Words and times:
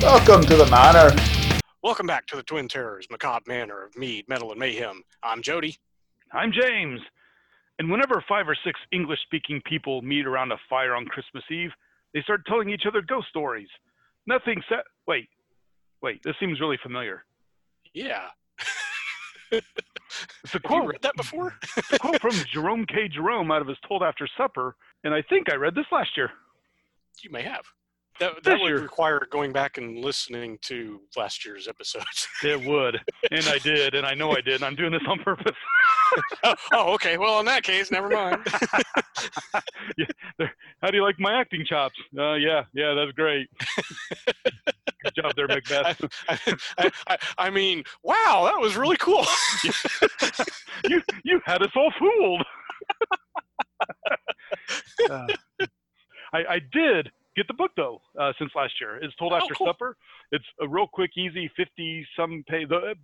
Welcome 0.00 0.42
to 0.42 0.56
the 0.56 0.66
manor. 0.70 1.14
Welcome 1.82 2.06
back 2.06 2.26
to 2.26 2.36
the 2.36 2.42
Twin 2.42 2.68
Terrors, 2.68 3.06
Macabre 3.10 3.44
Manor 3.46 3.84
of 3.84 3.96
Mead, 3.96 4.28
Metal, 4.28 4.50
and 4.50 4.58
Mayhem. 4.60 5.02
I'm 5.22 5.42
Jody. 5.42 5.76
I'm 6.32 6.52
James. 6.52 7.00
And 7.78 7.90
whenever 7.90 8.22
five 8.28 8.46
or 8.48 8.56
six 8.64 8.78
English 8.92 9.20
speaking 9.24 9.62
people 9.64 10.02
meet 10.02 10.26
around 10.26 10.52
a 10.52 10.56
fire 10.68 10.94
on 10.94 11.06
Christmas 11.06 11.44
Eve, 11.50 11.70
they 12.12 12.22
start 12.22 12.44
telling 12.46 12.68
each 12.70 12.84
other 12.86 13.00
ghost 13.02 13.28
stories. 13.28 13.68
Nothing 14.26 14.62
said. 14.68 14.80
Wait, 15.06 15.28
wait, 16.02 16.22
this 16.22 16.34
seems 16.38 16.60
really 16.60 16.78
familiar. 16.82 17.24
Yeah. 17.94 18.26
It's 19.50 19.62
a 19.62 19.62
Have 20.52 20.54
you 20.54 20.60
quote, 20.60 20.86
read 20.88 21.02
that 21.02 21.16
before? 21.16 21.54
a 21.92 21.98
quote 21.98 22.20
from 22.20 22.30
Jerome 22.52 22.84
K. 22.86 23.08
Jerome 23.08 23.50
out 23.50 23.62
of 23.62 23.68
his 23.68 23.78
Told 23.88 24.02
After 24.02 24.28
Supper, 24.36 24.76
and 25.02 25.14
I 25.14 25.22
think 25.22 25.50
I 25.50 25.56
read 25.56 25.74
this 25.74 25.86
last 25.92 26.10
year. 26.16 26.30
you 27.22 27.30
may 27.30 27.42
have. 27.42 27.64
That, 28.20 28.44
that 28.44 28.60
would 28.60 28.68
year. 28.68 28.80
require 28.80 29.26
going 29.30 29.52
back 29.52 29.76
and 29.76 29.98
listening 29.98 30.58
to 30.62 31.00
last 31.16 31.44
year's 31.44 31.66
episodes. 31.66 32.28
It 32.44 32.66
would, 32.66 33.00
and 33.30 33.46
I 33.48 33.58
did, 33.58 33.94
and 33.94 34.06
I 34.06 34.12
know 34.14 34.32
I 34.32 34.40
did, 34.40 34.56
and 34.56 34.64
I'm 34.64 34.74
doing 34.74 34.92
this 34.92 35.02
on 35.08 35.18
purpose. 35.20 35.56
oh, 36.44 36.54
oh, 36.72 36.92
okay. 36.94 37.16
Well, 37.16 37.40
in 37.40 37.46
that 37.46 37.62
case, 37.62 37.90
never 37.90 38.08
mind. 38.10 38.46
How 40.82 40.90
do 40.90 40.96
you 40.96 41.02
like 41.02 41.18
my 41.18 41.40
acting 41.40 41.64
chops? 41.64 41.96
Uh, 42.16 42.34
yeah, 42.34 42.64
yeah, 42.74 42.94
that's 42.94 43.12
great. 43.12 43.48
Good 45.04 45.14
job 45.16 45.32
there, 45.36 45.48
Macbeth. 45.48 46.00
I, 46.28 46.38
I, 46.78 46.90
I, 47.08 47.16
I 47.38 47.50
mean, 47.50 47.82
wow, 48.02 48.42
that 48.44 48.60
was 48.60 48.76
really 48.76 48.98
cool. 48.98 49.24
you 50.88 51.00
you 51.24 51.40
had 51.46 51.62
us 51.62 51.70
all 51.74 51.92
fooled. 51.98 52.44
Uh, 55.10 55.26
I, 56.32 56.44
I 56.48 56.60
did 56.72 57.10
get 57.36 57.46
the 57.48 57.54
book 57.54 57.70
though 57.76 58.00
uh, 58.18 58.32
since 58.38 58.50
last 58.54 58.74
year. 58.80 58.96
It's 58.96 59.14
told 59.16 59.32
Oh, 59.32 59.36
after 59.36 59.54
cool. 59.54 59.66
supper. 59.66 59.96
It's 60.32 60.44
a 60.60 60.68
real 60.68 60.86
quick, 60.86 61.10
easy, 61.16 61.50
fifty 61.56 62.06
some 62.16 62.44
page. 62.48 62.68
The 62.68 62.76
uh, 62.76 62.94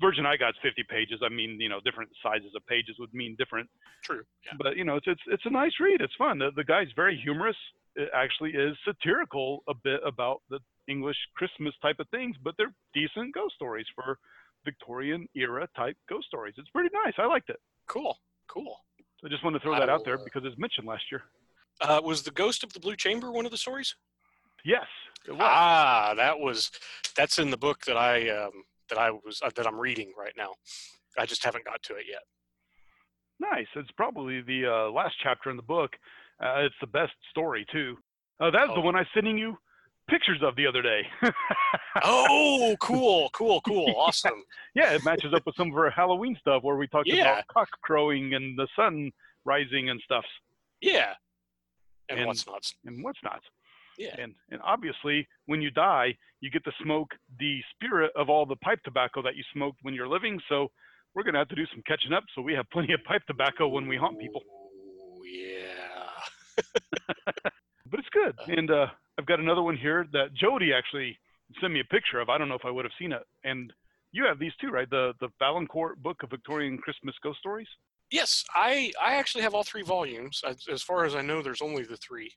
version 0.00 0.26
I 0.26 0.36
got 0.36 0.50
is 0.50 0.56
fifty 0.62 0.84
pages. 0.88 1.20
I 1.24 1.28
mean, 1.28 1.60
you 1.60 1.68
know, 1.68 1.80
different 1.84 2.10
sizes 2.22 2.52
of 2.56 2.64
pages 2.66 2.96
would 2.98 3.12
mean 3.12 3.34
different. 3.38 3.68
True. 4.04 4.22
Yeah. 4.46 4.52
But 4.58 4.76
you 4.76 4.84
know, 4.84 4.96
it's 4.96 5.06
it's 5.06 5.22
it's 5.26 5.46
a 5.46 5.50
nice 5.50 5.72
read. 5.80 6.00
It's 6.00 6.14
fun. 6.16 6.38
The, 6.38 6.50
the 6.54 6.64
guy's 6.64 6.88
very 6.96 7.16
humorous. 7.22 7.56
It 7.96 8.10
actually 8.14 8.50
is 8.52 8.76
satirical 8.84 9.64
a 9.68 9.74
bit 9.74 10.00
about 10.06 10.42
the 10.50 10.60
English 10.86 11.16
Christmas 11.34 11.74
type 11.82 11.96
of 11.98 12.08
things, 12.10 12.36
but 12.44 12.54
they're 12.56 12.72
decent 12.94 13.34
ghost 13.34 13.54
stories 13.56 13.86
for 13.94 14.18
Victorian 14.64 15.26
era 15.34 15.68
type 15.76 15.96
ghost 16.08 16.26
stories. 16.28 16.54
It's 16.58 16.68
pretty 16.70 16.90
nice. 17.04 17.14
I 17.18 17.26
liked 17.26 17.50
it. 17.50 17.58
Cool. 17.88 18.16
Cool. 18.46 18.76
So 19.20 19.26
I 19.26 19.30
just 19.30 19.42
wanted 19.42 19.58
to 19.58 19.62
throw 19.64 19.78
that 19.78 19.88
out 19.88 20.04
there 20.04 20.14
uh, 20.18 20.24
because 20.24 20.42
it's 20.44 20.56
mentioned 20.58 20.86
last 20.86 21.04
year. 21.10 21.22
Uh, 21.80 22.00
was 22.02 22.22
the 22.22 22.30
Ghost 22.30 22.64
of 22.64 22.72
the 22.72 22.80
Blue 22.80 22.96
Chamber 22.96 23.30
one 23.30 23.44
of 23.44 23.50
the 23.52 23.56
stories? 23.58 23.94
Yes, 24.64 24.86
it 25.26 25.32
was. 25.32 25.40
Ah, 25.42 26.14
that 26.16 26.38
was 26.38 26.70
that's 27.16 27.38
in 27.38 27.50
the 27.50 27.56
book 27.56 27.84
that 27.86 27.96
I 27.96 28.28
um, 28.30 28.50
that 28.88 28.98
I 28.98 29.10
was 29.10 29.40
uh, 29.42 29.50
that 29.56 29.66
I'm 29.66 29.78
reading 29.78 30.12
right 30.18 30.32
now. 30.36 30.54
I 31.16 31.26
just 31.26 31.44
haven't 31.44 31.64
got 31.64 31.82
to 31.84 31.94
it 31.94 32.04
yet. 32.08 32.22
nice. 33.40 33.66
It's 33.76 33.90
probably 33.92 34.40
the 34.40 34.66
uh, 34.66 34.90
last 34.90 35.14
chapter 35.22 35.50
in 35.50 35.56
the 35.56 35.62
book. 35.62 35.92
Uh, 36.42 36.60
it's 36.60 36.74
the 36.80 36.86
best 36.88 37.12
story 37.30 37.64
too. 37.72 37.96
Uh, 38.40 38.50
that's 38.50 38.68
the 38.68 38.78
Oh. 38.78 38.80
one 38.80 38.94
I 38.96 39.00
was 39.00 39.08
sending 39.14 39.38
you 39.38 39.56
pictures 40.08 40.40
of 40.42 40.56
the 40.56 40.66
other 40.66 40.82
day. 40.82 41.02
Oh, 42.04 42.76
cool, 42.80 43.28
cool, 43.32 43.60
cool, 43.62 43.92
awesome. 43.98 44.44
yeah, 44.74 44.92
it 44.92 45.04
matches 45.04 45.34
up 45.34 45.44
with 45.44 45.56
some 45.56 45.70
of 45.72 45.76
our 45.76 45.90
Halloween 45.90 46.36
stuff 46.40 46.62
where 46.62 46.76
we 46.76 46.86
talked 46.86 47.08
Yeah. 47.08 47.22
about 47.32 47.46
cock 47.48 47.68
crowing 47.82 48.34
and 48.34 48.56
the 48.56 48.68
sun 48.76 49.10
rising 49.44 49.90
and 49.90 50.00
stuff 50.04 50.24
Yeah. 50.80 51.14
And, 52.08 52.18
And- 52.20 52.26
what's 52.26 52.46
not? 52.46 52.64
and 52.86 53.02
what's 53.04 53.22
not. 53.22 53.42
Yeah. 53.98 54.14
And 54.18 54.34
and 54.50 54.60
obviously, 54.62 55.26
when 55.46 55.60
you 55.60 55.70
die, 55.72 56.16
you 56.40 56.50
get 56.50 56.62
to 56.64 56.72
smoke 56.82 57.10
the 57.40 57.60
spirit 57.74 58.12
of 58.14 58.28
all 58.30 58.46
the 58.46 58.56
pipe 58.56 58.80
tobacco 58.84 59.22
that 59.22 59.34
you 59.34 59.42
smoked 59.52 59.78
when 59.82 59.92
you're 59.92 60.06
living. 60.08 60.40
So 60.48 60.70
we're 61.14 61.24
gonna 61.24 61.38
have 61.38 61.48
to 61.48 61.56
do 61.56 61.66
some 61.72 61.82
catching 61.86 62.12
up. 62.12 62.24
So 62.34 62.40
we 62.42 62.54
have 62.54 62.66
plenty 62.70 62.92
of 62.92 63.02
pipe 63.04 63.22
tobacco 63.26 63.66
when 63.66 63.88
we 63.88 63.96
haunt 63.96 64.18
people. 64.20 64.42
Oh, 64.48 65.22
yeah. 65.24 66.62
But 67.90 68.00
it's 68.00 68.08
good. 68.10 68.34
Uh. 68.38 68.52
And 68.58 68.70
uh, 68.70 68.86
I've 69.18 69.26
got 69.26 69.40
another 69.40 69.62
one 69.62 69.76
here 69.76 70.06
that 70.12 70.34
Jody 70.34 70.72
actually 70.72 71.18
sent 71.60 71.72
me 71.72 71.80
a 71.80 71.84
picture 71.84 72.20
of. 72.20 72.28
I 72.28 72.36
don't 72.38 72.48
know 72.48 72.54
if 72.54 72.64
I 72.64 72.70
would 72.70 72.84
have 72.84 72.92
seen 72.98 73.12
it. 73.12 73.22
And 73.44 73.72
you 74.12 74.24
have 74.26 74.38
these 74.38 74.52
too, 74.60 74.68
right? 74.68 74.88
The 74.88 75.14
the 75.20 75.28
Valancourt 75.38 76.02
book 76.02 76.22
of 76.22 76.30
Victorian 76.30 76.78
Christmas 76.78 77.14
ghost 77.22 77.38
stories. 77.38 77.68
Yes, 78.10 78.44
I 78.54 78.92
I 79.02 79.14
actually 79.14 79.42
have 79.42 79.54
all 79.54 79.64
three 79.64 79.82
volumes. 79.82 80.42
As, 80.46 80.64
as 80.70 80.82
far 80.82 81.04
as 81.04 81.14
I 81.14 81.22
know, 81.22 81.42
there's 81.42 81.62
only 81.62 81.82
the 81.84 81.96
three. 81.96 82.32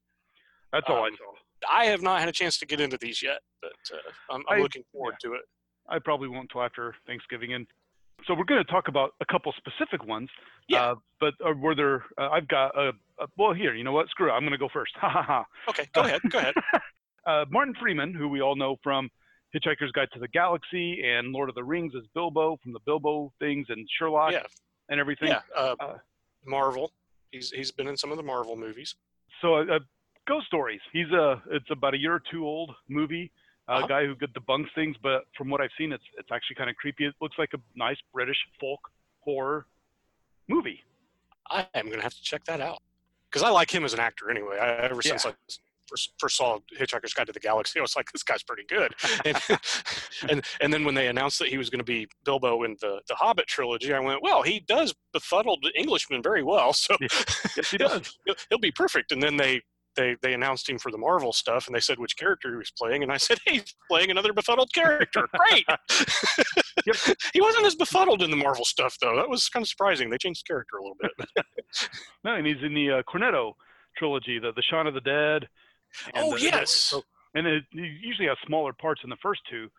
That's 0.73 0.85
all 0.89 1.03
I 1.03 1.07
Um, 1.07 1.15
saw. 1.17 1.33
I 1.69 1.85
have 1.85 2.01
not 2.01 2.19
had 2.19 2.29
a 2.29 2.31
chance 2.31 2.57
to 2.59 2.65
get 2.65 2.79
into 2.81 2.97
these 2.97 3.21
yet, 3.21 3.39
but 3.61 3.73
uh, 3.93 4.33
I'm, 4.33 4.43
I'm 4.49 4.59
I- 4.59 4.61
looking 4.61 4.83
forward 4.91 5.15
to 5.21 5.33
it. 5.33 5.41
I 5.89 5.99
probably 5.99 6.27
won't 6.29 6.43
until 6.49 6.63
after 6.63 6.95
Thanksgiving. 7.05 7.53
And 7.53 7.67
so 8.25 8.33
we're 8.33 8.45
going 8.45 8.63
to 8.63 8.71
talk 8.71 8.87
about 8.87 9.13
a 9.19 9.25
couple 9.25 9.51
specific 9.57 10.05
ones. 10.05 10.29
Yeah. 10.69 10.91
Uh, 10.91 10.95
but 11.19 11.33
uh, 11.45 11.51
were 11.53 11.75
there? 11.75 12.05
Uh, 12.17 12.29
I've 12.29 12.47
got 12.47 12.77
a, 12.77 12.89
a. 13.19 13.27
Well, 13.37 13.53
here, 13.53 13.73
you 13.75 13.83
know 13.83 13.91
what? 13.91 14.07
Screw 14.09 14.29
it. 14.29 14.31
I'm 14.33 14.41
going 14.41 14.51
to 14.51 14.57
go 14.57 14.69
first. 14.71 14.93
Ha 15.01 15.09
ha 15.09 15.21
ha. 15.23 15.45
Okay, 15.69 15.87
go 15.93 16.01
ahead, 16.01 16.21
go 16.29 16.39
ahead. 16.39 16.53
Uh, 17.23 17.45
Martin 17.51 17.75
Freeman, 17.79 18.15
who 18.15 18.27
we 18.27 18.41
all 18.41 18.55
know 18.55 18.77
from 18.81 19.07
Hitchhiker's 19.55 19.91
Guide 19.91 20.07
to 20.13 20.19
the 20.19 20.27
Galaxy 20.29 21.03
and 21.05 21.31
Lord 21.31 21.49
of 21.49 21.55
the 21.55 21.63
Rings 21.63 21.93
as 21.95 22.01
Bilbo 22.15 22.57
from 22.63 22.73
the 22.73 22.79
Bilbo 22.83 23.31
things 23.37 23.67
and 23.69 23.87
Sherlock 23.99 24.31
Yeah, 24.31 24.41
and 24.91 24.99
everything. 24.99 25.29
yeah. 25.29 25.41
Uh, 25.55 25.75
Uh, 25.79 25.97
Marvel. 26.45 26.91
He's 27.31 27.49
he's 27.51 27.71
been 27.71 27.87
in 27.87 27.97
some 27.97 28.11
of 28.11 28.17
the 28.17 28.23
Marvel 28.23 28.55
movies. 28.55 28.95
So 29.41 29.55
uh, 29.55 29.79
Ghost 30.27 30.45
Stories. 30.47 30.81
He's 30.93 31.09
a. 31.11 31.41
It's 31.49 31.69
about 31.71 31.93
a 31.95 31.97
year 31.97 32.13
or 32.13 32.21
two 32.31 32.45
old 32.45 32.71
movie. 32.89 33.31
A 33.67 33.73
Uh-huh. 33.73 33.87
guy 33.87 34.05
who 34.05 34.15
good 34.15 34.33
debunks 34.33 34.73
things, 34.75 34.95
but 35.01 35.23
from 35.37 35.49
what 35.49 35.61
I've 35.61 35.69
seen, 35.77 35.91
it's 35.93 36.03
it's 36.17 36.29
actually 36.31 36.55
kind 36.57 36.69
of 36.69 36.75
creepy. 36.75 37.05
It 37.05 37.15
looks 37.21 37.37
like 37.37 37.51
a 37.53 37.59
nice 37.75 37.97
British 38.13 38.37
folk 38.59 38.79
horror 39.21 39.65
movie. 40.47 40.83
I 41.49 41.67
am 41.73 41.89
gonna 41.89 42.01
have 42.01 42.13
to 42.13 42.23
check 42.23 42.43
that 42.45 42.59
out 42.59 42.81
because 43.29 43.43
I 43.43 43.49
like 43.49 43.69
him 43.73 43.85
as 43.85 43.93
an 43.93 43.99
actor 43.99 44.29
anyway. 44.29 44.57
I, 44.59 44.67
ever 44.89 45.01
since 45.01 45.25
I 45.25 45.31
first, 45.31 45.61
first 46.19 46.37
saw 46.37 46.59
Hitchhiker's 46.79 47.13
Guide 47.13 47.27
to 47.27 47.33
the 47.33 47.39
Galaxy, 47.39 47.79
I 47.79 47.81
was 47.81 47.95
like, 47.95 48.11
this 48.11 48.23
guy's 48.23 48.43
pretty 48.43 48.63
good. 48.67 48.93
And 49.25 49.37
and, 50.29 50.45
and 50.61 50.73
then 50.73 50.85
when 50.85 50.95
they 50.95 51.07
announced 51.07 51.39
that 51.39 51.49
he 51.49 51.57
was 51.57 51.69
going 51.69 51.79
to 51.79 51.85
be 51.85 52.07
Bilbo 52.25 52.63
in 52.63 52.77
the 52.81 53.01
the 53.07 53.15
Hobbit 53.15 53.47
trilogy, 53.47 53.93
I 53.93 53.99
went, 53.99 54.21
well, 54.23 54.41
he 54.41 54.59
does 54.61 54.93
befuddled 55.13 55.65
Englishmen 55.77 56.21
very 56.23 56.43
well, 56.43 56.73
so 56.73 56.95
Yes, 57.01 57.71
he 57.71 57.77
he'll, 57.77 57.87
does. 57.89 58.17
he'll, 58.25 58.35
he'll 58.49 58.59
be 58.59 58.71
perfect. 58.71 59.11
And 59.11 59.21
then 59.21 59.37
they. 59.37 59.61
They, 59.97 60.15
they 60.21 60.31
announced 60.33 60.69
him 60.69 60.79
for 60.79 60.89
the 60.89 60.97
Marvel 60.97 61.33
stuff 61.33 61.67
and 61.67 61.75
they 61.75 61.81
said 61.81 61.99
which 61.99 62.15
character 62.15 62.49
he 62.49 62.55
was 62.55 62.71
playing 62.71 63.03
and 63.03 63.11
I 63.11 63.17
said 63.17 63.39
hey, 63.45 63.55
he's 63.55 63.75
playing 63.89 64.09
another 64.09 64.31
befuddled 64.31 64.71
character 64.73 65.27
great 65.35 65.65
Yep. 66.85 66.95
he 67.33 67.41
wasn't 67.41 67.65
as 67.65 67.75
befuddled 67.75 68.21
in 68.21 68.31
the 68.31 68.37
Marvel 68.37 68.63
stuff 68.63 68.95
though 69.01 69.17
that 69.17 69.27
was 69.29 69.49
kind 69.49 69.63
of 69.63 69.67
surprising 69.67 70.09
they 70.09 70.17
changed 70.17 70.45
the 70.45 70.47
character 70.53 70.77
a 70.77 70.81
little 70.81 70.95
bit 71.01 71.11
No, 72.23 72.35
and 72.35 72.45
he's 72.47 72.63
in 72.63 72.73
the 72.73 72.89
uh, 72.89 73.03
Cornetto 73.03 73.53
trilogy, 73.97 74.39
the 74.39 74.53
the 74.53 74.61
Shaun 74.61 74.87
of 74.87 74.93
the 74.93 75.01
Dead. 75.01 75.47
And 76.13 76.25
Oh, 76.25 76.35
the- 76.35 76.41
yes. 76.41 76.71
so- 76.71 77.03
and 77.33 77.47
it, 77.47 77.63
he 77.71 77.79
usually 78.01 78.27
has 78.27 78.37
smaller 78.45 78.73
parts 78.73 79.01
in 79.03 79.09
the 79.09 79.15
first 79.17 79.41
two, 79.49 79.69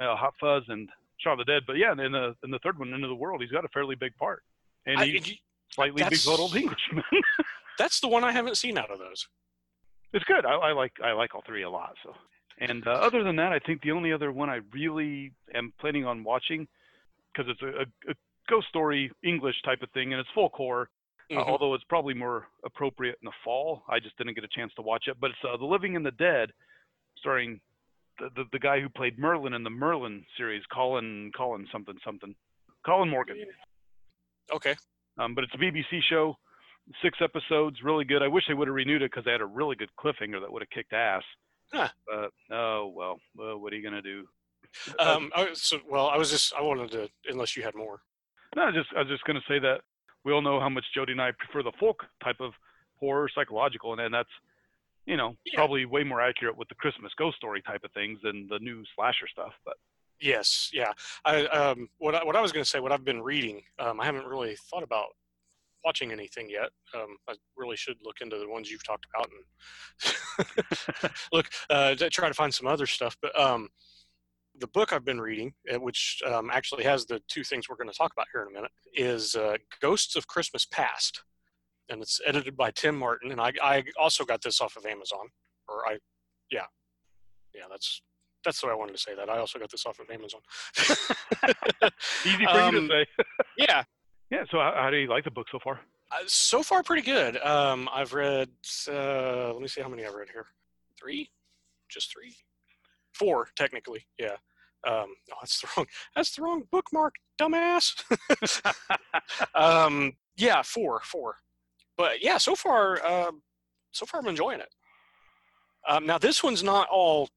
uh, 0.00 0.14
Hot 0.16 0.34
Fuzz 0.40 0.64
and 0.68 0.88
Shaun 1.18 1.38
of 1.40 1.46
the 1.46 1.52
Dead. 1.52 1.62
But 1.66 1.76
yeah, 1.76 1.92
in 1.92 2.12
the 2.12 2.36
in 2.44 2.50
the 2.50 2.58
third 2.60 2.78
one, 2.78 2.92
Into 2.92 3.08
the 3.08 3.14
World, 3.14 3.40
he's 3.42 3.50
got 3.50 3.64
a 3.64 3.68
fairly 3.68 3.94
big 3.94 4.14
part, 4.16 4.42
and 4.86 4.98
I- 5.00 5.06
he's 5.06 5.28
you- 5.28 5.36
slightly 5.70 6.02
that's- 6.02 6.24
befuddled 6.24 6.54
Englishman. 6.56 7.04
That's 7.78 8.00
the 8.00 8.08
one 8.08 8.24
I 8.24 8.32
haven't 8.32 8.56
seen 8.56 8.76
out 8.76 8.90
of 8.90 8.98
those. 8.98 9.28
it's 10.12 10.24
good. 10.24 10.44
I, 10.44 10.54
I 10.54 10.72
like 10.72 10.92
I 11.02 11.12
like 11.12 11.34
all 11.36 11.42
three 11.46 11.62
a 11.62 11.70
lot. 11.70 11.94
So, 12.02 12.12
and 12.58 12.84
uh, 12.86 12.90
other 12.90 13.22
than 13.22 13.36
that, 13.36 13.52
I 13.52 13.60
think 13.60 13.82
the 13.82 13.92
only 13.92 14.12
other 14.12 14.32
one 14.32 14.50
I 14.50 14.60
really 14.72 15.30
am 15.54 15.72
planning 15.78 16.04
on 16.04 16.24
watching 16.24 16.66
because 17.32 17.48
it's 17.48 17.62
a, 17.62 17.82
a, 17.82 18.10
a 18.10 18.14
ghost 18.48 18.66
story 18.68 19.12
English 19.22 19.62
type 19.64 19.80
of 19.82 19.90
thing, 19.92 20.12
and 20.12 20.18
it's 20.18 20.28
folk 20.34 20.54
Uh, 21.30 21.34
Mhm. 21.34 21.46
although 21.46 21.74
it's 21.74 21.84
probably 21.84 22.14
more 22.14 22.48
appropriate 22.64 23.18
in 23.20 23.26
the 23.26 23.32
fall. 23.44 23.84
I 23.88 24.00
just 24.00 24.16
didn't 24.16 24.34
get 24.34 24.44
a 24.44 24.48
chance 24.48 24.72
to 24.74 24.82
watch 24.82 25.08
it. 25.08 25.20
But 25.20 25.30
it's 25.32 25.44
uh, 25.44 25.56
The 25.58 25.64
Living 25.66 25.94
and 25.94 26.04
the 26.04 26.10
Dead, 26.12 26.52
starring 27.18 27.60
the, 28.18 28.30
the 28.30 28.44
the 28.52 28.58
guy 28.58 28.80
who 28.80 28.88
played 28.88 29.18
Merlin 29.18 29.52
in 29.52 29.62
the 29.62 29.70
Merlin 29.70 30.24
series, 30.36 30.64
Colin 30.72 31.30
Colin 31.36 31.68
something 31.70 31.98
something, 32.02 32.34
Colin 32.84 33.10
Morgan. 33.10 33.44
Okay. 34.50 34.74
Um, 35.18 35.34
but 35.34 35.44
it's 35.44 35.54
a 35.54 35.58
BBC 35.58 36.00
show, 36.02 36.38
six 37.02 37.20
episodes, 37.20 37.82
really 37.82 38.04
good. 38.04 38.22
I 38.22 38.28
wish 38.28 38.46
they 38.48 38.54
would 38.54 38.68
have 38.68 38.74
renewed 38.74 39.02
it 39.02 39.10
because 39.10 39.24
they 39.24 39.32
had 39.32 39.40
a 39.42 39.46
really 39.46 39.76
good 39.76 39.90
cliffhanger 39.98 40.40
that 40.40 40.50
would 40.50 40.62
have 40.62 40.70
kicked 40.70 40.92
ass. 40.94 41.24
Huh. 41.72 41.88
But 42.06 42.32
oh 42.50 42.86
well, 42.88 43.20
well, 43.36 43.58
what 43.58 43.72
are 43.72 43.76
you 43.76 43.82
gonna 43.82 44.00
do? 44.02 44.26
Uh, 44.98 45.16
Um, 45.16 45.32
I, 45.34 45.52
so, 45.54 45.80
well, 45.88 46.08
I 46.08 46.16
was 46.16 46.30
just, 46.30 46.52
I 46.54 46.60
wanted 46.60 46.90
to, 46.92 47.10
unless 47.30 47.56
you 47.56 47.62
had 47.62 47.74
more. 47.74 48.00
No, 48.56 48.70
just 48.72 48.88
I 48.96 49.00
was 49.00 49.08
just 49.08 49.24
gonna 49.24 49.42
say 49.46 49.58
that 49.58 49.82
we 50.28 50.34
all 50.34 50.42
know 50.42 50.60
how 50.60 50.68
much 50.68 50.84
Jody 50.94 51.12
and 51.12 51.22
I 51.22 51.30
prefer 51.32 51.62
the 51.62 51.72
folk 51.80 52.04
type 52.22 52.36
of 52.40 52.52
horror, 53.00 53.30
psychological, 53.34 53.92
and 53.92 54.00
then 54.00 54.12
that's 54.12 54.28
you 55.06 55.16
know 55.16 55.34
Yeah. 55.46 55.54
probably 55.56 55.86
way 55.86 56.04
more 56.04 56.20
accurate 56.20 56.56
with 56.56 56.68
the 56.68 56.74
Christmas 56.74 57.12
ghost 57.16 57.38
story 57.38 57.62
type 57.62 57.82
of 57.82 57.90
things 57.92 58.18
than 58.22 58.46
the 58.48 58.58
new 58.58 58.84
slasher 58.94 59.26
stuff. 59.26 59.54
But 59.64 59.76
Yes, 60.20 60.68
yeah. 60.72 60.92
I, 61.24 61.46
um, 61.46 61.88
what 61.98 62.14
I, 62.14 62.24
what 62.24 62.34
I 62.36 62.40
was 62.40 62.52
going 62.52 62.64
to 62.64 62.68
say, 62.68 62.80
what 62.80 62.90
I've 62.92 63.04
been 63.04 63.22
reading, 63.22 63.62
um, 63.78 64.00
I 64.00 64.04
haven't 64.04 64.26
really 64.26 64.56
thought 64.68 64.82
about 64.82 65.06
watching 65.84 66.10
anything 66.10 66.50
yet. 66.50 66.70
Um, 66.92 67.16
I 67.28 67.34
really 67.56 67.76
should 67.76 67.96
look 68.04 68.16
into 68.20 68.36
the 68.36 68.48
ones 68.48 68.68
you've 68.70 68.84
talked 68.84 69.06
about 69.14 69.30
and 69.30 71.10
look 71.32 71.46
uh, 71.70 71.94
to 71.94 72.10
try 72.10 72.28
to 72.28 72.34
find 72.34 72.52
some 72.52 72.66
other 72.66 72.86
stuff. 72.86 73.16
But 73.22 73.38
um, 73.40 73.68
the 74.60 74.66
book 74.68 74.92
I've 74.92 75.04
been 75.04 75.20
reading, 75.20 75.54
uh, 75.72 75.78
which 75.80 76.20
um, 76.26 76.50
actually 76.52 76.84
has 76.84 77.06
the 77.06 77.20
two 77.28 77.44
things 77.44 77.68
we're 77.68 77.76
going 77.76 77.90
to 77.90 77.96
talk 77.96 78.12
about 78.12 78.26
here 78.32 78.42
in 78.42 78.48
a 78.48 78.52
minute, 78.52 78.70
is 78.94 79.34
uh, 79.34 79.56
Ghosts 79.80 80.16
of 80.16 80.26
Christmas 80.26 80.64
Past, 80.66 81.22
and 81.88 82.00
it's 82.02 82.20
edited 82.26 82.56
by 82.56 82.70
Tim 82.70 82.96
Martin. 82.98 83.30
And 83.32 83.40
I, 83.40 83.52
I 83.62 83.84
also 83.98 84.24
got 84.24 84.42
this 84.42 84.60
off 84.60 84.76
of 84.76 84.84
Amazon, 84.86 85.28
or 85.68 85.86
I, 85.88 85.98
yeah, 86.50 86.66
yeah, 87.54 87.64
that's 87.70 88.02
that's 88.44 88.60
the 88.60 88.68
way 88.68 88.72
I 88.72 88.76
wanted 88.76 88.92
to 88.92 88.98
say 89.02 89.14
that. 89.16 89.28
I 89.28 89.38
also 89.38 89.58
got 89.58 89.70
this 89.70 89.84
off 89.84 89.98
of 89.98 90.08
Amazon. 90.10 90.40
Easy 92.24 92.44
for 92.46 92.60
you 92.64 92.70
to 92.72 92.78
Um, 92.78 92.88
say. 92.88 93.06
yeah, 93.58 93.82
Yeah. 94.30 94.44
So 94.50 94.58
how, 94.58 94.72
how 94.76 94.90
do 94.90 94.96
you 94.96 95.08
like 95.08 95.24
the 95.24 95.30
book 95.30 95.46
so 95.50 95.58
far? 95.62 95.80
Uh, 96.10 96.16
so 96.26 96.62
far, 96.62 96.82
pretty 96.82 97.02
good. 97.02 97.36
Um, 97.38 97.88
I've 97.92 98.14
read. 98.14 98.48
Uh, 98.88 99.52
let 99.52 99.60
me 99.60 99.68
see 99.68 99.80
how 99.82 99.88
many 99.88 100.06
I've 100.06 100.14
read 100.14 100.28
here. 100.32 100.46
Three, 100.98 101.30
just 101.90 102.12
three, 102.12 102.34
four 103.12 103.48
technically. 103.56 104.06
Yeah. 104.18 104.36
Um, 104.86 105.14
no, 105.28 105.36
that's 105.40 105.60
the 105.60 105.68
wrong. 105.76 105.86
That's 106.14 106.34
the 106.34 106.42
wrong 106.42 106.64
bookmark, 106.70 107.14
dumbass. 107.40 107.94
um, 109.54 110.12
yeah, 110.36 110.62
four, 110.62 111.00
four. 111.04 111.36
But 111.96 112.22
yeah, 112.22 112.38
so 112.38 112.54
far, 112.54 113.04
um, 113.04 113.42
so 113.90 114.06
far 114.06 114.20
I'm 114.20 114.28
enjoying 114.28 114.60
it. 114.60 114.72
Um, 115.88 116.06
now 116.06 116.18
this 116.18 116.42
one's 116.42 116.62
not 116.62 116.88
all 116.90 117.28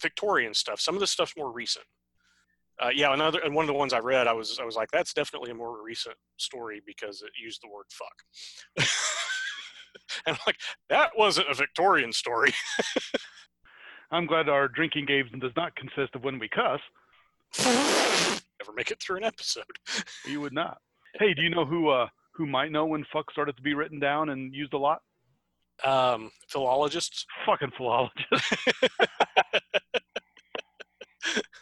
Victorian 0.00 0.54
stuff. 0.54 0.80
Some 0.80 0.94
of 0.94 1.00
the 1.00 1.06
stuff's 1.06 1.36
more 1.36 1.50
recent. 1.50 1.86
Uh, 2.78 2.90
yeah, 2.94 3.12
another 3.12 3.40
and 3.42 3.54
one 3.54 3.62
of 3.62 3.68
the 3.68 3.72
ones 3.72 3.94
I 3.94 4.00
read, 4.00 4.26
I 4.26 4.34
was 4.34 4.58
I 4.60 4.64
was 4.64 4.76
like, 4.76 4.90
that's 4.92 5.14
definitely 5.14 5.50
a 5.50 5.54
more 5.54 5.82
recent 5.82 6.16
story 6.36 6.82
because 6.86 7.22
it 7.22 7.30
used 7.42 7.62
the 7.62 7.70
word 7.70 7.86
fuck. 7.90 8.86
and 10.26 10.36
I'm 10.36 10.42
like, 10.46 10.58
that 10.90 11.12
wasn't 11.16 11.48
a 11.48 11.54
Victorian 11.54 12.12
story. 12.12 12.52
I'm 14.16 14.26
glad 14.26 14.48
our 14.48 14.66
drinking 14.66 15.04
game 15.04 15.28
does 15.40 15.52
not 15.56 15.76
consist 15.76 16.14
of 16.14 16.24
when 16.24 16.38
we 16.38 16.48
cuss. 16.48 16.80
Never 17.58 18.72
make 18.74 18.90
it 18.90 18.98
through 18.98 19.18
an 19.18 19.24
episode. 19.24 19.64
You 20.26 20.40
would 20.40 20.54
not. 20.54 20.78
Hey, 21.18 21.34
do 21.34 21.42
you 21.42 21.50
know 21.50 21.64
who 21.64 21.90
uh 21.90 22.08
who 22.32 22.46
might 22.46 22.72
know 22.72 22.86
when 22.86 23.04
fuck 23.12 23.30
started 23.30 23.56
to 23.56 23.62
be 23.62 23.74
written 23.74 24.00
down 24.00 24.30
and 24.30 24.54
used 24.54 24.72
a 24.72 24.78
lot? 24.78 25.02
Um, 25.84 26.30
philologists. 26.48 27.26
Fucking 27.44 27.72
philologists. 27.76 28.24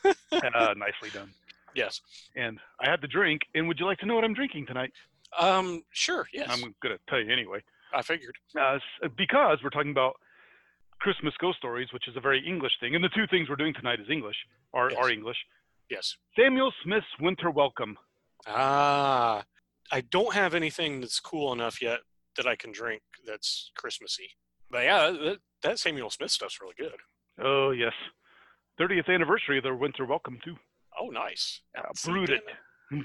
uh, 0.32 0.74
nicely 0.76 1.10
done. 1.12 1.30
Yes. 1.74 2.00
And 2.36 2.58
I 2.80 2.88
had 2.88 3.00
the 3.00 3.08
drink. 3.08 3.42
And 3.54 3.66
would 3.68 3.80
you 3.80 3.86
like 3.86 3.98
to 3.98 4.06
know 4.06 4.14
what 4.14 4.24
I'm 4.24 4.34
drinking 4.34 4.66
tonight? 4.66 4.92
Um, 5.38 5.82
sure. 5.90 6.28
Yes. 6.32 6.48
I'm 6.50 6.60
going 6.60 6.96
to 6.96 7.00
tell 7.08 7.20
you 7.20 7.32
anyway. 7.32 7.60
I 7.92 8.02
figured. 8.02 8.36
Uh, 8.58 8.78
because 9.16 9.58
we're 9.62 9.70
talking 9.70 9.90
about 9.90 10.14
Christmas 11.04 11.34
ghost 11.38 11.58
stories, 11.58 11.88
which 11.92 12.08
is 12.08 12.16
a 12.16 12.20
very 12.20 12.42
English 12.46 12.72
thing. 12.80 12.94
And 12.94 13.04
the 13.04 13.10
two 13.10 13.26
things 13.26 13.50
we're 13.50 13.56
doing 13.56 13.74
tonight 13.74 14.00
is 14.00 14.06
English, 14.10 14.36
are, 14.72 14.90
Yes. 14.90 14.98
are 14.98 15.10
English. 15.10 15.36
Yes. 15.90 16.16
Samuel 16.34 16.72
Smith's 16.82 17.04
Winter 17.20 17.50
Welcome. 17.50 17.98
Ah, 18.46 19.44
I 19.92 20.00
don't 20.00 20.32
have 20.32 20.54
anything 20.54 21.02
that's 21.02 21.20
cool 21.20 21.52
enough 21.52 21.82
yet 21.82 22.00
that 22.38 22.46
I 22.46 22.56
can 22.56 22.72
drink 22.72 23.02
that's 23.26 23.70
Christmassy. 23.76 24.30
But 24.70 24.84
yeah, 24.84 25.10
that, 25.10 25.38
that 25.62 25.78
Samuel 25.78 26.08
Smith 26.08 26.30
stuff's 26.30 26.58
really 26.58 26.74
good. 26.78 26.96
Oh, 27.38 27.70
yes. 27.70 27.92
30th 28.80 29.08
anniversary 29.14 29.58
of 29.58 29.62
their 29.64 29.76
Winter 29.76 30.06
Welcome, 30.06 30.38
too. 30.42 30.56
Oh, 30.98 31.08
nice. 31.10 31.60
Uh, 31.76 31.82
brewed 32.06 32.30
it. 32.30 32.44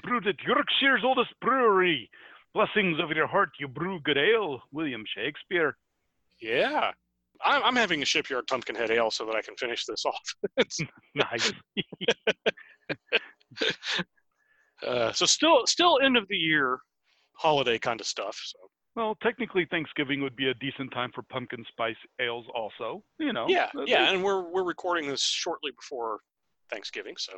Brewed 0.02 0.26
at 0.26 0.36
Yorkshire's 0.46 1.04
oldest 1.04 1.30
brewery. 1.42 2.08
Blessings 2.54 2.98
of 2.98 3.10
your 3.10 3.26
heart, 3.26 3.50
you 3.60 3.68
brew 3.68 4.00
good 4.00 4.16
ale, 4.18 4.62
William 4.72 5.04
Shakespeare. 5.14 5.76
Yeah. 6.40 6.92
I'm, 7.44 7.62
I'm 7.62 7.76
having 7.76 8.02
a 8.02 8.04
shipyard 8.04 8.46
pumpkinhead 8.46 8.90
ale 8.90 9.10
so 9.10 9.24
that 9.26 9.34
I 9.34 9.42
can 9.42 9.54
finish 9.56 9.84
this 9.86 10.04
off. 10.10 10.34
It's- 10.58 10.80
Nice. 11.14 11.52
uh, 14.86 15.12
so 15.12 15.26
still, 15.26 15.66
still 15.66 15.98
end 16.02 16.16
of 16.16 16.26
the 16.28 16.36
year 16.36 16.78
holiday 17.34 17.78
kind 17.78 18.00
of 18.00 18.06
stuff. 18.06 18.38
So 18.44 18.58
well, 18.96 19.16
technically, 19.22 19.66
Thanksgiving 19.70 20.20
would 20.22 20.34
be 20.36 20.48
a 20.48 20.54
decent 20.54 20.92
time 20.92 21.10
for 21.14 21.22
pumpkin 21.22 21.64
spice 21.68 21.96
ales, 22.20 22.44
also. 22.54 23.02
You 23.18 23.32
know. 23.32 23.46
yeah, 23.48 23.68
uh, 23.76 23.82
yeah, 23.86 24.10
and 24.12 24.22
we're 24.22 24.42
we're 24.50 24.64
recording 24.64 25.08
this 25.08 25.22
shortly 25.22 25.70
before 25.76 26.18
Thanksgiving, 26.70 27.14
so 27.16 27.32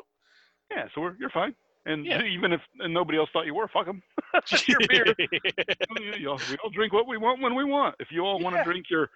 Yeah, 0.70 0.86
so 0.94 1.02
we're, 1.02 1.16
you're 1.20 1.30
fine. 1.30 1.54
And 1.84 2.06
Yeah. 2.06 2.22
even 2.22 2.52
if 2.52 2.60
and 2.78 2.94
nobody 2.94 3.18
else 3.18 3.28
thought 3.32 3.44
you 3.46 3.54
were, 3.54 3.68
fuck 3.68 3.86
them. 3.86 4.02
Just 4.46 4.66
your 4.68 4.78
beer. 4.88 5.04
We 5.18 6.26
all 6.26 6.38
drink 6.72 6.92
what 6.92 7.06
we 7.08 7.18
want 7.18 7.42
when 7.42 7.54
we 7.54 7.64
want. 7.64 7.96
If 7.98 8.08
you 8.10 8.22
all 8.24 8.38
want 8.38 8.54
to 8.54 8.60
Yeah. 8.60 8.64
drink 8.64 8.86
your 8.88 9.10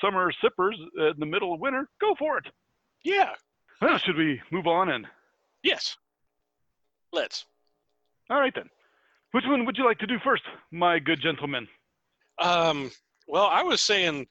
summer 0.00 0.30
sippers 0.42 0.78
in 0.98 1.14
the 1.18 1.26
middle 1.26 1.52
of 1.54 1.60
winter, 1.60 1.88
go 2.00 2.14
for 2.18 2.38
it. 2.38 2.44
yeah, 3.04 3.30
Well, 3.80 3.98
should 3.98 4.16
we 4.16 4.40
move 4.50 4.66
on? 4.66 4.88
And 4.90 5.06
yes. 5.62 5.96
Let's. 7.12 7.44
all 8.30 8.38
right 8.40 8.54
then. 8.54 8.68
Which 9.32 9.44
one 9.46 9.64
would 9.64 9.76
you 9.78 9.84
like 9.84 9.98
to 9.98 10.06
do 10.06 10.18
first, 10.22 10.42
my 10.70 10.98
good 10.98 11.20
gentleman? 11.20 11.66
Um, 12.38 12.90
well, 13.28 13.46
I 13.46 13.62
was 13.62 13.80
saying, 13.82 14.26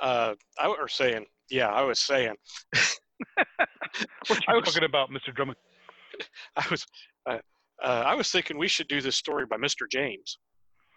uh, 0.00 0.34
I 0.58 0.66
or 0.66 0.88
saying, 0.88 1.26
yeah, 1.50 1.68
I 1.68 1.82
was 1.82 2.00
saying, 2.00 2.34
What 3.36 3.46
I 4.48 4.52
are 4.52 4.54
you 4.54 4.60
was- 4.60 4.72
talking 4.74 4.84
about, 4.84 5.10
Mr. 5.10 5.34
Drummond? 5.34 5.56
I 6.56 6.66
was, 6.70 6.86
uh, 7.28 7.38
uh, 7.82 8.04
I 8.06 8.14
was 8.14 8.30
thinking 8.30 8.56
we 8.58 8.68
should 8.68 8.88
do 8.88 9.00
this 9.02 9.16
story 9.16 9.44
by 9.46 9.56
Mr. 9.56 9.88
James. 9.90 10.38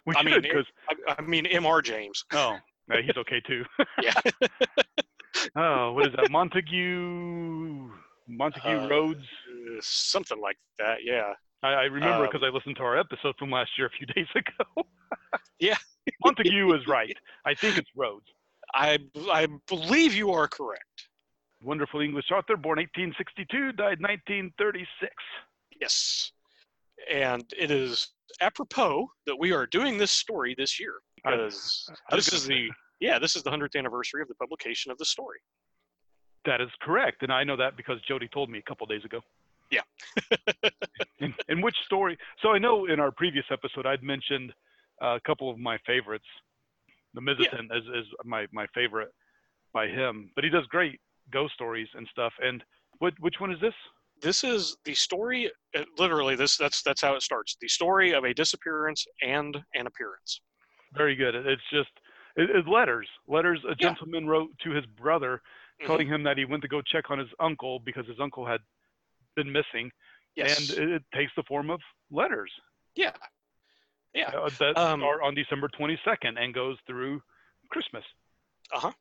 We 0.06 0.14
I 0.16 0.22
should, 0.22 0.42
mean, 0.44 0.64
I, 1.08 1.14
I 1.18 1.22
mean, 1.22 1.44
M.R. 1.46 1.82
James. 1.82 2.24
oh, 2.32 2.56
yeah, 2.90 3.00
he's 3.02 3.16
okay 3.16 3.40
too. 3.46 3.64
Yeah. 4.02 4.14
oh, 5.56 5.92
what 5.92 6.08
is 6.08 6.14
that? 6.16 6.30
Montague, 6.30 7.90
Montague 8.28 8.68
Uh, 8.80 8.88
Rhodes. 8.88 9.26
Something 9.80 10.40
like 10.40 10.58
that. 10.78 10.98
Yeah. 11.04 11.32
I, 11.62 11.68
I 11.68 11.82
remember 11.84 12.24
um, 12.24 12.30
because 12.30 12.42
I 12.42 12.48
listened 12.54 12.76
to 12.76 12.82
our 12.82 12.98
episode 12.98 13.34
from 13.38 13.50
last 13.50 13.70
year 13.78 13.86
a 13.86 13.90
few 13.90 14.06
days 14.14 14.26
ago. 14.34 14.86
Yeah. 15.58 15.76
Montague 16.24 16.72
is 16.74 16.86
right. 16.86 17.16
I 17.44 17.54
think 17.54 17.78
it's 17.78 17.90
Rhodes. 17.94 18.26
I 18.74 18.98
I 19.30 19.48
believe 19.68 20.14
you 20.14 20.30
are 20.32 20.48
correct. 20.48 20.84
Wonderful 21.62 22.00
English 22.00 22.30
author, 22.30 22.56
born 22.56 22.78
1862, 22.78 23.72
died 23.72 24.00
1936. 24.00 25.12
Yes. 25.80 26.32
And 27.10 27.44
it 27.58 27.70
is 27.70 28.08
apropos 28.40 29.10
that 29.26 29.36
we 29.38 29.52
are 29.52 29.66
doing 29.66 29.98
this 29.98 30.10
story 30.10 30.54
this 30.56 30.80
year 30.80 30.94
because 31.24 31.90
I 32.10 32.14
was 32.14 32.24
this 32.24 32.32
is 32.32 32.46
the 32.46 32.68
yeah 33.00 33.18
this 33.18 33.36
is 33.36 33.42
the 33.42 33.50
hundredth 33.50 33.76
anniversary 33.76 34.22
of 34.22 34.28
the 34.28 34.34
publication 34.34 34.90
of 34.90 34.98
the 34.98 35.04
story. 35.04 35.38
That 36.46 36.60
is 36.60 36.68
correct, 36.80 37.22
and 37.22 37.32
I 37.32 37.44
know 37.44 37.56
that 37.56 37.76
because 37.76 38.00
Jody 38.08 38.28
told 38.32 38.48
me 38.48 38.58
a 38.58 38.62
couple 38.62 38.86
days 38.86 39.04
ago. 39.04 39.20
Yeah. 39.70 39.82
in, 41.20 41.34
in 41.48 41.60
which 41.60 41.76
story? 41.84 42.18
So 42.42 42.50
I 42.50 42.58
know 42.58 42.86
in 42.86 42.98
our 42.98 43.12
previous 43.12 43.44
episode 43.50 43.86
I'd 43.86 44.02
mentioned 44.02 44.52
uh, 45.02 45.16
a 45.16 45.20
couple 45.20 45.50
of 45.50 45.58
my 45.58 45.78
favorites. 45.86 46.24
The 47.14 47.20
Mezzotint 47.20 47.76
is, 47.76 47.84
is 47.94 48.06
my 48.24 48.46
my 48.52 48.66
favorite 48.74 49.10
by 49.72 49.86
him, 49.86 50.30
but 50.34 50.44
he 50.44 50.50
does 50.50 50.66
great 50.66 51.00
ghost 51.32 51.54
stories 51.54 51.88
and 51.94 52.06
stuff. 52.10 52.32
And 52.42 52.62
what 52.98 53.14
which 53.20 53.36
one 53.38 53.52
is 53.52 53.60
this? 53.60 53.74
This 54.22 54.44
is 54.44 54.76
the 54.84 54.94
story. 54.94 55.50
uh, 55.76 55.82
Literally, 55.98 56.36
this 56.36 56.56
that's 56.56 56.82
that's 56.82 57.00
how 57.02 57.14
it 57.14 57.22
starts. 57.22 57.56
The 57.60 57.68
story 57.68 58.12
of 58.12 58.24
a 58.24 58.34
disappearance 58.34 59.06
and 59.22 59.56
an 59.74 59.86
appearance. 59.86 60.40
Very 60.92 61.14
good. 61.16 61.34
It's 61.34 61.62
just 61.72 61.90
it, 62.36 62.48
it's 62.50 62.68
letters. 62.68 63.08
Letters 63.26 63.60
a 63.64 63.70
Yeah. 63.70 63.74
gentleman 63.90 64.26
wrote 64.26 64.50
to 64.64 64.70
his 64.70 64.86
brother, 64.86 65.42
Mhm. 65.80 65.86
telling 65.86 66.06
him 66.08 66.22
that 66.24 66.38
he 66.38 66.44
went 66.44 66.62
to 66.62 66.68
go 66.68 66.80
check 66.82 67.10
on 67.10 67.18
his 67.18 67.28
uncle 67.40 67.80
because 67.80 68.06
his 68.06 68.20
uncle 68.20 68.46
had 68.46 68.60
been 69.36 69.50
missing, 69.50 69.90
Yes. 70.36 70.70
and 70.70 70.78
it, 70.78 70.88
it 70.96 71.02
takes 71.14 71.32
the 71.36 71.42
form 71.44 71.70
of 71.70 71.80
letters. 72.10 72.52
yeah. 72.94 73.16
Yeah. 74.12 74.30
uh, 74.30 74.48
that 74.58 74.76
Um, 74.76 75.00
start 75.00 75.22
on 75.22 75.34
December 75.36 75.68
22nd 75.68 76.36
and 76.36 76.52
goes 76.52 76.76
through 76.86 77.22
Christmas. 77.70 78.04
Uh 78.72 78.80
huh. 78.80 78.92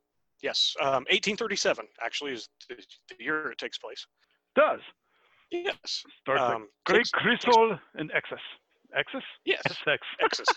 Yes. 0.43 0.75
Um, 0.79 1.05
1837 1.09 1.87
actually 1.99 2.33
is 2.33 2.47
the, 2.67 2.75
the 3.09 3.23
year 3.23 3.51
it 3.51 3.57
takes 3.57 3.77
place. 3.79 4.05
Does 4.55 4.81
Yes. 5.49 6.05
starts 6.21 6.41
Um, 6.41 6.69
Great 6.85 7.07
Chrishall 7.07 7.79
and 7.95 8.11
Exus. 8.11 8.39
Exus? 8.95 9.23
Yes. 9.45 9.61
Xmas. 9.83 10.47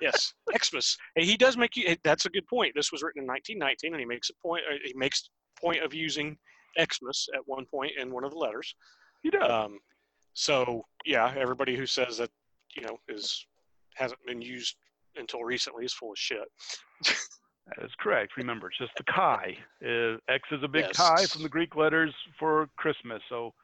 Yes, 0.00 0.32
Xmas. 0.56 0.96
And 1.16 1.24
he 1.24 1.36
does 1.36 1.56
make 1.56 1.76
you. 1.76 1.96
That's 2.04 2.26
a 2.26 2.30
good 2.30 2.46
point. 2.46 2.72
This 2.74 2.92
was 2.92 3.02
written 3.02 3.22
in 3.22 3.26
1919, 3.28 3.92
and 3.94 4.00
he 4.00 4.06
makes 4.06 4.30
a 4.30 4.34
point. 4.42 4.62
uh, 4.70 4.76
He 4.84 4.92
makes 4.94 5.28
point 5.60 5.82
of 5.82 5.94
using 5.94 6.36
Xmas 6.78 7.28
at 7.34 7.40
one 7.46 7.64
point 7.66 7.92
in 7.98 8.12
one 8.12 8.24
of 8.24 8.32
the 8.32 8.38
letters. 8.38 8.74
He 9.22 9.30
does. 9.30 9.50
Um, 9.50 9.78
so 10.34 10.84
yeah, 11.04 11.32
everybody 11.36 11.76
who 11.76 11.86
says 11.86 12.18
that 12.18 12.30
you 12.76 12.82
know 12.82 12.98
is 13.08 13.46
hasn't 13.94 14.20
been 14.26 14.42
used 14.42 14.76
until 15.16 15.42
recently 15.42 15.84
is 15.84 15.94
full 15.94 16.12
of 16.12 16.18
shit. 16.18 16.46
that 17.04 17.84
is 17.84 17.90
correct. 17.98 18.36
Remember, 18.36 18.68
it's 18.68 18.78
just 18.78 18.92
the 18.96 19.04
chi. 19.04 19.56
Uh, 19.84 20.18
X 20.28 20.42
is 20.52 20.62
a 20.62 20.68
big 20.68 20.92
chi 20.92 21.24
from 21.26 21.42
the 21.42 21.48
Greek 21.48 21.74
letters 21.74 22.14
for 22.38 22.68
Christmas, 22.76 23.22
so 23.28 23.54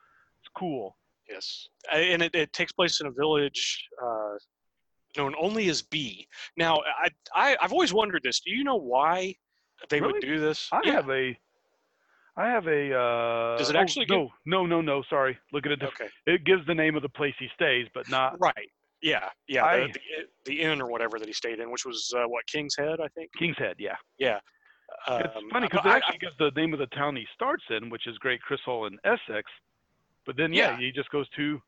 it's 0.40 0.50
cool. 0.56 0.96
Yes, 1.28 1.68
and 1.92 2.22
it, 2.22 2.34
it 2.34 2.52
takes 2.52 2.72
place 2.72 3.00
in 3.00 3.06
a 3.06 3.10
village. 3.10 3.84
Uh, 4.02 4.34
known 5.16 5.34
only 5.38 5.68
as 5.68 5.82
B. 5.82 6.26
Now, 6.56 6.80
I, 7.02 7.08
I 7.34 7.56
I've 7.60 7.72
always 7.72 7.92
wondered 7.92 8.22
this. 8.22 8.40
Do 8.40 8.50
you 8.50 8.64
know 8.64 8.76
why 8.76 9.34
they 9.88 10.00
Really? 10.00 10.14
would 10.14 10.22
do 10.22 10.40
this? 10.40 10.68
I 10.72 10.80
yeah. 10.84 10.92
have 10.92 11.10
a, 11.10 11.38
I 12.36 12.46
have 12.48 12.66
a. 12.66 12.94
Uh, 12.94 13.58
Does 13.58 13.70
it 13.70 13.76
oh, 13.76 13.80
actually 13.80 14.06
give- 14.06 14.16
no, 14.16 14.30
no, 14.46 14.66
no, 14.66 14.80
no. 14.80 15.02
Sorry, 15.10 15.38
look 15.52 15.66
at 15.66 15.72
it. 15.72 15.82
Okay. 15.82 16.08
It 16.26 16.44
gives 16.44 16.64
the 16.66 16.74
name 16.74 16.96
of 16.96 17.02
the 17.02 17.08
place 17.08 17.34
he 17.38 17.48
stays, 17.54 17.86
but 17.94 18.08
not 18.08 18.40
Right. 18.40 18.70
Yeah. 19.02 19.28
Yeah. 19.48 19.64
I- 19.64 19.86
the, 19.92 20.00
the, 20.44 20.60
inn 20.62 20.80
or 20.80 20.88
whatever 20.88 21.18
that 21.18 21.26
he 21.26 21.34
stayed 21.34 21.58
in, 21.60 21.70
which 21.70 21.84
was 21.84 22.12
uh, 22.16 22.24
what 22.28 22.46
King's 22.46 22.76
Head, 22.76 23.00
I 23.00 23.08
think. 23.08 23.30
King's 23.38 23.58
Head. 23.58 23.76
Yeah, 23.78 23.96
Yeah. 24.18 24.38
it's 25.08 25.36
Um, 25.36 25.50
funny 25.50 25.66
because 25.68 25.84
it 25.84 25.88
I- 25.90 25.96
actually 25.96 26.18
gives 26.18 26.36
the 26.38 26.50
name 26.56 26.72
of 26.72 26.78
the 26.78 26.86
town 26.86 27.16
he 27.16 27.26
starts 27.34 27.64
in, 27.70 27.90
which 27.90 28.06
is 28.06 28.16
Great 28.18 28.40
Crystal 28.42 28.86
in 28.86 28.98
Essex. 29.04 29.50
But 30.24 30.36
then, 30.36 30.52
yeah, 30.52 30.70
Yeah. 30.72 30.78
he 30.78 30.92
just 30.92 31.10
goes 31.10 31.28
to 31.30 31.60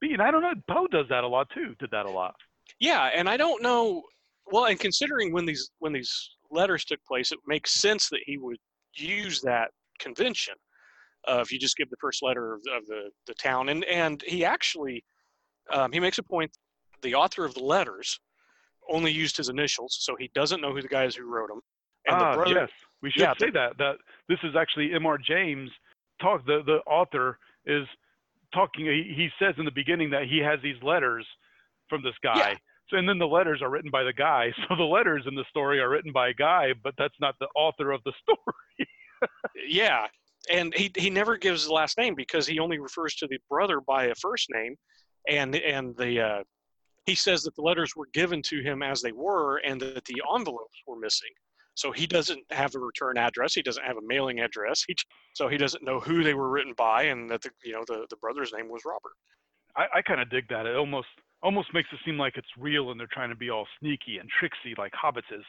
B, 0.00 0.12
and 0.12 0.22
I 0.22 0.30
don't 0.30 0.42
know. 0.42 0.54
Poe 0.70 0.86
does 0.86 1.06
that 1.08 1.24
a 1.24 1.26
lot 1.28 1.50
too. 1.50 1.74
Did 1.80 1.90
that 1.90 2.06
a 2.06 2.10
lot. 2.10 2.36
Yeah, 2.80 3.10
and 3.14 3.28
I 3.28 3.36
don't 3.36 3.62
know. 3.62 4.02
Well, 4.46 4.66
and 4.66 4.78
considering 4.78 5.32
when 5.32 5.44
these 5.44 5.70
when 5.78 5.92
these 5.92 6.30
letters 6.50 6.84
took 6.84 7.04
place, 7.04 7.32
it 7.32 7.38
makes 7.46 7.72
sense 7.72 8.08
that 8.08 8.20
he 8.24 8.38
would 8.38 8.58
use 8.94 9.40
that 9.42 9.70
convention. 9.98 10.54
Uh, 11.26 11.40
if 11.40 11.52
you 11.52 11.58
just 11.58 11.76
give 11.76 11.90
the 11.90 11.96
first 12.00 12.22
letter 12.22 12.54
of, 12.54 12.60
of 12.74 12.86
the 12.86 13.10
the 13.26 13.34
town, 13.34 13.68
and 13.68 13.84
and 13.84 14.22
he 14.26 14.44
actually 14.44 15.04
um, 15.72 15.92
he 15.92 16.00
makes 16.00 16.18
a 16.18 16.22
point. 16.22 16.50
The 17.02 17.14
author 17.14 17.44
of 17.44 17.54
the 17.54 17.62
letters 17.62 18.18
only 18.90 19.12
used 19.12 19.36
his 19.36 19.48
initials, 19.48 19.96
so 20.00 20.16
he 20.18 20.30
doesn't 20.34 20.60
know 20.60 20.72
who 20.72 20.82
the 20.82 20.88
guys 20.88 21.14
who 21.14 21.30
wrote 21.30 21.48
them. 21.48 21.60
And 22.06 22.16
ah, 22.16 22.30
the 22.30 22.36
brother, 22.36 22.54
yes, 22.54 22.70
we 23.02 23.10
should 23.10 23.20
yeah, 23.20 23.34
say 23.38 23.50
that. 23.50 23.76
That 23.78 23.96
this 24.28 24.38
is 24.42 24.56
actually 24.56 24.92
M.R. 24.94 25.18
James. 25.18 25.70
Talk. 26.20 26.44
The 26.46 26.62
the 26.64 26.78
author 26.90 27.38
is 27.66 27.86
talking. 28.54 28.86
He, 28.86 29.12
he 29.14 29.28
says 29.38 29.54
in 29.58 29.64
the 29.64 29.70
beginning 29.70 30.10
that 30.10 30.24
he 30.24 30.38
has 30.38 30.58
these 30.62 30.82
letters 30.82 31.26
from 31.88 32.02
this 32.02 32.14
guy. 32.22 32.50
Yeah. 32.50 32.54
So 32.90 32.96
and 32.96 33.08
then 33.08 33.18
the 33.18 33.26
letters 33.26 33.60
are 33.62 33.70
written 33.70 33.90
by 33.90 34.02
the 34.02 34.12
guy. 34.12 34.52
So 34.68 34.76
the 34.76 34.82
letters 34.82 35.24
in 35.26 35.34
the 35.34 35.44
story 35.48 35.80
are 35.80 35.88
written 35.88 36.12
by 36.12 36.28
a 36.28 36.34
guy, 36.34 36.72
but 36.82 36.94
that's 36.98 37.14
not 37.20 37.34
the 37.40 37.48
author 37.54 37.92
of 37.92 38.02
the 38.04 38.12
story. 38.22 38.88
yeah, 39.68 40.06
and 40.50 40.74
he 40.74 40.90
he 40.96 41.10
never 41.10 41.36
gives 41.36 41.66
the 41.66 41.72
last 41.72 41.98
name 41.98 42.14
because 42.14 42.46
he 42.46 42.58
only 42.58 42.78
refers 42.78 43.14
to 43.16 43.26
the 43.26 43.38
brother 43.50 43.80
by 43.80 44.04
a 44.04 44.14
first 44.14 44.48
name, 44.50 44.76
and 45.28 45.54
and 45.56 45.96
the 45.96 46.20
uh, 46.20 46.42
he 47.06 47.14
says 47.14 47.42
that 47.42 47.54
the 47.56 47.62
letters 47.62 47.94
were 47.96 48.08
given 48.12 48.42
to 48.42 48.60
him 48.62 48.82
as 48.82 49.00
they 49.00 49.12
were, 49.12 49.56
and 49.58 49.80
that 49.80 50.04
the 50.04 50.22
envelopes 50.34 50.82
were 50.86 50.98
missing. 50.98 51.30
So 51.74 51.92
he 51.92 52.06
doesn't 52.06 52.42
have 52.50 52.74
a 52.74 52.80
return 52.80 53.16
address. 53.18 53.54
He 53.54 53.62
doesn't 53.62 53.84
have 53.84 53.98
a 53.98 54.04
mailing 54.04 54.40
address. 54.40 54.82
He, 54.86 54.96
so 55.32 55.46
he 55.46 55.56
doesn't 55.56 55.84
know 55.84 56.00
who 56.00 56.24
they 56.24 56.34
were 56.34 56.48
written 56.48 56.74
by, 56.76 57.04
and 57.04 57.30
that 57.30 57.42
the 57.42 57.50
you 57.64 57.72
know 57.72 57.84
the, 57.86 58.06
the 58.10 58.16
brother's 58.16 58.52
name 58.52 58.68
was 58.68 58.82
Robert. 58.84 59.12
I, 59.76 59.98
I 59.98 60.02
kind 60.02 60.20
of 60.20 60.28
dig 60.28 60.48
that. 60.48 60.66
It 60.66 60.76
almost 60.76 61.08
almost 61.42 61.72
makes 61.74 61.88
it 61.92 61.98
seem 62.04 62.18
like 62.18 62.36
it's 62.36 62.48
real 62.58 62.90
and 62.90 62.98
they're 62.98 63.06
trying 63.12 63.28
to 63.30 63.36
be 63.36 63.50
all 63.50 63.66
sneaky 63.80 64.18
and 64.18 64.28
tricksy 64.38 64.74
like 64.76 64.92
hobbits 64.92 65.30
is. 65.32 65.44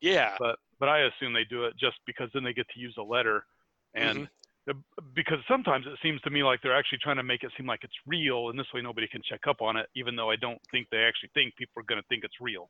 Yeah, 0.00 0.34
But 0.38 0.58
but 0.80 0.88
I 0.88 1.00
assume 1.02 1.32
they 1.32 1.44
do 1.44 1.64
it 1.64 1.74
just 1.78 1.96
because 2.06 2.28
then 2.34 2.42
they 2.44 2.52
get 2.52 2.68
to 2.70 2.80
use 2.80 2.94
a 2.98 3.02
letter, 3.02 3.46
and 3.94 4.28
Mhm. 4.66 4.82
because 5.14 5.38
sometimes 5.46 5.86
it 5.86 5.96
seems 6.02 6.20
to 6.22 6.30
me 6.30 6.42
like 6.42 6.60
they're 6.62 6.76
actually 6.76 6.98
trying 6.98 7.16
to 7.18 7.22
make 7.22 7.44
it 7.44 7.52
seem 7.56 7.66
like 7.66 7.84
it's 7.84 7.94
real, 8.06 8.48
and 8.50 8.58
this 8.58 8.66
way 8.74 8.80
nobody 8.82 9.06
can 9.06 9.22
check 9.22 9.46
up 9.46 9.62
on 9.62 9.76
it, 9.76 9.88
even 9.94 10.16
though 10.16 10.30
I 10.30 10.36
don't 10.36 10.60
think 10.72 10.88
they 10.90 11.04
actually 11.04 11.30
think 11.34 11.54
people 11.56 11.80
are 11.80 11.84
going 11.84 12.00
to 12.02 12.06
think 12.08 12.24
it's 12.24 12.40
real. 12.40 12.68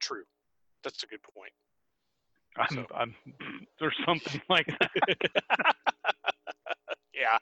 true. 0.00 0.24
That's 0.82 1.02
a 1.04 1.06
good 1.06 1.22
point. 1.22 1.52
I'm, 2.56 2.74
So- 2.74 2.86
I'm 2.96 3.14
there's 3.78 3.96
something 4.04 4.40
like 4.48 4.66
that. 4.66 4.90
yeah 7.14 7.38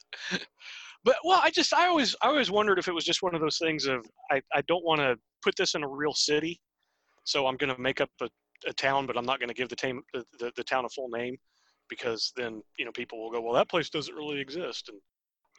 but 1.05 1.17
well 1.25 1.40
i 1.43 1.50
just 1.50 1.73
i 1.75 1.87
always 1.87 2.14
i 2.23 2.28
always 2.28 2.50
wondered 2.50 2.78
if 2.78 2.88
it 2.88 2.95
was 2.95 3.05
just 3.05 3.23
one 3.23 3.35
of 3.35 3.40
those 3.40 3.59
things 3.59 3.87
of 3.87 4.07
i, 4.31 4.40
I 4.55 4.62
don't 4.62 4.85
want 4.85 5.00
to 5.00 5.17
put 5.43 5.55
this 5.57 5.75
in 5.75 5.83
a 5.83 5.88
real 5.88 6.14
city 6.14 6.61
so 7.25 7.47
i'm 7.47 7.57
going 7.57 7.75
to 7.75 7.81
make 7.81 8.00
up 8.00 8.11
a, 8.21 8.28
a 8.67 8.73
town 8.73 9.07
but 9.07 9.17
i'm 9.17 9.26
not 9.26 9.38
going 9.38 9.49
to 9.49 9.55
give 9.55 9.69
the, 9.69 9.76
tam- 9.76 10.02
the, 10.12 10.25
the 10.38 10.52
the 10.57 10.64
town 10.64 10.85
a 10.85 10.88
full 10.88 11.09
name 11.09 11.37
because 11.88 12.33
then 12.37 12.62
you 12.78 12.85
know 12.85 12.93
people 12.93 13.23
will 13.23 13.31
go 13.31 13.40
well 13.40 13.55
that 13.55 13.71
place 13.71 13.90
doesn't 13.90 14.14
really 14.14 14.40
exist 14.40 14.88
and 14.88 14.99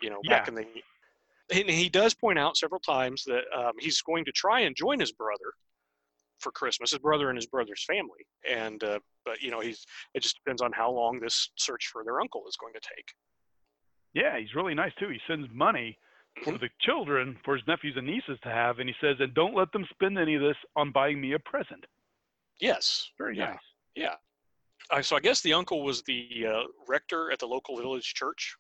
you 0.02 0.10
know 0.10 0.20
back 0.28 0.48
in 0.48 0.56
the 0.56 0.66
and 1.52 1.70
he 1.70 1.90
does 1.90 2.14
point 2.14 2.38
out 2.38 2.56
several 2.56 2.80
times 2.80 3.24
that 3.26 3.42
um, 3.58 3.72
he's 3.80 4.02
going 4.02 4.24
to 4.24 4.32
try 4.32 4.62
and 4.62 4.76
join 4.76 5.00
his 5.00 5.12
brother 5.12 5.54
for 6.40 6.52
christmas 6.52 6.92
his 6.92 7.00
brother 7.00 7.30
and 7.30 7.38
his 7.38 7.48
brother's 7.48 7.84
family 7.86 8.26
and 8.50 8.84
uh, 8.84 9.00
but 9.26 9.42
you 9.42 9.52
know 9.52 9.60
he's 9.60 9.86
it 10.14 10.22
just 10.22 10.36
depends 10.36 10.62
on 10.62 10.72
how 10.72 10.92
long 10.92 11.20
this 11.20 11.50
search 11.58 11.90
for 11.92 12.04
their 12.04 12.22
uncle 12.22 12.44
is 12.48 12.56
going 12.58 12.74
to 12.74 12.80
take 12.80 13.06
Yeah, 14.14 14.38
he's 14.40 14.56
really 14.56 14.74
nice 14.74 14.92
too. 15.00 15.10
He 15.10 15.20
sends 15.28 15.48
money 15.54 15.98
for 16.44 16.58
the 16.58 16.70
children, 16.82 17.38
for 17.44 17.56
his 17.56 17.66
nephews 17.68 17.96
and 17.98 18.08
nieces 18.08 18.40
to 18.44 18.50
have, 18.50 18.80
and 18.80 18.88
he 18.90 18.96
says, 19.02 19.18
and 19.20 19.34
don't 19.34 19.56
let 19.56 19.72
them 19.72 19.86
spend 19.92 20.18
any 20.18 20.36
of 20.36 20.42
this 20.42 20.56
on 20.76 20.92
buying 20.92 21.20
me 21.20 21.34
a 21.34 21.40
present. 21.40 21.86
yes 22.60 23.10
Very 23.18 23.38
Yeah. 23.38 23.46
nice. 23.52 23.58
Yeah. 23.96 24.16
Uh, 24.92 25.02
so 25.02 25.16
I 25.16 25.20
guess 25.20 25.42
the 25.42 25.54
uncle 25.54 25.84
was 25.84 26.02
the 26.04 26.46
uh, 26.48 26.64
rector 26.88 27.32
at 27.32 27.40
the 27.40 27.46
local 27.48 27.78
village 27.78 28.14
church. 28.14 28.56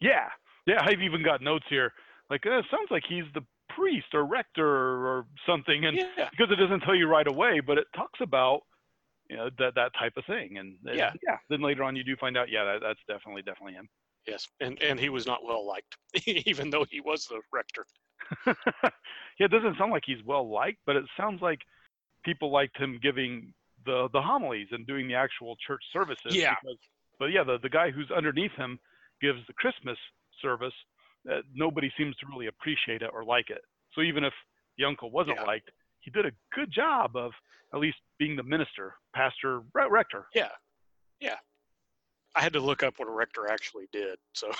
Yeah, 0.00 0.28
yeah. 0.66 0.82
I've 0.82 1.00
even 1.02 1.22
got 1.22 1.40
notes 1.42 1.66
here. 1.68 1.92
Like, 2.30 2.44
uh, 2.46 2.62
sounds 2.70 2.90
like 2.90 3.04
he's 3.08 3.24
the 3.34 3.44
priest 3.68 4.06
or 4.14 4.24
rector 4.24 4.66
or 4.66 5.26
something, 5.46 5.84
and 5.84 5.96
Yeah. 5.96 6.28
because 6.30 6.50
it 6.50 6.56
doesn't 6.56 6.80
tell 6.80 6.94
you 6.94 7.06
right 7.06 7.26
away, 7.26 7.60
but 7.60 7.78
it 7.78 7.86
talks 7.94 8.20
about 8.20 8.62
you 9.30 9.36
know 9.36 9.48
that 9.58 9.74
that 9.76 9.92
type 9.98 10.16
of 10.16 10.24
thing, 10.26 10.58
and 10.58 10.76
Yeah. 10.84 11.12
yeah. 11.22 11.38
Then 11.48 11.60
later 11.60 11.84
on, 11.84 11.94
you 11.96 12.04
do 12.04 12.16
find 12.16 12.36
out, 12.36 12.48
yeah, 12.50 12.64
that, 12.64 12.80
that's 12.82 13.00
definitely 13.06 13.42
definitely 13.42 13.74
him. 13.74 13.88
Yes. 14.26 14.48
And 14.60 14.80
and 14.82 14.98
he 14.98 15.08
was 15.08 15.26
not 15.26 15.44
well 15.44 15.66
liked, 15.66 15.96
even 16.26 16.70
though 16.70 16.84
he 16.88 17.00
was 17.00 17.26
the 17.26 17.40
rector. 17.52 17.86
yeah, 19.38 19.46
it 19.46 19.50
doesn't 19.50 19.76
sound 19.78 19.92
like 19.92 20.04
he's 20.06 20.22
well 20.24 20.48
liked, 20.50 20.78
but 20.86 20.96
it 20.96 21.04
sounds 21.16 21.42
like 21.42 21.60
people 22.24 22.50
liked 22.50 22.76
him 22.78 22.98
giving 23.02 23.52
the 23.84 24.08
the 24.12 24.22
homilies 24.22 24.68
and 24.70 24.86
doing 24.86 25.08
the 25.08 25.14
actual 25.14 25.56
church 25.66 25.82
services. 25.92 26.34
Yeah. 26.34 26.54
Because, 26.62 26.78
but 27.18 27.26
yeah, 27.26 27.44
the 27.44 27.58
the 27.62 27.68
guy 27.68 27.90
who's 27.90 28.10
underneath 28.10 28.52
him 28.52 28.78
gives 29.20 29.40
the 29.46 29.52
Christmas 29.54 29.98
service. 30.40 30.74
Uh, 31.30 31.40
nobody 31.54 31.90
seems 31.96 32.14
to 32.16 32.26
really 32.26 32.46
appreciate 32.48 33.00
it 33.02 33.10
or 33.12 33.24
like 33.24 33.48
it. 33.48 33.62
So 33.94 34.02
even 34.02 34.24
if 34.24 34.32
the 34.76 34.84
uncle 34.84 35.10
wasn't 35.10 35.36
Yeah. 35.38 35.44
liked, 35.44 35.70
he 36.00 36.10
did 36.10 36.26
a 36.26 36.32
good 36.54 36.70
job 36.70 37.16
of 37.16 37.32
at 37.72 37.80
least 37.80 37.96
being 38.18 38.36
the 38.36 38.42
minister, 38.42 38.94
pastor, 39.14 39.62
rector. 39.72 40.26
Yeah. 40.34 40.50
Yeah. 41.20 41.36
I 42.36 42.42
had 42.42 42.52
to 42.54 42.60
look 42.60 42.82
up 42.82 42.94
what 42.98 43.08
a 43.08 43.12
rector 43.12 43.48
actually 43.50 43.86
did. 43.92 44.18
So 44.32 44.50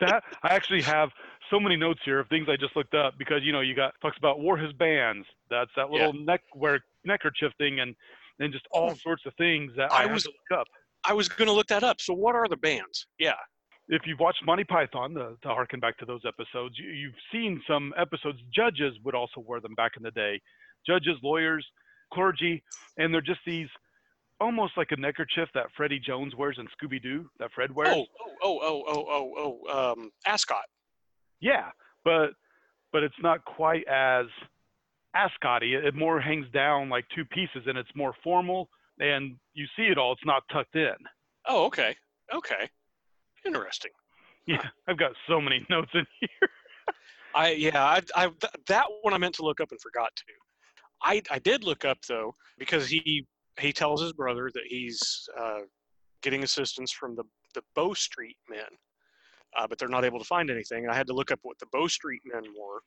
that 0.00 0.22
I 0.42 0.48
actually 0.54 0.82
have 0.82 1.10
so 1.50 1.60
many 1.60 1.76
notes 1.76 2.00
here 2.04 2.18
of 2.20 2.28
things 2.28 2.48
I 2.50 2.56
just 2.56 2.74
looked 2.76 2.94
up 2.94 3.14
because 3.18 3.40
you 3.42 3.52
know 3.52 3.60
you 3.60 3.74
got 3.74 3.94
talks 4.02 4.18
about 4.18 4.40
wore 4.40 4.56
his 4.56 4.72
bands. 4.74 5.26
That's 5.50 5.70
that 5.76 5.86
Yeah. 5.90 6.06
little 6.06 6.20
neck 6.24 6.42
wear 6.54 6.80
neckerchief 7.04 7.52
thing 7.58 7.80
and 7.80 7.94
and 8.38 8.52
just 8.52 8.66
all 8.70 8.90
Oh. 8.90 8.94
sorts 8.94 9.24
of 9.26 9.34
things 9.36 9.72
that 9.76 9.92
I 9.92 9.98
I, 9.98 10.02
had 10.02 10.12
was- 10.12 10.24
to 10.24 10.30
look 10.30 10.58
up. 10.60 10.66
I 11.08 11.12
was 11.12 11.28
going 11.28 11.46
to 11.46 11.52
look 11.52 11.68
that 11.68 11.84
up. 11.84 12.00
So 12.00 12.12
what 12.14 12.34
are 12.34 12.48
the 12.48 12.56
bands? 12.56 13.06
Yeah. 13.18 13.36
If 13.88 14.02
you've 14.06 14.18
watched 14.18 14.44
Monty 14.44 14.64
Python, 14.64 15.14
the, 15.14 15.36
to 15.42 15.48
harken 15.48 15.78
back 15.78 15.96
to 15.98 16.04
those 16.04 16.22
episodes, 16.26 16.76
you, 16.78 16.88
you've 16.90 17.14
seen 17.30 17.62
some 17.68 17.94
episodes. 17.96 18.40
Judges 18.52 18.94
would 19.04 19.14
also 19.14 19.40
wear 19.40 19.60
them 19.60 19.74
back 19.76 19.92
in 19.96 20.02
the 20.02 20.10
day. 20.10 20.40
Judges, 20.84 21.16
lawyers, 21.22 21.64
clergy, 22.12 22.60
and 22.98 23.14
they're 23.14 23.20
just 23.20 23.38
these 23.46 23.68
almost 24.40 24.72
like 24.76 24.92
a 24.92 24.96
neckerchief 24.96 25.48
that 25.54 25.66
Freddie 25.76 26.00
Jones 26.00 26.34
wears 26.34 26.58
in 26.58 26.66
Scooby 26.66 27.02
Doo 27.02 27.28
that 27.38 27.50
Fred 27.54 27.74
wears. 27.74 27.94
Oh, 27.94 28.06
oh, 28.42 28.58
oh, 28.60 28.60
oh, 28.62 28.84
oh, 28.88 29.06
oh, 29.08 29.58
oh, 29.68 29.92
um, 29.92 30.10
Ascot. 30.26 30.64
Yeah, 31.40 31.70
but 32.04 32.30
but 32.92 33.02
it's 33.02 33.14
not 33.22 33.44
quite 33.44 33.86
as 33.88 34.26
ascotty. 35.14 35.74
It, 35.74 35.84
it 35.84 35.94
more 35.94 36.20
hangs 36.20 36.46
down 36.52 36.88
like 36.88 37.04
two 37.14 37.24
pieces, 37.24 37.62
and 37.66 37.76
it's 37.76 37.90
more 37.94 38.14
formal. 38.22 38.68
And 38.98 39.36
you 39.54 39.66
see 39.76 39.84
it 39.84 39.98
all. 39.98 40.12
It's 40.12 40.24
not 40.24 40.42
tucked 40.50 40.76
in. 40.76 40.94
Oh, 41.46 41.66
okay. 41.66 41.94
Okay. 42.34 42.68
Interesting. 43.44 43.90
Yeah, 44.46 44.62
I've 44.88 44.98
got 44.98 45.12
so 45.28 45.40
many 45.40 45.66
notes 45.70 45.90
in 45.94 46.06
here. 46.20 46.48
I 47.34 47.50
yeah, 47.52 47.84
I, 47.84 48.00
I 48.14 48.26
th- 48.28 48.52
that 48.68 48.86
one 49.02 49.12
I 49.12 49.18
meant 49.18 49.34
to 49.36 49.42
look 49.42 49.60
up 49.60 49.70
and 49.70 49.80
forgot 49.80 50.10
to. 50.16 50.24
I 51.02 51.22
I 51.30 51.38
did 51.38 51.64
look 51.64 51.84
up 51.84 51.98
though 52.08 52.34
because 52.58 52.88
he 52.88 53.26
he 53.60 53.72
tells 53.72 54.02
his 54.02 54.12
brother 54.12 54.50
that 54.54 54.64
he's 54.66 55.28
uh, 55.40 55.60
getting 56.22 56.42
assistance 56.44 56.92
from 56.92 57.14
the 57.16 57.24
the 57.54 57.62
Bow 57.74 57.94
Street 57.94 58.36
men, 58.50 58.66
uh, 59.56 59.66
but 59.66 59.78
they're 59.78 59.88
not 59.88 60.04
able 60.04 60.18
to 60.18 60.24
find 60.26 60.50
anything. 60.50 60.84
And 60.84 60.92
I 60.92 60.96
had 60.96 61.06
to 61.06 61.14
look 61.14 61.30
up 61.30 61.38
what 61.42 61.58
the 61.58 61.66
Bow 61.72 61.86
Street 61.86 62.20
men 62.24 62.42
were, 62.58 62.82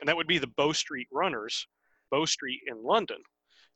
and 0.00 0.08
that 0.08 0.16
would 0.16 0.26
be 0.26 0.38
the 0.38 0.46
Bow 0.56 0.72
Street 0.72 1.06
Runners, 1.12 1.66
Bow 2.10 2.24
Street 2.24 2.60
in 2.66 2.82
London. 2.82 3.18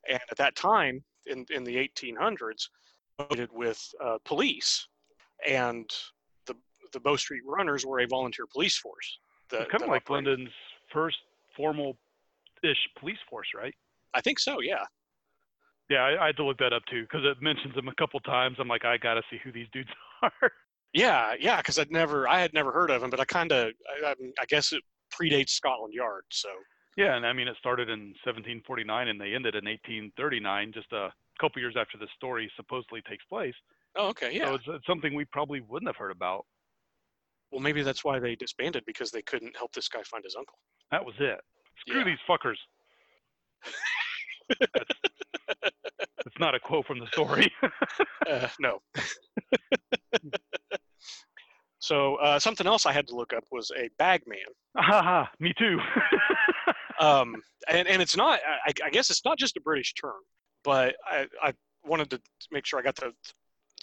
And 0.08 0.18
at 0.30 0.36
that 0.38 0.56
time, 0.56 1.04
in 1.26 1.44
in 1.50 1.62
the 1.64 1.76
1800s, 1.76 2.68
voted 3.18 3.50
with 3.52 3.82
uh, 4.02 4.16
police, 4.24 4.86
and 5.46 5.88
the 6.46 6.54
the 6.94 7.00
Bow 7.00 7.16
Street 7.16 7.42
Runners 7.46 7.84
were 7.84 8.00
a 8.00 8.06
volunteer 8.06 8.46
police 8.50 8.78
force. 8.78 9.18
that- 9.50 9.68
kind 9.68 9.82
of 9.82 9.88
like 9.88 10.02
operated- 10.08 10.28
London's 10.38 10.54
first 10.92 11.18
formal-ish 11.56 12.88
police 12.98 13.18
force, 13.28 13.48
right? 13.54 13.74
I 14.14 14.20
think 14.20 14.38
so. 14.38 14.60
Yeah. 14.60 14.84
Yeah, 15.90 16.02
I, 16.04 16.22
I 16.22 16.26
had 16.26 16.36
to 16.36 16.44
look 16.44 16.58
that 16.58 16.72
up 16.72 16.82
too 16.88 17.02
because 17.02 17.22
it 17.24 17.42
mentions 17.42 17.74
them 17.74 17.88
a 17.88 17.94
couple 17.96 18.20
times. 18.20 18.56
I'm 18.60 18.68
like, 18.68 18.84
I 18.84 18.96
gotta 18.96 19.22
see 19.30 19.38
who 19.42 19.50
these 19.52 19.66
dudes 19.72 19.90
are. 20.22 20.52
Yeah, 20.94 21.34
yeah, 21.38 21.58
because 21.58 21.78
I'd 21.78 21.90
never, 21.90 22.26
I 22.28 22.40
had 22.40 22.52
never 22.54 22.72
heard 22.72 22.90
of 22.90 23.02
him, 23.02 23.10
but 23.10 23.20
I 23.20 23.24
kind 23.24 23.52
of, 23.52 23.72
I, 24.04 24.14
I, 24.40 24.44
guess 24.48 24.72
it 24.72 24.82
predates 25.12 25.50
Scotland 25.50 25.92
Yard. 25.94 26.24
So 26.30 26.48
Yeah, 26.96 27.16
and 27.16 27.26
I 27.26 27.32
mean 27.32 27.46
it 27.48 27.56
started 27.58 27.88
in 27.88 28.14
1749 28.24 29.08
and 29.08 29.20
they 29.20 29.34
ended 29.34 29.54
in 29.56 29.64
1839, 29.66 30.72
just 30.72 30.92
a 30.92 31.10
couple 31.40 31.60
years 31.60 31.74
after 31.78 31.98
the 31.98 32.08
story 32.16 32.50
supposedly 32.56 33.02
takes 33.02 33.24
place. 33.26 33.54
Oh, 33.96 34.08
okay, 34.08 34.30
yeah. 34.32 34.46
So 34.46 34.54
it's, 34.54 34.64
it's 34.68 34.86
something 34.86 35.14
we 35.14 35.24
probably 35.26 35.60
wouldn't 35.60 35.88
have 35.88 35.96
heard 35.96 36.10
about. 36.12 36.44
well, 37.50 37.60
maybe 37.60 37.82
that's 37.82 38.04
why 38.04 38.18
they 38.20 38.34
disbanded 38.36 38.84
because 38.86 39.10
they 39.10 39.22
couldn't 39.22 39.56
help 39.56 39.72
this 39.72 39.88
guy 39.88 40.02
find 40.04 40.22
his 40.24 40.36
uncle. 40.36 40.58
That 40.92 41.04
was 41.04 41.14
it. 41.18 41.40
Screw 41.80 41.98
Yeah. 41.98 42.04
these 42.04 42.18
fuckers. 42.28 42.58
That's, 44.74 44.90
that's 46.24 46.38
not 46.38 46.54
a 46.54 46.60
quote 46.60 46.86
from 46.86 46.98
the 46.98 47.06
story. 47.08 47.50
Uh, 48.28 48.46
no. 48.60 48.80
so 51.78 52.16
uh, 52.16 52.38
something 52.38 52.66
else 52.66 52.84
I 52.86 52.92
had 52.92 53.06
to 53.08 53.16
look 53.16 53.32
up 53.32 53.44
was 53.50 53.70
a 53.76 53.88
bagman. 53.98 54.38
Haha, 54.76 55.26
me 55.38 55.52
too. 55.58 55.78
um, 57.00 57.34
and 57.68 57.88
and 57.88 58.02
it's 58.02 58.16
not. 58.16 58.40
I, 58.66 58.72
I 58.84 58.90
guess 58.90 59.10
it's 59.10 59.24
not 59.24 59.38
just 59.38 59.56
a 59.56 59.60
British 59.60 59.94
term, 59.94 60.20
but 60.62 60.94
I, 61.06 61.26
I 61.42 61.54
wanted 61.84 62.10
to 62.10 62.20
make 62.52 62.66
sure 62.66 62.78
I 62.78 62.82
got 62.82 62.96
the 62.96 63.12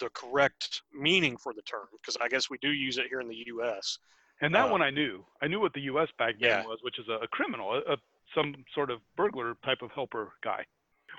the 0.00 0.08
correct 0.14 0.82
meaning 0.94 1.36
for 1.36 1.52
the 1.52 1.62
term 1.62 1.86
because 2.00 2.16
I 2.20 2.28
guess 2.28 2.48
we 2.48 2.58
do 2.58 2.70
use 2.70 2.96
it 2.98 3.06
here 3.10 3.20
in 3.20 3.28
the 3.28 3.42
U.S. 3.48 3.98
and 4.40 4.54
that 4.54 4.66
Uh, 4.68 4.72
one 4.72 4.82
I 4.82 4.90
knew. 4.90 5.24
I 5.42 5.48
knew 5.48 5.58
what 5.60 5.72
the 5.74 5.80
U.S. 5.82 6.08
bagman 6.18 6.40
Yeah. 6.48 6.64
was, 6.64 6.78
which 6.82 6.98
is 7.00 7.06
a, 7.08 7.24
a 7.24 7.28
criminal, 7.28 7.72
a, 7.74 7.94
a, 7.94 7.96
some 8.34 8.54
sort 8.74 8.90
of 8.92 9.00
burglar 9.16 9.56
type 9.64 9.82
of 9.82 9.90
helper 9.90 10.32
guy. 10.44 10.64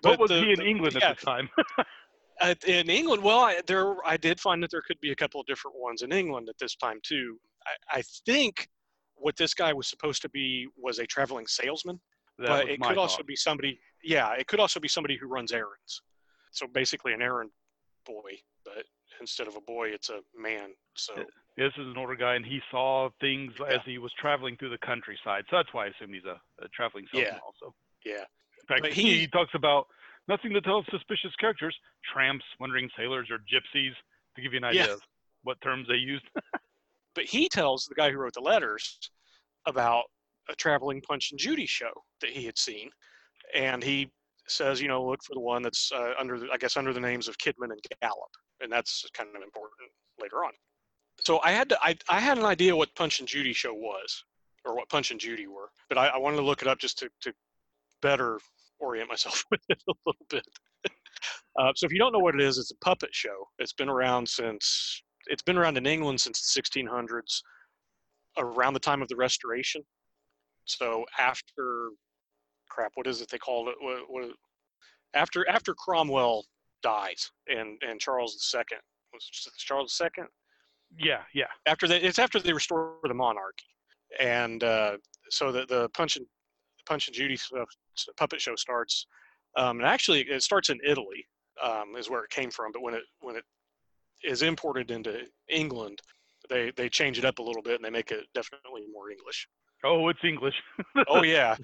But 0.02 0.12
what 0.12 0.20
was 0.20 0.30
the- 0.30 0.42
he 0.42 0.52
in 0.52 0.60
the- 0.60 0.66
England 0.66 0.98
yeah. 1.00 1.10
at 1.12 1.20
the 1.20 1.26
time? 1.26 1.50
Uh, 2.42 2.56
in 2.66 2.90
England, 2.90 3.22
well, 3.22 3.40
I, 3.40 3.60
there 3.68 3.98
I 4.08 4.16
did 4.16 4.40
find 4.40 4.64
that 4.64 4.72
there 4.72 4.82
could 4.82 4.98
be 5.02 5.12
a 5.12 5.16
couple 5.16 5.42
of 5.42 5.46
different 5.48 5.76
ones 5.78 6.04
in 6.04 6.14
England 6.14 6.48
at 6.48 6.58
this 6.58 6.74
time 6.78 7.00
too. 7.04 7.38
I, 7.68 7.98
I 7.98 8.02
think 8.26 8.70
what 9.16 9.36
this 9.36 9.54
guy 9.54 9.74
was 9.74 9.88
supposed 9.90 10.22
to 10.22 10.30
be 10.30 10.66
was 10.78 11.00
a 11.00 11.06
traveling 11.06 11.48
salesman. 11.48 12.00
That 12.38 12.48
but 12.48 12.70
it 12.70 12.80
could 12.82 12.98
also 12.98 13.24
be 13.24 13.36
somebody 13.36 13.78
yeah 14.06 14.32
it 14.36 14.48
could 14.48 14.62
also 14.62 14.80
be 14.80 14.88
somebody 14.88 15.18
who 15.18 15.28
runs 15.28 15.52
errands 15.52 16.02
so 16.52 16.66
basically 16.68 17.12
an 17.12 17.22
errand 17.22 17.50
boy 18.06 18.32
but 18.64 18.86
instead 19.20 19.46
of 19.50 19.58
a 19.58 19.62
boy 19.62 19.90
it's 19.90 20.10
a 20.10 20.22
man 20.34 20.70
so. 20.96 21.16
This 21.58 21.74
is 21.78 21.88
an 21.88 21.98
older 21.98 22.16
guy, 22.16 22.36
and 22.36 22.46
he 22.46 22.62
saw 22.72 23.10
things 23.20 23.52
Yeah. 23.60 23.66
as 23.76 23.82
he 23.86 23.98
was 23.98 24.14
traveling 24.18 24.56
through 24.56 24.70
the 24.70 24.78
countryside. 24.78 25.44
So 25.50 25.58
that's 25.58 25.74
why 25.74 25.88
I 25.88 25.88
assume 25.88 26.14
he's 26.14 26.24
a, 26.24 26.40
a 26.64 26.70
traveling 26.70 27.06
salesman 27.12 27.34
Yeah. 27.34 27.40
also. 27.46 27.76
yeah 28.06 28.24
fact, 28.70 28.82
But 28.84 28.94
he, 28.94 29.20
he- 29.20 29.28
talks 29.28 29.52
about 29.54 29.88
nothing 30.28 30.54
to 30.54 30.62
tell 30.62 30.86
suspicious 30.90 31.36
characters, 31.40 31.76
tramps, 32.14 32.46
wandering 32.60 32.90
sailors, 32.98 33.28
or 33.30 33.40
gypsies, 33.40 33.92
to 34.36 34.42
give 34.42 34.54
you 34.54 34.58
an 34.60 34.64
idea 34.64 34.86
Yeah. 34.88 34.94
of 34.94 35.02
what 35.44 35.60
terms 35.62 35.88
they 35.88 35.96
used. 35.96 36.26
but 37.16 37.26
he 37.26 37.50
tells 37.50 37.86
the 37.86 37.96
guy 37.96 38.12
who 38.12 38.18
wrote 38.18 38.34
the 38.34 38.40
letters 38.42 39.10
about 39.66 40.04
a 40.50 40.56
traveling 40.56 41.02
punch 41.02 41.32
and 41.32 41.40
judy 41.40 41.66
show 41.66 41.92
that 42.22 42.30
he 42.30 42.46
had 42.46 42.58
seen 42.58 42.90
and 43.54 43.84
he 43.84 44.10
says 44.48 44.82
you 44.82 44.88
know 44.88 45.06
look 45.06 45.24
for 45.24 45.34
the 45.36 45.40
one 45.40 45.62
that's 45.62 45.92
uh, 45.92 46.14
under 46.20 46.40
the, 46.40 46.48
i 46.52 46.58
guess 46.58 46.76
under 46.78 46.92
the 46.94 47.00
names 47.00 47.28
of 47.28 47.38
kidman 47.38 47.72
and 47.72 47.80
gallop 48.02 48.32
and 48.62 48.72
that's 48.72 49.06
kind 49.14 49.30
of 49.36 49.44
important 49.44 49.92
later 50.20 50.44
on 50.44 50.52
so 51.24 51.40
i 51.44 51.52
had 51.52 51.70
to 51.70 51.78
i, 51.84 51.96
I 52.10 52.20
had 52.20 52.38
an 52.40 52.46
idea 52.46 52.76
what 52.76 52.96
punch 52.96 53.20
and 53.20 53.28
judy 53.28 53.54
show 53.54 53.74
was 53.74 54.24
or 54.66 54.76
what 54.76 54.90
punch 54.90 55.12
and 55.12 55.20
judy 55.20 55.46
were 55.46 55.70
but 55.88 55.98
i, 55.98 56.08
I 56.08 56.18
wanted 56.18 56.38
to 56.38 56.44
look 56.44 56.62
it 56.64 56.68
up 56.68 56.80
just 56.80 56.98
to, 57.00 57.10
to 57.22 57.34
better 58.02 58.40
orient 58.80 59.10
myself 59.10 59.44
with 59.52 59.62
it 59.70 59.82
a 59.88 59.94
little 60.06 60.26
bit. 60.30 60.46
Uh, 61.60 61.72
so 61.76 61.86
if 61.86 61.92
you 61.92 62.00
don't 62.00 62.14
know 62.14 62.20
what 62.20 62.36
it 62.36 62.42
is 62.42 62.58
it's 62.58 62.72
a 62.72 62.78
puppet 62.78 63.10
show. 63.12 63.48
It's 63.58 63.74
been 63.74 63.90
around 63.90 64.28
since 64.28 65.02
it's 65.28 65.44
been 65.44 65.58
around 65.58 65.78
in 65.78 65.86
england 65.86 66.22
since 66.22 66.54
the 66.54 66.62
1600s 66.62 67.42
around 68.38 68.74
the 68.74 68.80
time 68.80 69.02
of 69.02 69.08
the 69.08 69.16
restoration. 69.16 69.82
So 70.66 71.06
after 71.18 71.90
crap 72.70 72.92
what 72.96 73.08
is 73.08 73.22
it 73.22 73.30
they 73.30 73.38
called 73.38 73.70
it? 73.70 73.76
What, 73.82 74.04
what 74.08 74.32
after 75.14 75.48
after 75.50 75.74
cromwell 75.74 76.46
dies 76.82 77.30
and 77.48 77.82
and 77.82 78.00
charles 78.00 78.54
ii 78.56 78.78
was 79.12 79.30
charles 79.58 80.02
ii 80.02 80.24
yeah, 80.98 81.22
yeah. 81.34 81.46
after 81.66 81.88
that 81.88 82.06
it's 82.06 82.20
after 82.20 82.40
they 82.40 82.54
restore 82.54 82.96
the 83.04 83.14
monarchy. 83.14 83.66
And 84.20 84.64
uh, 84.64 84.98
so 85.30 85.52
the, 85.52 85.66
the 85.68 85.90
punch 85.90 86.18
and 86.18 86.26
punch 86.90 87.08
and 87.08 87.16
judy 87.16 87.38
stuff, 87.38 87.70
puppet 88.18 88.42
show 88.42 88.56
starts 88.56 89.08
um, 89.58 89.80
and 89.80 89.88
actually 89.88 90.22
it 90.22 90.44
starts 90.44 90.70
in 90.70 90.80
italy 90.86 91.26
um, 91.64 91.96
is 91.98 92.10
where 92.10 92.24
it 92.24 92.30
came 92.30 92.52
from 92.52 92.72
but 92.72 92.82
when 92.82 92.94
it 92.94 93.04
when 93.22 93.36
it 93.36 93.44
is 94.24 94.42
imported 94.42 94.92
into 94.92 95.22
england 95.50 96.00
they 96.50 96.72
they 96.76 96.90
change 96.90 97.18
it 97.18 97.26
up 97.26 97.40
a 97.40 97.42
little 97.42 97.62
bit 97.62 97.76
and 97.76 97.86
they 97.86 97.90
make 97.90 98.12
it 98.12 98.26
definitely 98.34 98.84
more 98.92 99.10
english. 99.10 99.48
Oh, 99.84 100.10
it's 100.10 100.20
English. 100.24 100.56
oh 101.08 101.24
yeah. 101.24 101.56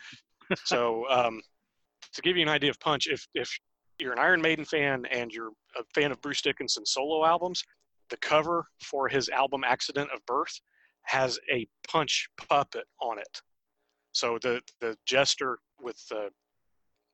So 0.63 1.05
um, 1.09 1.41
to 2.13 2.21
give 2.21 2.37
you 2.37 2.43
an 2.43 2.49
idea 2.49 2.69
of 2.69 2.79
punch 2.79 3.07
if 3.07 3.27
if 3.33 3.49
you're 3.99 4.13
an 4.13 4.19
iron 4.19 4.41
maiden 4.41 4.65
fan 4.65 5.05
and 5.11 5.31
you're 5.31 5.51
a 5.77 5.83
fan 5.93 6.11
of 6.11 6.21
bruce 6.21 6.41
dickinson's 6.41 6.91
solo 6.91 7.25
albums 7.25 7.63
the 8.09 8.17
cover 8.17 8.65
for 8.83 9.07
his 9.07 9.29
album 9.29 9.63
accident 9.65 10.09
of 10.13 10.19
birth 10.25 10.59
has 11.03 11.39
a 11.51 11.65
punch 11.87 12.27
puppet 12.37 12.83
on 13.01 13.17
it 13.17 13.41
so 14.15 14.39
the 14.41 14.61
the 14.79 14.97
jester 15.05 15.59
with 15.81 15.97
the 16.07 16.29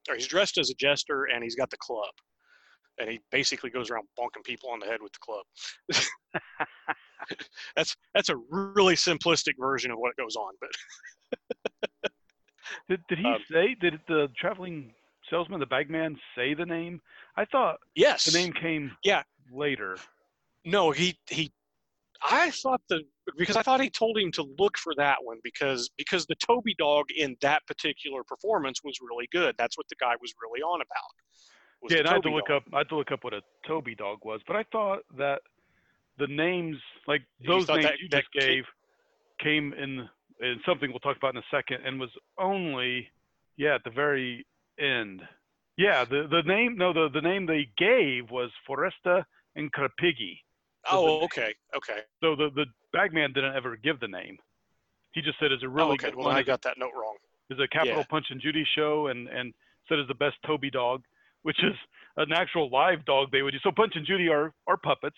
or 0.09 0.15
he's 0.15 0.27
dressed 0.27 0.57
as 0.57 0.69
a 0.69 0.75
jester 0.75 1.25
and 1.33 1.43
he's 1.43 1.55
got 1.55 1.69
the 1.69 1.77
club 1.77 2.13
and 2.99 3.09
he 3.09 3.19
basically 3.31 3.69
goes 3.69 3.89
around 3.89 4.07
bonking 4.17 4.43
people 4.43 4.69
on 4.69 4.79
the 4.79 4.85
head 4.85 4.99
with 5.01 5.11
the 5.13 5.19
club 5.19 5.45
that's 7.75 7.95
that's 8.13 8.29
a 8.29 8.35
really 8.51 8.95
simplistic 8.95 9.53
version 9.59 9.91
of 9.91 9.97
what 9.97 10.15
goes 10.15 10.35
on 10.35 10.53
but 10.61 10.69
Did, 12.87 13.01
did 13.09 13.17
he 13.19 13.25
Um, 13.25 13.37
say, 13.51 13.75
did 13.79 13.99
the 14.07 14.29
traveling 14.37 14.93
salesman, 15.29 15.59
the 15.59 15.65
bagman, 15.65 16.17
say 16.35 16.53
the 16.53 16.65
name? 16.65 17.01
I 17.35 17.45
thought 17.45 17.77
yes 17.95 18.25
the 18.25 18.37
name 18.37 18.53
came 18.53 18.91
Yeah. 19.03 19.23
later. 19.51 19.97
No, 20.63 20.91
he 20.91 21.17
he. 21.27 21.51
I 22.23 22.51
thought 22.51 22.81
the 22.89 23.01
because 23.38 23.55
I 23.55 23.63
thought 23.63 23.81
he 23.81 23.89
told 23.89 24.17
him 24.17 24.31
to 24.34 24.45
look 24.60 24.77
for 24.77 24.93
that 24.95 25.17
one 25.23 25.38
because 25.43 25.89
because 25.97 26.25
the 26.25 26.36
Toby 26.36 26.75
dog 26.77 27.05
in 27.15 27.36
that 27.41 27.65
particular 27.67 28.23
performance 28.23 28.84
was 28.84 28.97
really 29.01 29.27
good. 29.31 29.55
That's 29.57 29.77
what 29.77 29.88
the 29.89 29.95
guy 29.99 30.13
was 30.21 30.34
really 30.41 30.62
on 30.62 30.81
about. 30.81 31.91
Yeah, 31.91 31.99
and 31.99 32.07
I 32.07 32.13
had 32.13 32.23
to 32.23 32.29
look 32.31 32.47
dog. 32.47 32.63
up. 32.67 32.73
I 32.73 32.79
had 32.79 32.89
to 32.89 32.95
look 32.95 33.12
up 33.12 33.23
what 33.23 33.34
a 33.34 33.41
Toby 33.67 33.95
dog 33.95 34.19
was, 34.23 34.41
but 34.45 34.55
I 34.55 34.63
thought 34.71 34.99
that 35.17 35.41
the 36.19 36.27
names, 36.27 36.77
like 37.07 37.23
those 37.45 37.67
names 37.67 37.84
that- 37.84 37.99
you 37.99 38.07
that 38.10 38.23
just 38.34 38.47
gave, 38.47 38.65
came 39.39 39.73
in 39.73 40.07
in 40.41 40.62
something 40.65 40.91
we'll 40.91 40.99
talk 40.99 41.17
about 41.17 41.34
in 41.36 41.38
a 41.38 41.45
second, 41.49 41.86
and 41.86 41.99
was 41.99 42.12
only 42.38 43.10
yeah 43.57 43.75
at 43.75 43.84
the 43.84 43.89
very 43.89 44.45
end. 44.79 45.27
Yeah, 45.77 46.05
the 46.05 46.27
the 46.29 46.43
name 46.43 46.77
no 46.77 46.93
the 46.93 47.10
the 47.10 47.21
name 47.21 47.47
they 47.47 47.69
gave 47.77 48.29
was 48.29 48.51
Forresta 48.67 49.23
and 49.55 49.71
Calpigi. 49.73 50.39
Oh, 50.89 51.21
okay, 51.25 51.53
okay. 51.75 51.99
So 52.23 52.35
the 52.35 52.49
the 52.55 52.65
bagman 52.93 53.33
didn't 53.33 53.55
ever 53.55 53.75
give 53.77 53.99
the 53.99 54.07
name. 54.07 54.37
He 55.11 55.21
just 55.21 55.37
said 55.39 55.51
it's 55.51 55.63
a 55.63 55.69
really 55.69 55.89
oh, 55.89 55.93
okay. 55.93 56.07
good 56.07 56.15
Well, 56.15 56.27
one. 56.27 56.35
I 56.35 56.43
got 56.43 56.61
that 56.63 56.77
note 56.77 56.91
wrong. 56.95 57.17
is 57.49 57.59
a 57.59 57.67
Capital 57.67 57.97
Yeah. 57.97 58.03
Punch 58.09 58.27
and 58.29 58.41
Judy 58.41 58.65
show, 58.75 59.07
and 59.07 59.27
and 59.27 59.53
said 59.87 59.99
is 59.99 60.07
the 60.07 60.15
best 60.15 60.37
Toby 60.45 60.69
dog, 60.71 61.03
which 61.43 61.61
is 61.63 61.73
an 62.17 62.31
actual 62.31 62.69
live 62.69 63.03
dog 63.05 63.29
they 63.31 63.41
would 63.41 63.53
use. 63.53 63.61
So 63.63 63.71
Punch 63.71 63.93
and 63.95 64.05
Judy 64.05 64.29
are 64.29 64.53
are 64.67 64.77
puppets. 64.77 65.17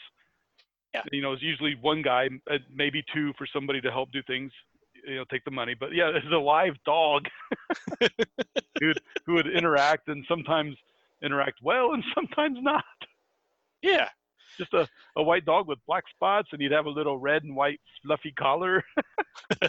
Yeah. 0.93 1.02
You 1.12 1.21
know, 1.21 1.34
it's 1.34 1.41
usually 1.41 1.76
one 1.82 2.02
guy, 2.04 2.30
uh, 2.52 2.58
maybe 2.71 3.04
two 3.13 3.34
for 3.38 3.47
somebody 3.52 3.82
to 3.82 3.91
help 3.91 4.12
do 4.12 4.21
things. 4.23 4.52
You 5.08 5.15
know, 5.15 5.26
take 5.32 5.43
the 5.43 5.52
money. 5.52 5.73
But 5.80 5.93
yeah, 5.93 6.10
it's 6.13 6.26
a 6.32 6.38
live 6.38 6.76
dog 6.86 7.28
who 8.80 8.88
would, 8.88 9.02
who 9.26 9.34
would 9.34 9.47
interact 9.47 10.08
and 10.08 10.23
sometimes 10.28 10.76
interact 11.21 11.60
well 11.63 11.93
and 11.93 12.04
sometimes 12.13 12.58
not. 12.62 12.84
Yeah, 13.82 14.08
Just 14.58 14.74
a, 14.74 14.88
a 15.16 15.24
white 15.24 15.46
dog 15.46 15.68
with 15.68 15.80
black 15.88 16.04
spots, 16.10 16.50
and 16.52 16.62
he'd 16.62 16.72
have 16.72 16.86
a 16.86 16.89
little 16.89 17.18
red 17.18 17.44
and 17.44 17.56
white 17.56 17.80
fluffy 18.04 18.32
collar. 18.38 18.84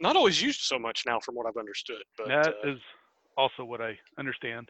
not 0.00 0.16
always 0.16 0.40
used 0.40 0.60
so 0.60 0.78
much 0.78 1.04
now, 1.06 1.20
from 1.20 1.34
what 1.34 1.46
I've 1.46 1.56
understood. 1.56 2.02
But 2.16 2.28
That 2.28 2.54
uh, 2.64 2.72
is 2.72 2.78
also 3.36 3.64
what 3.64 3.80
I 3.80 3.98
understand. 4.18 4.68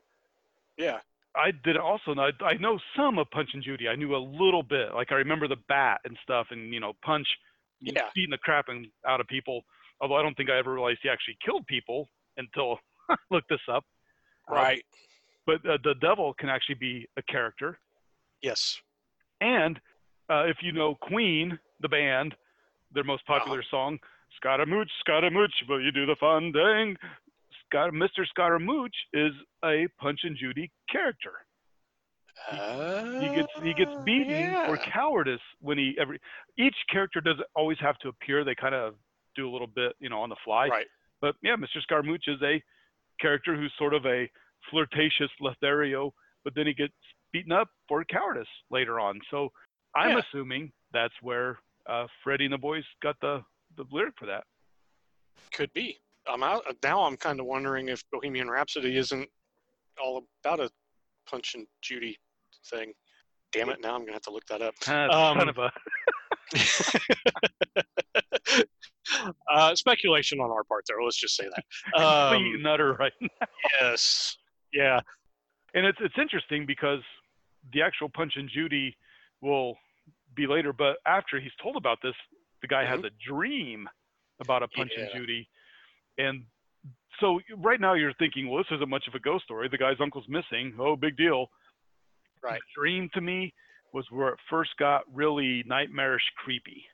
yeah, 0.76 0.98
I 1.36 1.52
did 1.64 1.76
also 1.76 2.14
know 2.14 2.30
I 2.40 2.54
know 2.54 2.78
some 2.96 3.18
of 3.18 3.30
Punch 3.30 3.50
and 3.54 3.62
Judy. 3.62 3.88
I 3.88 3.94
knew 3.94 4.16
a 4.16 4.18
little 4.18 4.62
bit. 4.62 4.94
Like 4.94 5.12
I 5.12 5.16
remember 5.16 5.46
the 5.46 5.58
bat 5.68 6.00
and 6.04 6.16
stuff, 6.22 6.48
and 6.50 6.72
you 6.74 6.80
know 6.80 6.92
Punch 7.04 7.26
Yeah. 7.80 8.08
beating 8.14 8.30
the 8.30 8.38
crap 8.38 8.66
out 9.06 9.20
of 9.20 9.26
people. 9.28 9.62
Although 10.00 10.16
I 10.16 10.22
don't 10.22 10.36
think 10.36 10.50
I 10.50 10.58
ever 10.58 10.72
realized 10.74 11.00
he 11.02 11.08
actually 11.08 11.36
killed 11.44 11.66
people 11.66 12.08
until 12.36 12.78
I 13.08 13.16
looked 13.30 13.48
this 13.48 13.60
up. 13.68 13.84
Um, 14.48 14.56
right. 14.56 14.84
But 15.46 15.64
uh, 15.66 15.78
the 15.82 15.94
devil 16.00 16.34
can 16.34 16.48
actually 16.48 16.76
be 16.76 17.06
a 17.16 17.22
character. 17.22 17.78
Yes. 18.42 18.80
And 19.40 19.78
uh, 20.30 20.44
if 20.46 20.58
you 20.62 20.72
know 20.72 20.94
Queen, 20.94 21.58
the 21.80 21.88
band, 21.88 22.34
their 22.92 23.04
most 23.04 23.22
Uh-huh. 23.28 23.38
popular 23.38 23.62
song, 23.70 23.98
Scaramouche, 24.36 24.90
Scaramouche, 25.00 25.62
will 25.68 25.80
you 25.82 25.92
do 25.92 26.06
the 26.06 26.16
fun 26.16 26.52
thing? 26.52 26.96
Scar- 27.66 27.90
Mr. 27.90 28.26
Scaramouche 28.28 28.90
is 29.12 29.32
a 29.64 29.86
Punch 29.98 30.20
and 30.24 30.36
Judy 30.36 30.70
character. 30.90 31.32
he 33.20 33.28
gets 33.28 33.48
he 33.62 33.72
gets 33.74 33.90
Uh, 33.98 34.02
beaten 34.04 34.56
for 34.64 34.76
cowardice 34.92 35.40
when 35.60 35.78
he 35.78 35.94
every 36.00 36.18
each 36.58 36.74
character 36.90 37.20
doesn't 37.20 37.46
always 37.54 37.78
have 37.78 37.96
to 37.98 38.08
appear 38.08 38.42
they 38.44 38.54
kind 38.56 38.74
of 38.74 38.94
do 39.36 39.48
a 39.48 39.52
little 39.52 39.66
bit 39.68 39.92
you 40.00 40.08
know 40.08 40.20
on 40.20 40.28
the 40.28 40.36
fly 40.44 40.66
Right. 40.68 40.86
But 41.20 41.36
yeah, 41.42 41.54
Mr. 41.54 41.80
Scaramouche 41.82 42.26
is 42.28 42.40
a 42.42 42.62
character 43.20 43.54
who's 43.54 43.72
sort 43.78 43.92
of 43.94 44.06
a 44.06 44.28
flirtatious 44.70 45.30
Lothario, 45.40 46.12
but 46.44 46.54
then 46.54 46.66
he 46.66 46.72
gets 46.74 46.94
beaten 47.32 47.52
up 47.52 47.68
for 47.88 48.04
cowardice 48.04 48.46
later 48.70 49.00
on. 49.00 49.20
So 49.30 49.50
I'm 49.94 50.10
Yeah. 50.16 50.22
assuming 50.30 50.72
that's 50.92 51.14
where 51.22 51.58
uh, 51.88 52.06
Freddie 52.22 52.44
and 52.46 52.54
the 52.54 52.58
boys 52.58 52.84
got 53.02 53.16
the, 53.20 53.42
the 53.76 53.84
lyric 53.90 54.14
for 54.18 54.26
that. 54.26 54.44
Could 55.52 55.72
be. 55.72 55.98
I'm 56.28 56.42
out 56.42 56.62
now. 56.82 57.02
I'm 57.02 57.16
kind 57.16 57.40
of 57.40 57.46
wondering 57.46 57.88
if 57.88 58.04
Bohemian 58.12 58.50
Rhapsody 58.50 58.96
isn't 58.96 59.28
all 60.02 60.24
about 60.44 60.60
a 60.60 60.70
Punch 61.28 61.54
and 61.54 61.66
Judy 61.82 62.16
thing. 62.66 62.92
Damn 63.52 63.70
it! 63.70 63.80
Now 63.80 63.94
I'm 63.94 64.02
gonna 64.02 64.12
have 64.12 64.22
to 64.22 64.30
look 64.30 64.46
that 64.46 64.62
up. 64.62 64.74
Uh, 64.86 65.08
Um, 65.10 65.38
kind 65.38 65.48
of 65.48 65.58
a 65.58 65.72
uh, 69.52 69.74
speculation 69.74 70.40
on 70.40 70.50
our 70.50 70.64
part 70.64 70.84
there. 70.86 71.02
Let's 71.02 71.18
just 71.18 71.36
say 71.36 71.48
that. 71.48 72.00
Um, 72.02 72.62
nutter, 72.62 72.94
right? 72.94 73.12
yes. 73.80 74.36
Yeah. 74.72 75.00
and 75.74 75.84
it's 75.86 75.98
it's 76.00 76.14
interesting 76.18 76.66
because 76.66 77.00
the 77.72 77.82
actual 77.82 78.08
Punch 78.08 78.32
and 78.36 78.48
Judy 78.48 78.96
will 79.40 79.76
be 80.34 80.46
later, 80.46 80.72
but 80.72 80.96
after 81.06 81.40
he's 81.40 81.52
told 81.62 81.76
about 81.76 81.98
this, 82.02 82.14
the 82.62 82.68
guy 82.68 82.84
has 82.84 83.00
a 83.00 83.10
dream 83.26 83.88
about 84.40 84.62
a 84.62 84.68
Punch 84.68 84.92
and 84.96 85.08
Mm-hmm. 85.08 85.18
Judy, 85.18 85.48
and 86.18 86.44
so 87.20 87.40
right 87.58 87.80
now 87.80 87.94
you're 87.94 88.14
thinking, 88.14 88.48
well, 88.48 88.62
this 88.62 88.76
isn't 88.76 88.88
much 88.88 89.06
of 89.08 89.14
a 89.14 89.20
ghost 89.20 89.44
story. 89.44 89.68
The 89.68 89.78
guy's 89.78 90.00
uncle's 90.00 90.28
missing. 90.28 90.74
Oh, 90.78 90.96
big 90.96 91.16
deal. 91.16 91.46
Right. 92.42 92.60
The 92.60 92.80
dream 92.80 93.10
to 93.14 93.20
me 93.20 93.52
was 93.92 94.06
where 94.10 94.28
it 94.30 94.38
first 94.48 94.70
got 94.78 95.02
really 95.12 95.62
nightmarish, 95.66 96.22
creepy. 96.36 96.84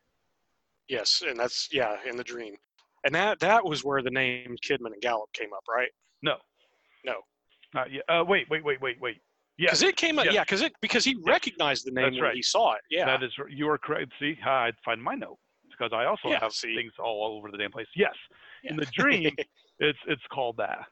Yes, 0.89 1.23
and 1.27 1.39
that's 1.39 1.69
yeah 1.73 1.97
in 2.09 2.17
the 2.17 2.25
dream, 2.25 2.57
and 3.05 3.15
that 3.15 3.41
that 3.41 3.65
was 3.65 3.85
where 3.85 4.03
the 4.03 4.11
name 4.11 4.57
Kidman 4.65 4.93
and 4.93 5.01
Gallop 5.03 5.33
came 5.33 5.53
up, 5.53 5.65
right? 5.69 5.91
No. 6.23 6.37
No. 7.05 7.17
Not 7.75 7.93
yet. 7.93 8.05
Uh, 8.09 8.25
wait, 8.25 8.49
wait, 8.51 8.65
wait, 8.65 8.81
wait, 8.81 9.01
wait. 9.01 9.19
Yes, 9.59 9.71
Because 9.71 9.83
it 9.83 9.97
came 9.97 10.19
up. 10.19 10.27
yes. 10.27 10.35
Yeah, 10.35 10.45
because 10.45 10.61
it 10.63 10.73
because 10.83 11.05
he 11.05 11.17
recognized 11.27 11.87
the 11.87 11.91
name 11.91 12.05
That's 12.05 12.15
when 12.17 12.23
right. 12.25 12.35
he 12.35 12.43
saw 12.43 12.73
it. 12.75 12.81
Yeah. 12.91 13.07
that 13.07 13.23
is 13.23 13.33
you 13.49 13.69
are 13.71 13.79
correct. 13.79 14.13
See, 14.21 14.37
I'd 14.45 14.75
find 14.85 15.03
my 15.03 15.15
note 15.15 15.39
because 15.71 15.93
I 15.95 16.05
also 16.05 16.29
yeah. 16.29 16.41
have 16.41 16.53
See. 16.53 16.75
things 16.75 16.93
all 16.99 17.37
over 17.37 17.51
the 17.51 17.57
damn 17.59 17.71
place. 17.73 17.87
Yes, 17.97 18.15
in 18.65 18.77
the 18.77 18.87
dream, 18.87 19.35
it's 19.79 19.99
it's 20.07 20.23
called 20.31 20.57
that. 20.59 20.85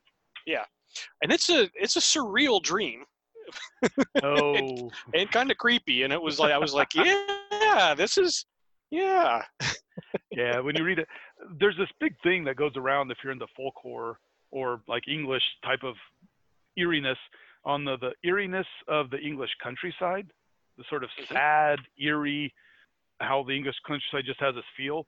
Yeah, 0.46 0.64
and 1.22 1.30
it's 1.32 1.50
a 1.50 1.68
it's 1.74 1.96
a 1.96 2.00
surreal 2.00 2.62
dream 2.62 3.04
Oh, 4.22 4.90
and 5.14 5.30
kind 5.30 5.50
of 5.50 5.56
creepy. 5.58 6.02
And 6.02 6.12
it 6.12 6.20
was 6.20 6.38
like 6.38 6.52
I 6.52 6.58
was 6.58 6.74
like, 6.74 6.88
yeah, 6.94 7.94
this 7.96 8.16
is 8.18 8.46
yeah. 8.90 9.42
yeah. 10.30 10.60
When 10.60 10.76
you 10.76 10.84
read 10.84 10.98
it, 10.98 11.08
there's 11.58 11.76
this 11.76 11.88
big 12.00 12.14
thing 12.22 12.44
that 12.44 12.56
goes 12.56 12.72
around 12.76 13.10
if 13.10 13.18
you're 13.22 13.32
into 13.32 13.46
folklore 13.56 14.18
or 14.50 14.80
like 14.88 15.08
English 15.08 15.42
type 15.64 15.82
of 15.82 15.94
eeriness 16.78 17.18
on 17.64 17.84
the 17.84 17.96
the 17.98 18.12
eeriness 18.24 18.66
of 18.88 19.10
the 19.10 19.18
English 19.18 19.50
countryside, 19.62 20.30
the 20.76 20.84
sort 20.88 21.04
of 21.04 21.10
Mhm. 21.18 21.32
sad, 21.32 21.78
eerie, 21.98 22.52
how 23.20 23.42
the 23.42 23.52
English 23.54 23.76
countryside 23.86 24.24
just 24.26 24.40
has 24.40 24.54
this 24.54 24.64
feel. 24.76 25.06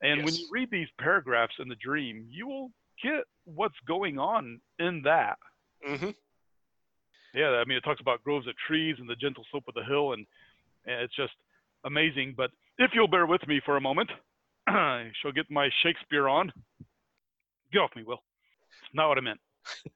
And 0.00 0.24
when 0.24 0.34
you 0.34 0.48
read 0.50 0.70
these 0.70 0.88
paragraphs 1.00 1.54
in 1.58 1.68
the 1.68 1.74
dream, 1.76 2.26
you 2.30 2.46
will 2.46 2.70
get 3.02 3.24
what's 3.44 3.78
going 3.86 4.18
on 4.18 4.60
in 4.78 5.02
that. 5.02 5.38
hmm 5.84 6.10
yeah, 7.34 7.50
I 7.50 7.64
mean, 7.64 7.76
it 7.76 7.82
talks 7.82 8.00
about 8.00 8.24
groves 8.24 8.46
of 8.46 8.56
trees 8.56 8.96
and 8.98 9.08
the 9.08 9.14
gentle 9.16 9.44
slope 9.50 9.64
of 9.68 9.74
the 9.74 9.84
hill, 9.84 10.12
and, 10.14 10.26
and 10.86 11.02
it's 11.02 11.14
just 11.14 11.34
amazing. 11.84 12.34
But 12.36 12.50
if 12.78 12.92
you'll 12.94 13.06
bear 13.08 13.26
with 13.26 13.46
me 13.46 13.60
for 13.64 13.76
a 13.76 13.80
moment, 13.80 14.10
I 14.66 15.10
shall 15.20 15.32
get 15.32 15.50
my 15.50 15.68
Shakespeare 15.82 16.28
on. 16.28 16.52
Get 17.72 17.80
off 17.80 17.94
me, 17.94 18.02
Will. 18.02 18.22
It's 18.82 18.94
not 18.94 19.08
what 19.08 19.18
I 19.18 19.20
meant. 19.20 19.40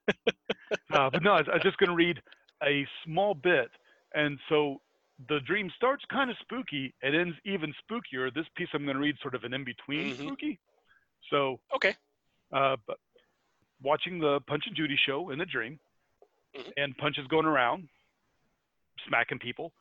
uh, 0.93 1.11
but 1.11 1.23
no, 1.23 1.33
I 1.33 1.39
was, 1.39 1.49
I 1.51 1.55
was 1.55 1.63
just 1.63 1.79
going 1.79 1.91
to 1.91 1.97
read 1.97 2.21
a 2.63 2.87
small 3.05 3.35
bit. 3.35 3.71
And 4.15 4.39
so 4.49 4.81
the 5.29 5.41
dream 5.47 5.71
starts 5.77 6.05
kind 6.11 6.31
of 6.31 6.37
spooky. 6.41 6.95
It 7.03 7.15
ends 7.15 7.37
even 7.45 7.73
spookier. 7.85 8.33
This 8.33 8.47
piece 8.57 8.69
I'm 8.75 8.85
going 8.85 8.97
to 8.97 9.03
read 9.03 9.17
sort 9.23 9.35
of 9.35 9.45
an 9.45 9.55
in 9.55 9.65
between 9.65 10.13
Mhm. 10.13 10.23
spooky. 10.27 10.59
So, 11.31 11.61
Okay. 11.75 11.95
uh, 12.53 12.77
but 12.87 12.99
watching 13.83 14.19
the 14.19 14.41
Punch 14.47 14.67
and 14.67 14.77
Judy 14.77 14.97
show 14.97 15.31
in 15.31 15.39
the 15.39 15.47
dream, 15.47 15.79
Mhm. 16.57 16.73
and 16.77 16.97
Punch 16.99 17.19
is 17.19 17.27
going 17.29 17.47
around 17.47 17.89
smacking 19.07 19.39
people. 19.39 19.73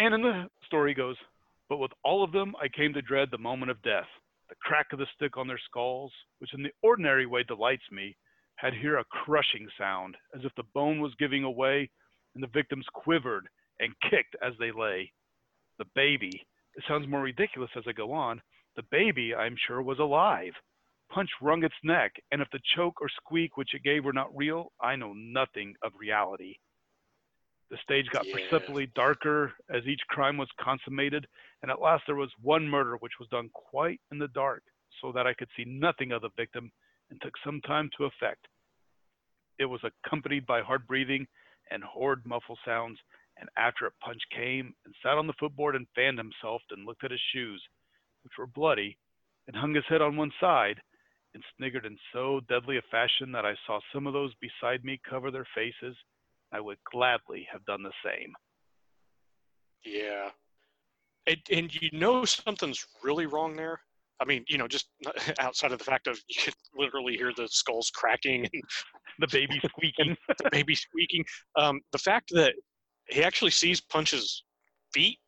And 0.00 0.12
then 0.12 0.22
the 0.22 0.50
story 0.66 0.94
goes, 0.94 1.16
but 1.68 1.76
with 1.76 1.92
all 2.02 2.24
of 2.24 2.32
them, 2.32 2.54
I 2.60 2.68
came 2.68 2.92
to 2.94 3.02
dread 3.02 3.30
the 3.30 3.38
moment 3.38 3.70
of 3.70 3.80
death. 3.82 4.08
The 4.48 4.56
crack 4.56 4.92
of 4.92 4.98
the 4.98 5.06
stick 5.14 5.36
on 5.36 5.46
their 5.46 5.58
skulls, 5.58 6.12
which 6.38 6.52
in 6.52 6.62
the 6.62 6.72
ordinary 6.82 7.26
way 7.26 7.42
delights 7.44 7.90
me, 7.90 8.16
had 8.56 8.74
here 8.74 8.98
a 8.98 9.04
crushing 9.04 9.68
sound, 9.78 10.16
as 10.34 10.44
if 10.44 10.54
the 10.56 10.62
bone 10.74 11.00
was 11.00 11.14
giving 11.18 11.44
away, 11.44 11.90
and 12.34 12.42
the 12.42 12.48
victims 12.48 12.86
quivered 12.92 13.48
and 13.80 13.94
kicked 14.10 14.36
as 14.42 14.54
they 14.58 14.70
lay. 14.70 15.12
The 15.78 15.86
baby, 15.94 16.46
it 16.76 16.84
sounds 16.86 17.08
more 17.08 17.22
ridiculous 17.22 17.70
as 17.76 17.84
I 17.86 17.92
go 17.92 18.12
on, 18.12 18.40
the 18.76 18.82
baby, 18.90 19.34
I'm 19.34 19.56
sure, 19.66 19.82
was 19.82 19.98
alive. 19.98 20.52
Punch 21.10 21.30
wrung 21.40 21.62
its 21.64 21.74
neck, 21.84 22.12
and 22.32 22.42
if 22.42 22.48
the 22.50 22.60
choke 22.74 23.00
or 23.00 23.08
squeak 23.08 23.56
which 23.56 23.74
it 23.74 23.82
gave 23.82 24.04
were 24.04 24.12
not 24.12 24.36
real, 24.36 24.72
I 24.80 24.96
know 24.96 25.12
nothing 25.12 25.74
of 25.82 25.92
reality. 25.98 26.56
The 27.70 27.76
stage 27.78 28.08
got 28.10 28.26
Yeah. 28.26 28.32
perceptibly 28.32 28.86
darker 28.94 29.52
as 29.68 29.86
each 29.86 30.00
crime 30.08 30.36
was 30.36 30.50
consummated, 30.52 31.26
and 31.62 31.70
at 31.70 31.80
last 31.80 32.04
there 32.06 32.16
was 32.16 32.32
one 32.40 32.68
murder 32.68 32.96
which 32.96 33.18
was 33.18 33.28
done 33.28 33.48
quite 33.50 34.00
in 34.10 34.18
the 34.18 34.28
dark, 34.28 34.62
so 35.00 35.12
that 35.12 35.26
I 35.26 35.34
could 35.34 35.50
see 35.56 35.64
nothing 35.64 36.12
of 36.12 36.22
the 36.22 36.30
victim 36.30 36.72
and 37.10 37.20
took 37.22 37.34
some 37.44 37.60
time 37.62 37.90
to 37.96 38.04
effect. 38.04 38.46
It 39.58 39.66
was 39.66 39.80
accompanied 39.84 40.46
by 40.46 40.62
hard 40.62 40.86
breathing 40.86 41.26
and 41.70 41.82
horrid 41.82 42.20
muffled 42.24 42.58
sounds, 42.64 42.98
and 43.38 43.48
after 43.56 43.86
a 43.86 44.04
Punch 44.04 44.20
came 44.34 44.74
and 44.84 44.94
sat 45.02 45.18
on 45.18 45.26
the 45.26 45.34
footboard 45.38 45.76
and 45.76 45.86
fanned 45.94 46.18
himself 46.18 46.62
and 46.70 46.86
looked 46.86 47.04
at 47.04 47.10
his 47.10 47.20
shoes, 47.32 47.62
which 48.22 48.32
were 48.38 48.46
bloody, 48.46 48.96
and 49.46 49.56
hung 49.56 49.74
his 49.74 49.84
head 49.88 50.02
on 50.02 50.16
one 50.16 50.32
side, 50.40 50.80
and 51.34 51.42
sniggered 51.56 51.86
in 51.86 51.96
so 52.12 52.40
deadly 52.48 52.78
a 52.78 52.82
fashion 52.90 53.32
that 53.32 53.44
I 53.44 53.54
saw 53.66 53.80
some 53.92 54.06
of 54.06 54.12
those 54.12 54.32
beside 54.40 54.84
me 54.84 55.00
cover 55.08 55.30
their 55.30 55.46
faces. 55.54 55.96
I 56.52 56.60
would 56.60 56.78
gladly 56.92 57.46
have 57.50 57.64
done 57.64 57.82
the 57.82 57.92
same. 58.04 58.32
Yeah. 59.84 60.30
And, 61.26 61.38
and 61.50 61.74
you 61.74 61.90
know 61.92 62.24
something's 62.24 62.86
really 63.02 63.26
wrong 63.26 63.56
there. 63.56 63.80
I 64.20 64.24
mean, 64.24 64.44
you 64.48 64.58
know, 64.58 64.68
just 64.68 64.88
outside 65.38 65.72
of 65.72 65.78
the 65.78 65.84
fact 65.84 66.06
of 66.06 66.18
you 66.28 66.42
could 66.44 66.54
literally 66.76 67.16
hear 67.16 67.32
the 67.36 67.48
skulls 67.48 67.90
cracking 67.94 68.46
and 68.52 68.62
The 69.20 69.28
baby 69.30 69.60
squeaking. 69.68 70.16
the 70.28 70.48
baby 70.50 70.74
squeaking. 70.74 71.24
Um, 71.56 71.80
the 71.92 71.98
fact 71.98 72.30
that 72.34 72.54
he 73.08 73.22
actually 73.22 73.52
sees 73.52 73.80
Punch's 73.80 74.42
feet 74.92 75.18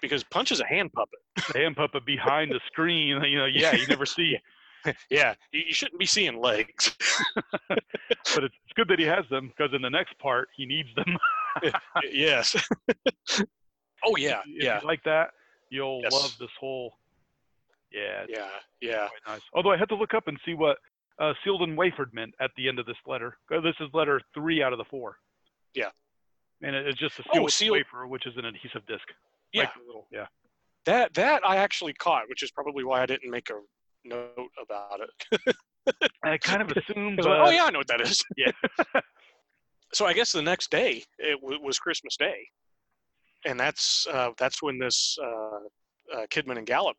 because 0.00 0.24
Punch 0.24 0.50
is 0.52 0.60
a 0.60 0.66
hand 0.66 0.92
puppet. 0.92 1.18
the 1.52 1.58
hand 1.60 1.76
puppet 1.76 2.04
behind 2.04 2.50
the 2.52 2.60
screen. 2.66 3.08
You 3.22 3.38
know, 3.38 3.44
yeah, 3.46 3.74
you 3.74 3.86
never 3.86 4.04
see. 4.06 4.36
Yeah, 5.10 5.34
you, 5.52 5.62
you 5.68 5.72
shouldn't 5.74 5.98
be 6.00 6.06
seeing 6.06 6.40
legs. 6.40 6.94
But 8.34 8.44
it's, 8.44 8.54
it's 8.64 8.72
good 8.74 8.88
that 8.88 8.98
he 8.98 9.04
has 9.06 9.24
them 9.30 9.48
because 9.56 9.72
in 9.74 9.80
the 9.82 9.90
next 9.90 10.18
part 10.18 10.48
he 10.56 10.66
needs 10.66 10.88
them. 10.96 11.16
yes. 12.12 12.56
oh 14.04 14.16
yeah, 14.16 14.40
If 14.40 14.46
if 14.46 14.62
yeah, 14.64 14.80
you 14.80 14.86
like 14.86 15.02
that, 15.04 15.28
you'll 15.70 16.02
Yes. 16.02 16.12
love 16.12 16.32
this 16.40 16.50
whole. 16.58 16.94
Yeah, 17.94 18.24
yeah, 18.28 18.48
yeah. 18.80 19.08
nice. 19.26 19.40
Although 19.54 19.70
I 19.72 19.76
had 19.76 19.88
to 19.90 19.94
look 19.94 20.14
up 20.14 20.26
and 20.26 20.38
see 20.44 20.54
what 20.54 20.78
uh, 21.20 21.32
sealed 21.44 21.62
and 21.62 21.76
wafered 21.76 22.12
meant 22.12 22.34
at 22.40 22.50
the 22.56 22.68
end 22.68 22.78
of 22.80 22.86
this 22.86 22.96
letter. 23.06 23.36
Uh, 23.54 23.60
This 23.60 23.76
is 23.80 23.88
letter 23.94 24.20
three 24.34 24.62
out 24.64 24.72
of 24.72 24.78
the 24.78 24.84
four. 24.90 25.16
Yeah. 25.72 25.90
And 26.62 26.74
it- 26.74 26.88
it's 26.88 26.98
just 26.98 27.18
a 27.20 27.22
Oh, 27.30 27.34
sealed 27.34 27.52
sealed- 27.52 27.72
wafer, 27.76 28.06
which 28.08 28.26
is 28.26 28.36
an 28.36 28.44
adhesive 28.46 28.84
disc. 28.86 29.06
Yeah. 29.52 29.62
Like 29.64 29.76
little, 29.86 30.08
yeah. 30.10 30.26
That 30.86 31.14
that 31.14 31.46
I 31.46 31.56
actually 31.58 31.92
caught, 31.94 32.28
which 32.28 32.42
is 32.42 32.50
probably 32.50 32.82
why 32.84 33.00
I 33.02 33.06
didn't 33.06 33.30
make 33.30 33.48
a 33.50 33.60
note 34.04 34.50
about 34.60 35.00
it. 35.00 35.56
I 36.24 36.36
kind 36.38 36.62
of 36.62 36.70
assumed. 36.76 37.20
Oh 37.26 37.50
yeah, 37.50 37.64
I 37.66 37.70
know 37.70 37.78
what 37.78 37.86
that 37.88 38.00
is. 38.00 38.22
Yeah. 38.36 38.50
so 39.92 40.04
I 40.06 40.12
guess 40.12 40.32
the 40.32 40.42
next 40.42 40.70
day 40.70 41.04
it 41.18 41.40
w- 41.40 41.60
was 41.62 41.78
Christmas 41.78 42.16
Day, 42.16 42.48
and 43.46 43.58
that's 43.58 44.06
uh, 44.08 44.30
that's 44.36 44.60
when 44.62 44.78
this 44.78 45.16
uh, 45.22 45.60
uh, 46.16 46.26
Kidman 46.30 46.58
and 46.58 46.66
Gallop 46.66 46.96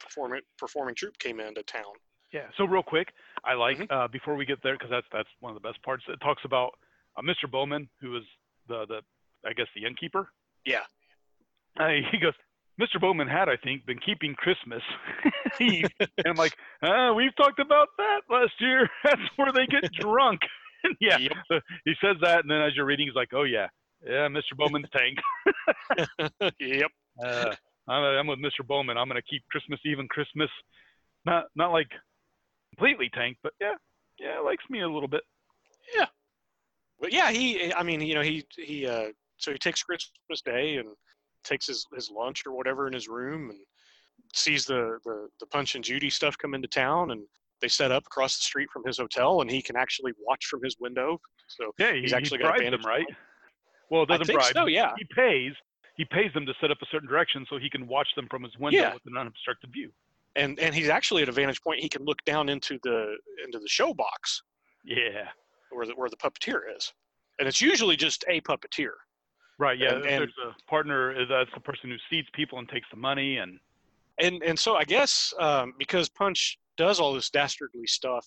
performing 0.00 0.40
performing 0.58 0.94
troupe 0.94 1.18
came 1.18 1.40
into 1.40 1.62
town. 1.62 1.92
Yeah. 2.32 2.46
So 2.56 2.64
real 2.64 2.82
quick, 2.82 3.08
I 3.44 3.54
like 3.54 3.78
Mhm. 3.78 3.90
uh, 3.90 4.08
before 4.08 4.34
we 4.36 4.44
get 4.44 4.62
there 4.62 4.74
because 4.74 4.90
that's 4.90 5.06
that's 5.12 5.28
one 5.40 5.54
of 5.54 5.60
the 5.62 5.66
best 5.66 5.82
parts. 5.82 6.04
It 6.08 6.18
talks 6.20 6.44
about 6.44 6.70
uh, 7.16 7.22
Mr. 7.22 7.50
Bowman, 7.50 7.88
who 8.00 8.16
is 8.16 8.24
the 8.68 8.86
the 8.86 9.02
I 9.48 9.52
guess 9.52 9.66
the 9.74 9.84
innkeeper. 9.86 10.30
Yeah. 10.64 10.84
Uh, 11.78 11.88
he 12.10 12.18
goes, 12.18 12.32
Mr. 12.80 13.00
Bowman 13.00 13.28
had 13.28 13.48
I 13.48 13.56
think 13.56 13.86
been 13.86 13.98
keeping 13.98 14.34
Christmas 14.34 14.82
Eve, 15.60 15.86
and 16.00 16.26
I'm 16.26 16.34
like, 16.36 16.54
uh, 16.82 17.12
we've 17.14 17.34
talked 17.36 17.58
about 17.60 17.88
that 17.98 18.20
last 18.28 18.52
year. 18.60 18.88
That's 19.04 19.20
where 19.36 19.52
they 19.52 19.66
get 19.66 19.90
drunk. 20.00 20.40
Yeah. 21.00 21.18
Yep. 21.18 21.32
so 21.50 21.60
he 21.84 21.94
says 22.00 22.16
that, 22.22 22.40
and 22.40 22.50
then 22.50 22.60
as 22.60 22.74
you're 22.76 22.84
reading, 22.86 23.06
he's 23.06 23.14
like, 23.14 23.32
oh 23.32 23.44
yeah, 23.44 23.68
yeah, 24.04 24.28
Mr. 24.28 24.56
Bowman's 24.56 24.88
tank. 24.90 25.18
yep. 26.58 26.90
Uh, 27.24 27.54
I'm, 27.88 28.02
I'm 28.02 28.26
with 28.26 28.38
Mr. 28.38 28.66
Bowman. 28.66 28.98
I'm 28.98 29.08
gonna 29.08 29.22
keep 29.22 29.42
Christmas 29.50 29.80
Eve 29.84 29.98
and 29.98 30.10
Christmas, 30.10 30.50
not 31.24 31.44
not 31.54 31.72
like 31.72 31.88
completely 32.76 33.10
tanked, 33.14 33.40
but 33.42 33.52
yeah, 33.60 33.74
yeah, 34.18 34.38
likes 34.40 34.64
me 34.70 34.80
a 34.80 34.88
little 34.88 35.08
bit. 35.08 35.22
Yeah, 35.96 36.06
but 37.00 37.12
yeah, 37.12 37.30
he. 37.30 37.72
I 37.72 37.82
mean, 37.82 38.00
you 38.00 38.14
know, 38.14 38.22
he 38.22 38.44
he. 38.56 38.86
Uh, 38.86 39.08
so 39.38 39.52
he 39.52 39.58
takes 39.58 39.82
Christmas 39.82 40.42
Day 40.44 40.76
and 40.76 40.88
takes 41.44 41.66
his 41.66 41.86
his 41.94 42.10
lunch 42.10 42.42
or 42.46 42.56
whatever 42.56 42.86
in 42.86 42.92
his 42.92 43.08
room 43.08 43.50
and 43.50 43.58
sees 44.34 44.64
the 44.64 44.98
the 45.04 45.28
the 45.40 45.46
Punch 45.46 45.74
and 45.74 45.84
Judy 45.84 46.10
stuff 46.10 46.36
come 46.38 46.54
into 46.54 46.68
town 46.68 47.12
and 47.12 47.22
they 47.60 47.68
set 47.68 47.90
up 47.90 48.04
across 48.06 48.36
the 48.36 48.42
street 48.42 48.68
from 48.72 48.84
his 48.84 48.98
hotel 48.98 49.40
and 49.40 49.50
he 49.50 49.62
can 49.62 49.76
actually 49.76 50.12
watch 50.26 50.46
from 50.46 50.62
his 50.62 50.76
window. 50.78 51.18
So 51.48 51.72
Yeah, 51.78 51.92
he, 51.92 52.02
He's 52.02 52.10
he 52.10 52.16
actually 52.16 52.38
got 52.38 52.48
bribes 52.48 52.60
advantage 52.60 52.82
them, 52.82 52.90
right? 52.90 53.06
Well, 53.90 54.02
it 54.02 54.08
doesn't 54.08 54.34
bribe. 54.34 54.52
so, 54.52 54.66
yeah. 54.66 54.92
He 54.98 55.06
pays. 55.14 55.52
He 55.96 56.04
pays 56.04 56.32
them 56.34 56.44
to 56.46 56.54
set 56.60 56.70
up 56.70 56.78
a 56.82 56.86
certain 56.90 57.08
direction 57.08 57.46
so 57.48 57.58
he 57.58 57.70
can 57.70 57.86
watch 57.86 58.08
them 58.16 58.26
from 58.28 58.42
his 58.42 58.56
window 58.58 58.78
Yeah. 58.80 58.94
with 58.94 59.02
an 59.06 59.16
unobstructed 59.16 59.72
view. 59.72 59.90
and 60.36 60.58
and 60.60 60.74
he's 60.74 60.88
actually 60.90 61.22
at 61.22 61.28
a 61.30 61.32
vantage 61.32 61.62
point 61.62 61.80
he 61.80 61.88
can 61.88 62.04
look 62.04 62.22
down 62.26 62.48
into 62.50 62.78
the 62.82 63.16
into 63.44 63.58
the 63.58 63.68
show 63.68 63.94
box 63.94 64.42
Yeah. 64.84 65.28
where 65.70 65.86
the 65.86 65.94
where 65.94 66.10
the 66.10 66.16
puppeteer 66.18 66.60
is. 66.76 66.92
And 67.38 67.48
it's 67.48 67.60
usually 67.60 67.96
just 67.96 68.24
a 68.28 68.40
puppeteer. 68.42 68.92
Right. 69.58 69.78
Yeah. 69.78 69.94
And- 69.94 70.04
and- 70.04 70.20
there's 70.22 70.34
a 70.44 70.54
partner. 70.68 71.16
uh, 71.18 71.24
That's 71.26 71.50
the 71.54 71.60
person 71.60 71.88
who 71.90 71.96
seats 72.10 72.28
people 72.34 72.58
and 72.58 72.68
takes 72.68 72.88
the 72.90 72.96
money. 72.98 73.38
And 73.38 73.58
and 74.18 74.42
and 74.42 74.58
so 74.58 74.76
I 74.76 74.84
guess 74.84 75.32
um, 75.40 75.72
because 75.78 76.08
Punch 76.10 76.58
does 76.76 77.00
all 77.00 77.14
this 77.14 77.30
dastardly 77.30 77.86
stuff, 77.86 78.26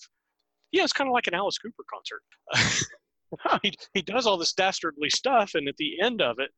yeah, 0.72 0.84
it's 0.84 0.94
kind 0.94 1.08
of 1.08 1.14
like 1.14 1.28
an 1.28 1.36
Alice 1.36 1.60
Cooper 1.60 1.84
concert. 1.94 2.24
he 3.64 3.74
he 3.94 4.02
does 4.02 4.26
all 4.26 4.38
this 4.38 4.54
dastardly 4.54 5.10
stuff, 5.12 5.54
and 5.54 5.68
at 5.68 5.78
the 5.78 6.02
end 6.02 6.22
of 6.22 6.40
it, 6.40 6.52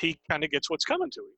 he 0.00 0.18
kind 0.30 0.44
of 0.44 0.50
gets 0.50 0.68
what's 0.70 0.84
coming 0.84 1.10
to 1.10 1.20
him. 1.20 1.34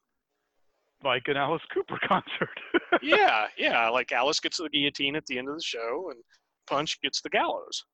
like 1.05 1.23
an 1.27 1.37
Alice 1.37 1.63
Cooper 1.73 1.99
concert. 2.09 2.59
yeah, 3.03 3.47
yeah, 3.59 3.89
like 3.89 4.13
Alice 4.13 4.41
gets 4.41 4.59
the 4.59 4.69
guillotine 4.69 5.17
at 5.17 5.27
the 5.27 5.39
end 5.39 5.49
of 5.49 5.55
the 5.57 5.63
show, 5.63 6.11
and 6.11 6.21
Punch 6.67 7.01
gets 7.01 7.21
the 7.21 7.31
gallows. 7.31 7.85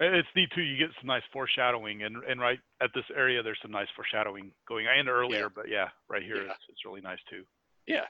it's 0.00 0.28
neat 0.34 0.48
too. 0.54 0.62
You 0.62 0.76
get 0.78 0.94
some 1.00 1.06
nice 1.08 1.22
foreshadowing, 1.32 2.02
and 2.02 2.16
and 2.24 2.40
right 2.40 2.58
at 2.82 2.90
this 2.94 3.04
area, 3.16 3.42
there's 3.42 3.58
some 3.62 3.70
nice 3.70 3.88
foreshadowing 3.94 4.52
going. 4.68 4.86
And 4.86 5.08
earlier, 5.08 5.48
but 5.48 5.68
yeah, 5.68 5.88
right 6.08 6.22
here, 6.22 6.36
Yeah. 6.44 6.52
It's, 6.52 6.64
it's 6.68 6.84
really 6.84 7.00
nice 7.02 7.20
too. 7.30 7.44
Yeah. 7.86 8.06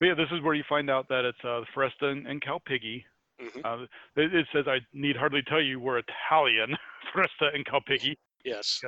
But 0.00 0.06
yeah, 0.06 0.14
this 0.14 0.28
is 0.30 0.40
where 0.42 0.54
you 0.54 0.62
find 0.68 0.88
out 0.90 1.08
that 1.08 1.24
it's 1.24 1.44
uh, 1.44 1.62
and, 2.06 2.26
and 2.26 2.40
Calpigi. 2.40 3.04
hmm 3.40 3.60
Uh, 3.64 3.82
it, 4.16 4.34
it 4.34 4.46
says 4.52 4.66
I 4.68 4.78
need 4.92 5.16
hardly 5.16 5.42
tell 5.42 5.60
you 5.60 5.80
we're 5.80 5.98
Italian, 5.98 6.76
Forresta 7.14 7.54
and 7.54 7.64
Calpigi. 7.66 8.16
Yes. 8.48 8.82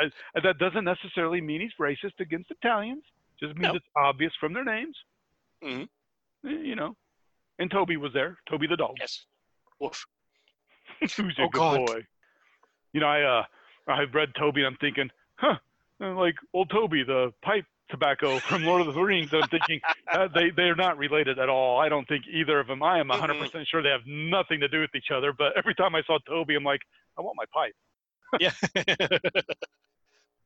I, 0.00 0.10
that 0.42 0.58
doesn't 0.58 0.84
necessarily 0.84 1.40
mean 1.40 1.60
he's 1.60 1.72
racist 1.80 2.18
against 2.20 2.50
Italians. 2.50 3.02
Just 3.40 3.54
means 3.56 3.72
No. 3.72 3.74
it's 3.76 3.86
obvious 3.96 4.32
from 4.38 4.52
their 4.52 4.64
names. 4.64 4.96
Mhm. 5.62 5.88
Eh, 6.46 6.50
You 6.50 6.76
know. 6.76 6.96
And 7.58 7.70
Toby 7.70 7.96
was 7.96 8.12
there. 8.12 8.36
Toby 8.48 8.66
the 8.66 8.76
dog. 8.76 8.96
Yes. 8.98 9.24
Woof. 9.80 10.04
Who's 11.00 11.18
a 11.38 11.42
Oh, 11.42 11.48
good 11.48 11.52
God. 11.52 11.86
boy? 11.86 12.06
You 12.92 13.00
know, 13.00 13.06
I 13.08 13.22
uh, 13.22 13.44
I've 13.88 14.14
read 14.14 14.32
Toby 14.38 14.60
and 14.60 14.68
I'm 14.68 14.76
thinking, 14.80 15.10
huh, 15.36 15.56
uh, 16.00 16.14
like 16.14 16.34
old 16.52 16.70
Toby, 16.70 17.02
the 17.04 17.32
pipe 17.42 17.64
tobacco 17.90 18.38
from 18.48 18.64
Lord 18.64 18.86
of 18.86 18.94
the 18.94 19.00
Rings. 19.02 19.30
I'm 19.32 19.48
thinking 19.48 19.80
uh, 20.12 20.28
they 20.34 20.50
they're 20.50 20.74
not 20.76 20.96
related 20.98 21.38
at 21.38 21.48
all. 21.48 21.78
I 21.80 21.88
don't 21.88 22.06
think 22.08 22.24
either 22.32 22.58
of 22.60 22.66
them. 22.66 22.82
I 22.82 22.98
am 22.98 23.08
100 23.08 23.38
percent 23.38 23.66
sure 23.68 23.82
they 23.82 23.88
have 23.90 24.06
nothing 24.06 24.60
to 24.60 24.68
do 24.68 24.80
with 24.80 24.94
each 24.94 25.10
other. 25.14 25.32
But 25.32 25.56
every 25.56 25.74
time 25.74 25.94
I 25.94 26.02
saw 26.02 26.18
Toby, 26.26 26.54
I'm 26.56 26.64
like, 26.64 26.80
I 27.18 27.22
want 27.22 27.36
my 27.36 27.44
pipe. 27.52 27.74
Yeah. 28.40 28.52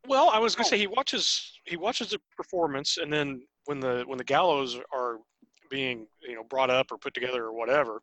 well, 0.07 0.31
I 0.31 0.39
was 0.39 0.55
gonna 0.55 0.67
Oh. 0.67 0.71
say 0.71 0.79
he 0.79 0.87
watches 0.87 1.59
he 1.65 1.77
watches 1.77 2.11
the 2.11 2.21
performance, 2.37 2.99
and 2.99 3.13
then 3.13 3.43
when 3.67 3.81
the 3.81 4.05
when 4.07 4.19
the 4.19 4.25
gallows 4.25 4.79
are 4.93 5.19
being 5.71 6.07
you 6.23 6.35
know 6.35 6.45
brought 6.45 6.71
up 6.71 6.91
or 6.91 6.99
put 6.99 7.15
together 7.15 7.45
or 7.45 7.53
whatever. 7.53 8.03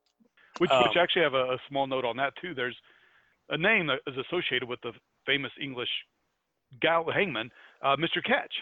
Which, 0.59 0.71
Um, 0.71 0.83
which 0.83 0.95
actually 0.97 1.23
have 1.23 1.33
a, 1.33 1.53
a 1.53 1.57
small 1.67 1.85
note 1.87 2.05
on 2.05 2.15
that 2.17 2.33
too. 2.41 2.53
There's 2.53 2.77
a 3.49 3.57
name 3.57 3.87
that 3.87 3.99
is 4.07 4.15
associated 4.17 4.69
with 4.69 4.79
the 4.81 4.93
famous 5.25 5.51
English 5.59 5.89
gal 6.79 7.09
hangman, 7.11 7.51
uh, 7.81 7.95
Mr. 7.97 8.23
Ketch. 8.23 8.53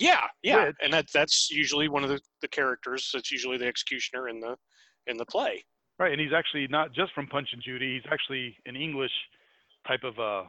Yeah, 0.00 0.26
yeah, 0.42 0.66
Which- 0.66 0.76
and 0.82 0.92
that 0.92 1.06
that's 1.12 1.50
usually 1.50 1.88
one 1.88 2.02
of 2.04 2.08
the, 2.10 2.20
the 2.40 2.48
characters. 2.48 3.10
That's 3.12 3.30
usually 3.30 3.56
the 3.58 3.66
executioner 3.66 4.28
in 4.28 4.40
the 4.40 4.56
in 5.06 5.16
the 5.16 5.26
play. 5.26 5.64
Right, 5.98 6.12
and 6.12 6.20
he's 6.20 6.32
actually 6.32 6.66
not 6.68 6.92
just 6.92 7.12
from 7.12 7.26
Punch 7.26 7.48
and 7.52 7.60
Judy. 7.62 7.94
He's 8.00 8.12
actually 8.12 8.56
an 8.66 8.76
English 8.76 9.10
type 9.86 10.04
of 10.04 10.18
uh, 10.18 10.44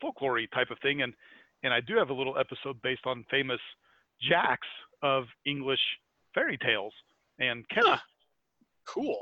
folklore 0.00 0.40
type 0.54 0.70
of 0.70 0.78
thing, 0.80 1.02
and 1.02 1.14
and 1.62 1.72
I 1.72 1.80
do 1.80 1.96
have 1.96 2.10
a 2.10 2.14
little 2.14 2.38
episode 2.38 2.80
based 2.82 3.06
on 3.06 3.24
famous 3.30 3.60
jacks 4.20 4.68
of 5.02 5.24
English 5.46 5.80
fairy 6.34 6.58
tales 6.58 6.92
and 7.38 7.68
catches. 7.68 7.88
Huh. 7.88 7.98
Cool. 8.86 9.20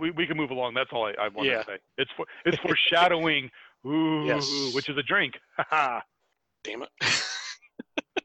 We, 0.00 0.10
we 0.12 0.26
can 0.26 0.36
move 0.36 0.50
along. 0.50 0.74
That's 0.74 0.90
all 0.92 1.06
I, 1.06 1.12
I 1.20 1.28
wanted 1.28 1.50
Yeah. 1.50 1.58
to 1.58 1.64
say. 1.64 1.78
It's 1.98 2.10
for 2.16 2.26
it's 2.44 2.56
foreshadowing. 2.58 3.50
Ooh, 3.86 4.24
Yes. 4.26 4.74
which 4.74 4.88
is 4.88 4.96
a 4.98 5.02
drink. 5.02 5.34
Damn 5.70 6.82
it. 6.82 6.88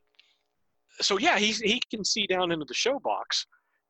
so 1.01 1.17
yeah, 1.19 1.37
he 1.37 1.51
he 1.51 1.81
can 1.91 2.03
see 2.03 2.25
down 2.27 2.51
into 2.51 2.65
the 2.65 2.73
show 2.73 2.99
box, 2.99 3.45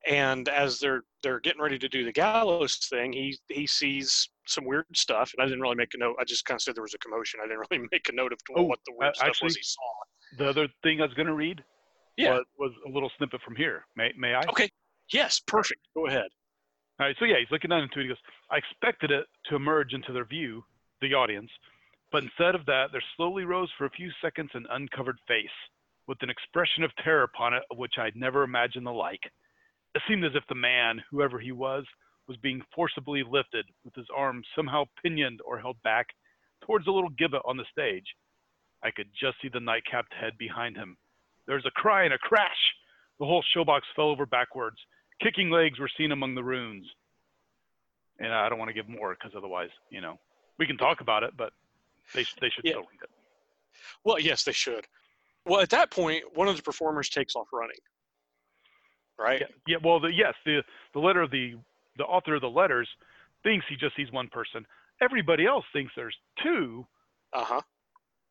and 0.07 0.49
as 0.49 0.79
they're 0.79 1.03
they're 1.21 1.39
getting 1.39 1.61
ready 1.61 1.79
to 1.79 1.87
do 1.89 2.03
the 2.03 2.11
gallows 2.11 2.75
thing, 2.89 3.13
he 3.13 3.37
he 3.49 3.65
sees 3.67 4.29
some 4.47 4.65
weird 4.65 4.85
stuff, 4.95 5.31
and 5.35 5.43
I 5.43 5.45
didn't 5.47 5.61
really 5.61 5.75
make 5.75 5.93
a 5.93 5.97
note. 5.97 6.15
I 6.19 6.23
just 6.25 6.45
kind 6.45 6.57
of 6.57 6.61
said 6.61 6.75
there 6.75 6.83
was 6.83 6.93
a 6.93 6.97
commotion. 6.97 7.39
I 7.41 7.47
didn't 7.47 7.65
really 7.71 7.87
make 7.91 8.09
a 8.09 8.13
note 8.13 8.33
of 8.33 8.39
Oh, 8.55 8.63
what 8.63 8.79
the 8.85 8.93
weird 8.97 9.11
uh, 9.11 9.13
stuff 9.15 9.27
actually- 9.29 9.45
was 9.47 9.55
he 9.55 9.63
saw. 9.63 9.81
the 10.37 10.49
other 10.49 10.67
thing 10.83 11.01
I 11.01 11.05
was 11.05 11.13
going 11.13 11.27
to 11.27 11.33
read 11.33 11.63
Yeah. 12.17 12.33
was, 12.33 12.45
was 12.59 12.71
a 12.87 12.89
little 12.89 13.11
snippet 13.17 13.41
from 13.41 13.55
here. 13.55 13.85
May, 13.95 14.11
may 14.17 14.33
I? 14.33 14.41
Okay. 14.49 14.69
Yes, 15.11 15.39
perfect. 15.47 15.81
Go 15.95 16.07
ahead. 16.07 16.27
All 16.99 17.07
right, 17.07 17.15
so 17.19 17.25
yeah, 17.25 17.35
he's 17.39 17.49
looking 17.51 17.69
down 17.69 17.83
into 17.83 17.99
it. 17.99 18.03
He 18.03 18.07
goes, 18.09 18.17
I 18.51 18.57
expected 18.57 19.11
it 19.11 19.25
to 19.49 19.55
emerge 19.55 19.93
into 19.93 20.11
their 20.13 20.25
view, 20.25 20.63
the 21.01 21.13
audience, 21.13 21.49
but 22.11 22.23
instead 22.23 22.53
of 22.55 22.65
that, 22.67 22.87
there 22.91 23.03
slowly 23.17 23.45
rose 23.45 23.69
for 23.77 23.85
a 23.85 23.89
few 23.91 24.11
seconds 24.21 24.49
an 24.53 24.65
uncovered 24.71 25.17
face 25.27 25.47
with 26.07 26.17
an 26.21 26.29
expression 26.29 26.83
of 26.83 26.91
terror 27.03 27.23
upon 27.23 27.53
it 27.53 27.63
of 27.71 27.77
which 27.77 27.93
I'd 27.97 28.15
never 28.15 28.43
imagined 28.43 28.85
the 28.85 28.91
like. 28.91 29.21
It 29.95 30.01
seemed 30.07 30.25
as 30.25 30.31
if 30.35 30.43
the 30.47 30.55
man, 30.55 31.03
whoever 31.11 31.39
he 31.39 31.51
was, 31.51 31.85
was 32.27 32.37
being 32.37 32.61
forcibly 32.73 33.23
lifted 33.23 33.65
with 33.83 33.93
his 33.95 34.07
arms 34.15 34.47
somehow 34.55 34.85
pinioned 35.03 35.41
or 35.45 35.59
held 35.59 35.81
back 35.83 36.07
towards 36.65 36.87
a 36.87 36.91
little 36.91 37.09
gibbet 37.11 37.41
on 37.45 37.57
the 37.57 37.65
stage. 37.71 38.05
I 38.81 38.91
could 38.91 39.07
just 39.19 39.37
see 39.41 39.49
the 39.49 39.59
night-capped 39.59 40.13
head 40.13 40.37
behind 40.37 40.75
him. 40.75 40.97
There 41.45 41.55
was 41.55 41.65
a 41.65 41.71
cry 41.71 42.05
and 42.05 42.13
a 42.13 42.17
crash. 42.17 42.57
The 43.19 43.25
whole 43.25 43.43
showbox 43.55 43.81
fell 43.95 44.09
over 44.09 44.25
backwards. 44.25 44.77
Kicking 45.21 45.49
legs 45.49 45.79
were 45.79 45.89
seen 45.97 46.11
among 46.11 46.35
the 46.35 46.43
runes. 46.43 46.85
And 48.19 48.33
I 48.33 48.49
don't 48.49 48.59
want 48.59 48.69
to 48.69 48.73
give 48.73 48.89
more 48.89 49.13
because 49.15 49.35
otherwise, 49.35 49.69
you 49.89 50.01
know, 50.01 50.19
we 50.57 50.65
can 50.65 50.77
talk 50.77 51.01
about 51.01 51.23
it, 51.23 51.35
but 51.35 51.51
they 52.13 52.23
they 52.41 52.49
should 52.49 52.63
Yeah. 52.63 52.71
still 52.73 52.81
read 52.83 53.01
it. 53.03 53.09
Well, 54.03 54.19
yes, 54.19 54.43
they 54.43 54.51
should. 54.51 54.87
Well, 55.45 55.59
at 55.59 55.69
that 55.71 55.91
point, 55.91 56.23
one 56.35 56.47
of 56.47 56.55
the 56.55 56.63
performers 56.63 57.09
takes 57.09 57.35
off 57.35 57.47
running. 57.51 57.79
Right? 59.19 59.41
Yeah, 59.41 59.47
yeah. 59.67 59.77
Well, 59.83 59.99
the, 59.99 60.07
yes, 60.13 60.33
the 60.45 60.63
the 60.93 60.99
letter 60.99 61.21
of 61.21 61.31
the 61.31 61.55
the 61.97 62.03
author 62.05 62.35
of 62.35 62.41
the 62.41 62.49
letters 62.49 62.89
thinks 63.43 63.65
he 63.69 63.75
just 63.75 63.95
sees 63.95 64.11
one 64.11 64.27
person. 64.29 64.65
Everybody 65.01 65.45
else 65.45 65.65
thinks 65.73 65.91
there's 65.95 66.15
two, 66.41 66.85
Uh 67.33 67.43
huh. 67.43 67.61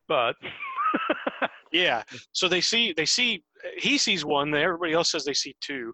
but 0.07 0.35
Yeah. 1.71 2.03
So 2.33 2.47
they 2.47 2.61
see 2.61 2.93
they 2.93 3.05
see 3.05 3.43
he 3.77 3.97
sees 3.97 4.25
one. 4.25 4.53
Everybody 4.53 4.93
else 4.93 5.11
says 5.11 5.23
they 5.25 5.33
see 5.33 5.55
two, 5.61 5.93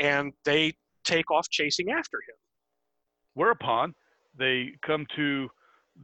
and 0.00 0.32
they 0.44 0.72
take 1.04 1.30
off 1.30 1.48
chasing 1.50 1.90
after 1.90 2.18
him. 2.18 2.36
whereupon 3.34 3.94
they 4.38 4.72
come 4.86 5.06
to 5.16 5.48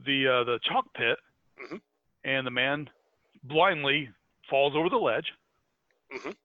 the 0.05 0.27
uh, 0.27 0.43
the 0.43 0.59
chalk 0.63 0.85
pit, 0.93 1.17
Mhm. 1.63 1.81
and 2.25 2.45
the 2.45 2.51
man 2.51 2.89
blindly 3.43 4.09
falls 4.49 4.75
over 4.75 4.89
the 4.89 4.97
ledge 4.97 5.31
Mhm. 6.13 6.35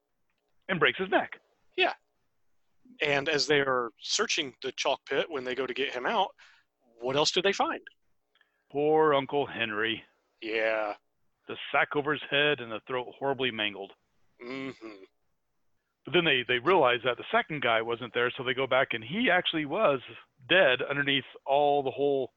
and 0.68 0.80
breaks 0.80 0.98
his 0.98 1.08
neck. 1.10 1.38
And 3.02 3.28
as 3.28 3.46
they 3.46 3.61
are 3.61 3.90
searching 4.00 4.54
the 4.62 4.72
chalk 4.72 5.00
pit 5.09 5.26
when 5.28 5.44
they 5.44 5.54
go 5.54 5.66
to 5.66 5.74
get 5.74 5.92
him 5.92 6.07
out, 6.07 6.28
what 7.00 7.16
else 7.16 7.30
do 7.33 7.42
they 7.42 7.52
find? 7.52 7.80
Poor 8.70 9.14
Uncle 9.14 9.46
Henry. 9.46 10.02
Yeah. 10.42 10.94
the 11.48 11.57
sack 11.72 11.88
over 11.96 12.12
his 12.12 12.22
head 12.30 12.61
and 12.61 12.70
the 12.70 12.80
throat 12.87 13.07
horribly 13.18 13.50
mangled. 13.50 13.92
Mm-hmm. 14.44 15.04
But 16.04 16.12
then 16.12 16.24
they, 16.24 16.44
they 16.46 16.59
realize 16.59 17.00
that 17.04 17.16
the 17.16 17.24
second 17.33 17.62
guy 17.62 17.80
wasn't 17.80 18.12
there, 18.14 18.30
so 18.37 18.42
they 18.44 18.52
go 18.54 18.66
back 18.66 18.88
and 18.92 19.02
he 19.02 19.30
actually 19.30 19.64
was 19.64 20.00
dead 20.48 20.80
underneath 20.88 21.24
all 21.46 21.83
the 21.83 21.90
whole 21.90 22.33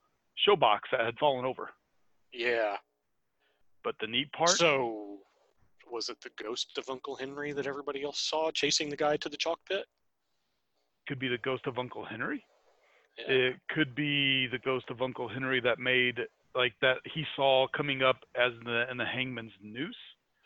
showbox 0.48 0.80
that 0.92 1.02
had 1.02 1.18
fallen 1.20 1.44
over. 1.46 1.70
Yeah. 2.32 2.76
But 3.84 3.96
the 4.00 4.08
neat 4.08 4.32
part, 4.32 4.50
So, 4.52 5.18
was 5.90 6.08
it 6.10 6.18
the 6.22 6.32
ghost 6.42 6.78
of 6.78 6.90
Uncle 6.90 7.16
Henry 7.16 7.52
that 7.54 7.68
everybody 7.68 8.04
else 8.04 8.20
saw 8.20 8.52
chasing 8.52 8.90
the 8.90 8.96
guy 8.98 9.18
to 9.18 9.30
the 9.30 9.38
chalk 9.38 9.60
pit? 9.68 9.86
Could 11.08 11.20
be 11.20 11.28
the 11.30 11.38
ghost 11.38 11.66
of 11.68 11.78
Uncle 11.80 12.06
Henry. 12.06 12.44
Yeah. 13.18 13.34
It 13.34 13.56
could 13.70 13.96
be 13.96 14.48
the 14.48 14.60
ghost 14.60 14.86
of 14.90 15.02
Uncle 15.02 15.28
Henry 15.28 15.60
that 15.62 15.80
made 15.80 16.20
like 16.56 16.74
that 16.82 16.98
he 17.14 17.24
saw 17.36 17.68
coming 17.76 18.02
up 18.04 18.18
as 18.36 18.52
the 18.66 18.90
in 18.92 18.98
the 18.98 19.06
hangman's 19.06 19.54
noose. 19.62 19.96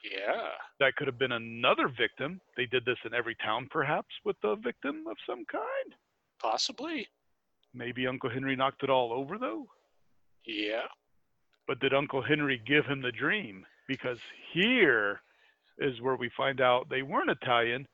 yeah. 0.09 0.49
That 0.79 0.95
could 0.95 1.07
have 1.07 1.19
been 1.19 1.31
another 1.33 1.87
victim. 1.89 2.39
They 2.57 2.65
did 2.65 2.85
this 2.85 2.97
in 3.05 3.13
every 3.13 3.35
town, 3.43 3.67
perhaps, 3.71 4.09
with 4.25 4.35
a 4.43 4.55
victim 4.55 5.05
of 5.09 5.15
some 5.27 5.45
kind. 5.51 5.93
Possibly. 6.41 7.07
Maybe 7.73 8.07
Uncle 8.07 8.29
Henry 8.29 8.55
knocked 8.55 8.83
it 8.83 8.89
all 8.89 9.13
over 9.13 9.37
though. 9.37 9.65
Yeah. 10.45 10.87
But 11.67 11.79
did 11.79 11.93
Uncle 11.93 12.21
Henry 12.21 12.61
give 12.67 12.85
him 12.85 13.01
the 13.01 13.11
dream? 13.11 13.65
Because 13.87 14.17
here 14.53 15.21
is 15.77 16.01
where 16.01 16.15
we 16.15 16.29
find 16.35 16.61
out 16.61 16.89
they 16.89 17.01
weren't 17.01 17.29
Italian. 17.29 17.87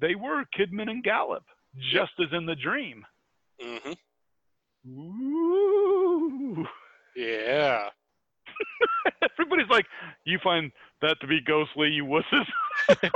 They 0.00 0.14
were 0.14 0.44
Kidman 0.58 0.90
and 0.90 1.04
Gallop, 1.04 1.44
just 1.92 2.12
as 2.20 2.28
in 2.32 2.46
the 2.46 2.54
dream. 2.56 3.04
hmm 3.60 3.92
Ooh. 4.88 6.66
Yeah. 7.16 7.88
Everybody's 9.38 9.68
like, 9.70 9.86
you 10.24 10.38
find 10.42 10.70
that 11.02 11.16
to 11.20 11.26
be 11.26 11.40
ghostly, 11.40 11.88
you 11.88 12.04
wusses. 12.04 12.46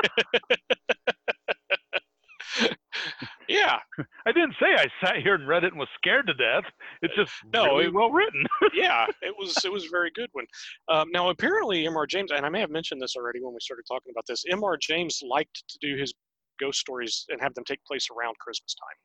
Yeah. 3.48 3.76
I 4.26 4.32
didn't 4.32 4.54
say 4.60 4.66
I 4.76 4.86
sat 5.04 5.18
here 5.22 5.34
and 5.36 5.46
read 5.46 5.62
it 5.62 5.68
and 5.72 5.78
was 5.78 5.88
scared 5.96 6.26
to 6.26 6.34
death. 6.34 6.64
It's 7.02 7.14
just 7.14 7.30
No, 7.52 7.64
really 7.66 7.84
it- 7.86 7.94
well 7.94 8.10
written. 8.10 8.44
yeah, 8.74 9.06
it 9.22 9.34
was 9.38 9.56
it 9.64 9.70
was 9.72 9.86
a 9.86 9.88
very 9.88 10.10
good 10.14 10.28
one. 10.32 10.46
Um, 10.88 11.10
now, 11.12 11.28
apparently, 11.30 11.86
M.R. 11.86 12.06
James, 12.06 12.32
and 12.32 12.44
I 12.44 12.48
may 12.48 12.60
have 12.60 12.70
mentioned 12.70 13.00
this 13.00 13.14
already 13.16 13.40
when 13.40 13.54
we 13.54 13.60
started 13.60 13.84
talking 13.86 14.10
about 14.10 14.24
this. 14.26 14.44
M.R. 14.50 14.76
James 14.76 15.22
liked 15.24 15.62
to 15.68 15.78
do 15.80 15.96
his 15.96 16.12
ghost 16.58 16.78
stories 16.80 17.24
and 17.28 17.40
have 17.40 17.54
them 17.54 17.64
take 17.64 17.84
place 17.84 18.08
around 18.10 18.38
Christmas 18.38 18.74
time. 18.74 18.96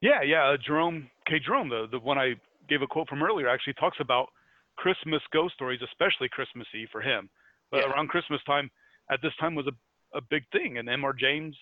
Yeah, 0.00 0.22
yeah. 0.22 0.48
Uh, 0.50 0.56
Jerome 0.64 1.10
K. 1.26 1.38
Jerome, 1.44 1.68
the 1.68 1.86
the 1.90 1.98
one 1.98 2.18
I 2.18 2.34
gave 2.68 2.82
a 2.82 2.86
quote 2.86 3.08
from 3.08 3.22
earlier, 3.22 3.48
actually 3.48 3.74
talks 3.74 3.98
about 4.00 4.28
Christmas 4.76 5.22
ghost 5.32 5.54
stories, 5.54 5.80
especially 5.82 6.28
Christmas 6.28 6.66
Eve 6.74 6.88
for 6.92 7.00
him. 7.00 7.28
But 7.70 7.78
Yeah. 7.84 7.90
around 7.92 8.08
Christmas 8.08 8.40
time, 8.44 8.70
at 9.10 9.20
this 9.22 9.34
time 9.40 9.54
was 9.54 9.66
a 9.66 9.72
a 10.16 10.22
big 10.22 10.42
thing, 10.52 10.78
and 10.78 10.88
M.R. 10.88 11.12
James 11.12 11.54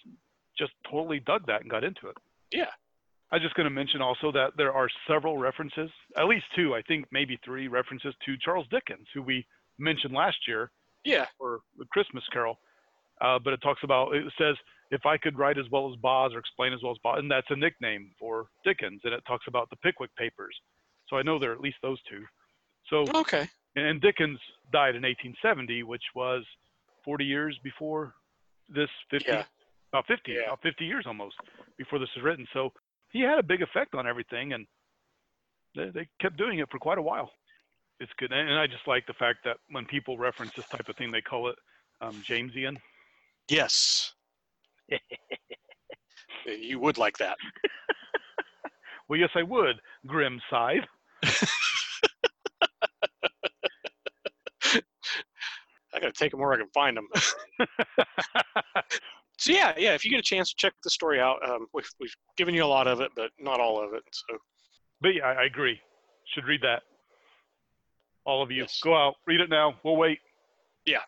just 0.56 0.72
totally 0.88 1.18
dug 1.20 1.44
that 1.46 1.62
and 1.62 1.70
got 1.70 1.82
into 1.82 2.08
it. 2.08 2.16
Yeah. 2.52 2.70
I'm 3.32 3.40
just 3.42 3.56
going 3.56 3.64
to 3.64 3.70
mention 3.74 4.00
also 4.00 4.30
that 4.30 4.56
there 4.56 4.72
are 4.72 4.88
several 5.08 5.36
references, 5.36 5.90
at 6.16 6.26
least 6.26 6.44
two, 6.54 6.72
I 6.72 6.82
think 6.82 7.06
maybe 7.10 7.36
three 7.44 7.66
references 7.66 8.14
to 8.24 8.36
Charles 8.38 8.68
Dickens, 8.70 9.08
who 9.12 9.20
we 9.20 9.44
mentioned 9.78 10.14
last 10.14 10.36
year 10.46 10.70
Yeah, 11.04 11.26
for 11.36 11.62
the 11.76 11.86
Christmas 11.86 12.22
Carol. 12.32 12.60
Uh, 13.20 13.38
but 13.38 13.52
it 13.52 13.60
talks 13.62 13.82
about 13.82 14.14
it 14.14 14.24
says 14.38 14.56
if 14.90 15.06
I 15.06 15.16
could 15.16 15.38
write 15.38 15.58
as 15.58 15.64
well 15.70 15.90
as 15.90 15.96
Boz 15.96 16.32
or 16.34 16.38
explain 16.38 16.72
as 16.72 16.82
well 16.82 16.92
as 16.92 16.98
Boz, 17.02 17.18
and 17.18 17.30
that's 17.30 17.46
a 17.50 17.56
nickname 17.56 18.10
for 18.18 18.46
Dickens. 18.64 19.00
And 19.04 19.12
it 19.12 19.22
talks 19.26 19.46
about 19.48 19.70
the 19.70 19.76
Pickwick 19.76 20.14
Papers. 20.16 20.54
So 21.08 21.16
I 21.16 21.22
know 21.22 21.38
there 21.38 21.50
are 21.50 21.54
at 21.54 21.60
least 21.60 21.78
those 21.82 22.00
two. 22.08 22.24
So 22.90 23.04
okay. 23.20 23.48
and 23.74 24.00
Dickens 24.00 24.38
died 24.72 24.94
in 24.94 25.02
1870, 25.02 25.82
which 25.82 26.02
was 26.14 26.44
40 27.04 27.24
years 27.24 27.58
before 27.64 28.14
this 28.68 28.90
50, 29.10 29.26
Yeah. 29.28 29.44
about 29.92 30.06
50, 30.06 30.32
Yeah. 30.32 30.40
about 30.46 30.62
50 30.62 30.84
years 30.84 31.04
almost 31.06 31.36
before 31.78 31.98
this 31.98 32.08
was 32.14 32.24
written. 32.24 32.46
So 32.52 32.72
he 33.10 33.20
had 33.20 33.38
a 33.38 33.42
big 33.42 33.62
effect 33.62 33.94
on 33.94 34.06
everything, 34.06 34.52
and 34.52 34.66
they, 35.74 35.90
they 35.90 36.08
kept 36.20 36.36
doing 36.36 36.58
it 36.58 36.70
for 36.70 36.78
quite 36.78 36.98
a 36.98 37.02
while. 37.02 37.32
It's 37.98 38.12
good, 38.18 38.30
and 38.30 38.48
and 38.48 38.58
I 38.58 38.66
just 38.66 38.86
like 38.86 39.06
the 39.06 39.14
fact 39.14 39.38
that 39.44 39.56
when 39.70 39.86
people 39.86 40.18
reference 40.18 40.52
this 40.52 40.68
type 40.68 40.88
of 40.88 40.96
thing, 40.96 41.10
they 41.10 41.22
call 41.22 41.48
it 41.48 41.56
um, 42.02 42.22
Jamesian. 42.28 42.76
Yes. 43.48 44.12
you 46.46 46.78
would 46.80 46.98
like 46.98 47.18
that. 47.18 47.36
Well, 49.08 49.20
yes, 49.20 49.30
I 49.36 49.44
would. 49.44 49.76
Grim 50.08 50.40
sighed. 50.50 50.84
I 55.94 56.00
got 56.00 56.00
to 56.00 56.12
take 56.12 56.32
them 56.32 56.40
where 56.40 56.52
I 56.52 56.56
can 56.56 56.66
find 56.74 56.96
them. 56.96 57.06
so 59.38 59.52
yeah, 59.52 59.74
yeah. 59.78 59.94
If 59.94 60.04
you 60.04 60.10
get 60.10 60.18
a 60.18 60.22
chance, 60.24 60.52
check 60.52 60.72
the 60.82 60.90
story 60.90 61.20
out. 61.20 61.36
Um, 61.48 61.66
we've 61.72 61.88
we've 62.00 62.14
given 62.36 62.52
you 62.54 62.64
a 62.64 62.66
lot 62.66 62.86
of 62.88 63.00
it, 63.00 63.12
but 63.14 63.30
not 63.38 63.60
all 63.60 63.80
of 63.82 63.94
it. 63.94 64.02
So 64.10 64.38
But 65.00 65.14
yeah, 65.14 65.26
I, 65.26 65.42
I 65.42 65.44
agree. 65.44 65.80
Should 66.34 66.44
read 66.46 66.62
that. 66.62 66.82
All 68.24 68.42
of 68.42 68.50
you, 68.50 68.62
Yes. 68.62 68.80
go 68.82 68.96
out, 68.96 69.14
read 69.26 69.40
it 69.40 69.48
now. 69.48 69.74
We'll 69.84 69.96
wait. 69.96 70.18
Yeah. 70.84 71.02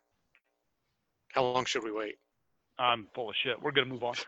How 1.33 1.42
long 1.42 1.64
should 1.64 1.83
we 1.83 1.90
wait? 1.90 2.14
I'm 2.78 3.08
full 3.14 3.30
of 3.30 3.34
shit. 3.42 3.60
We're 3.60 3.72
gonna 3.72 3.86
move 3.86 4.04
on. 4.04 4.14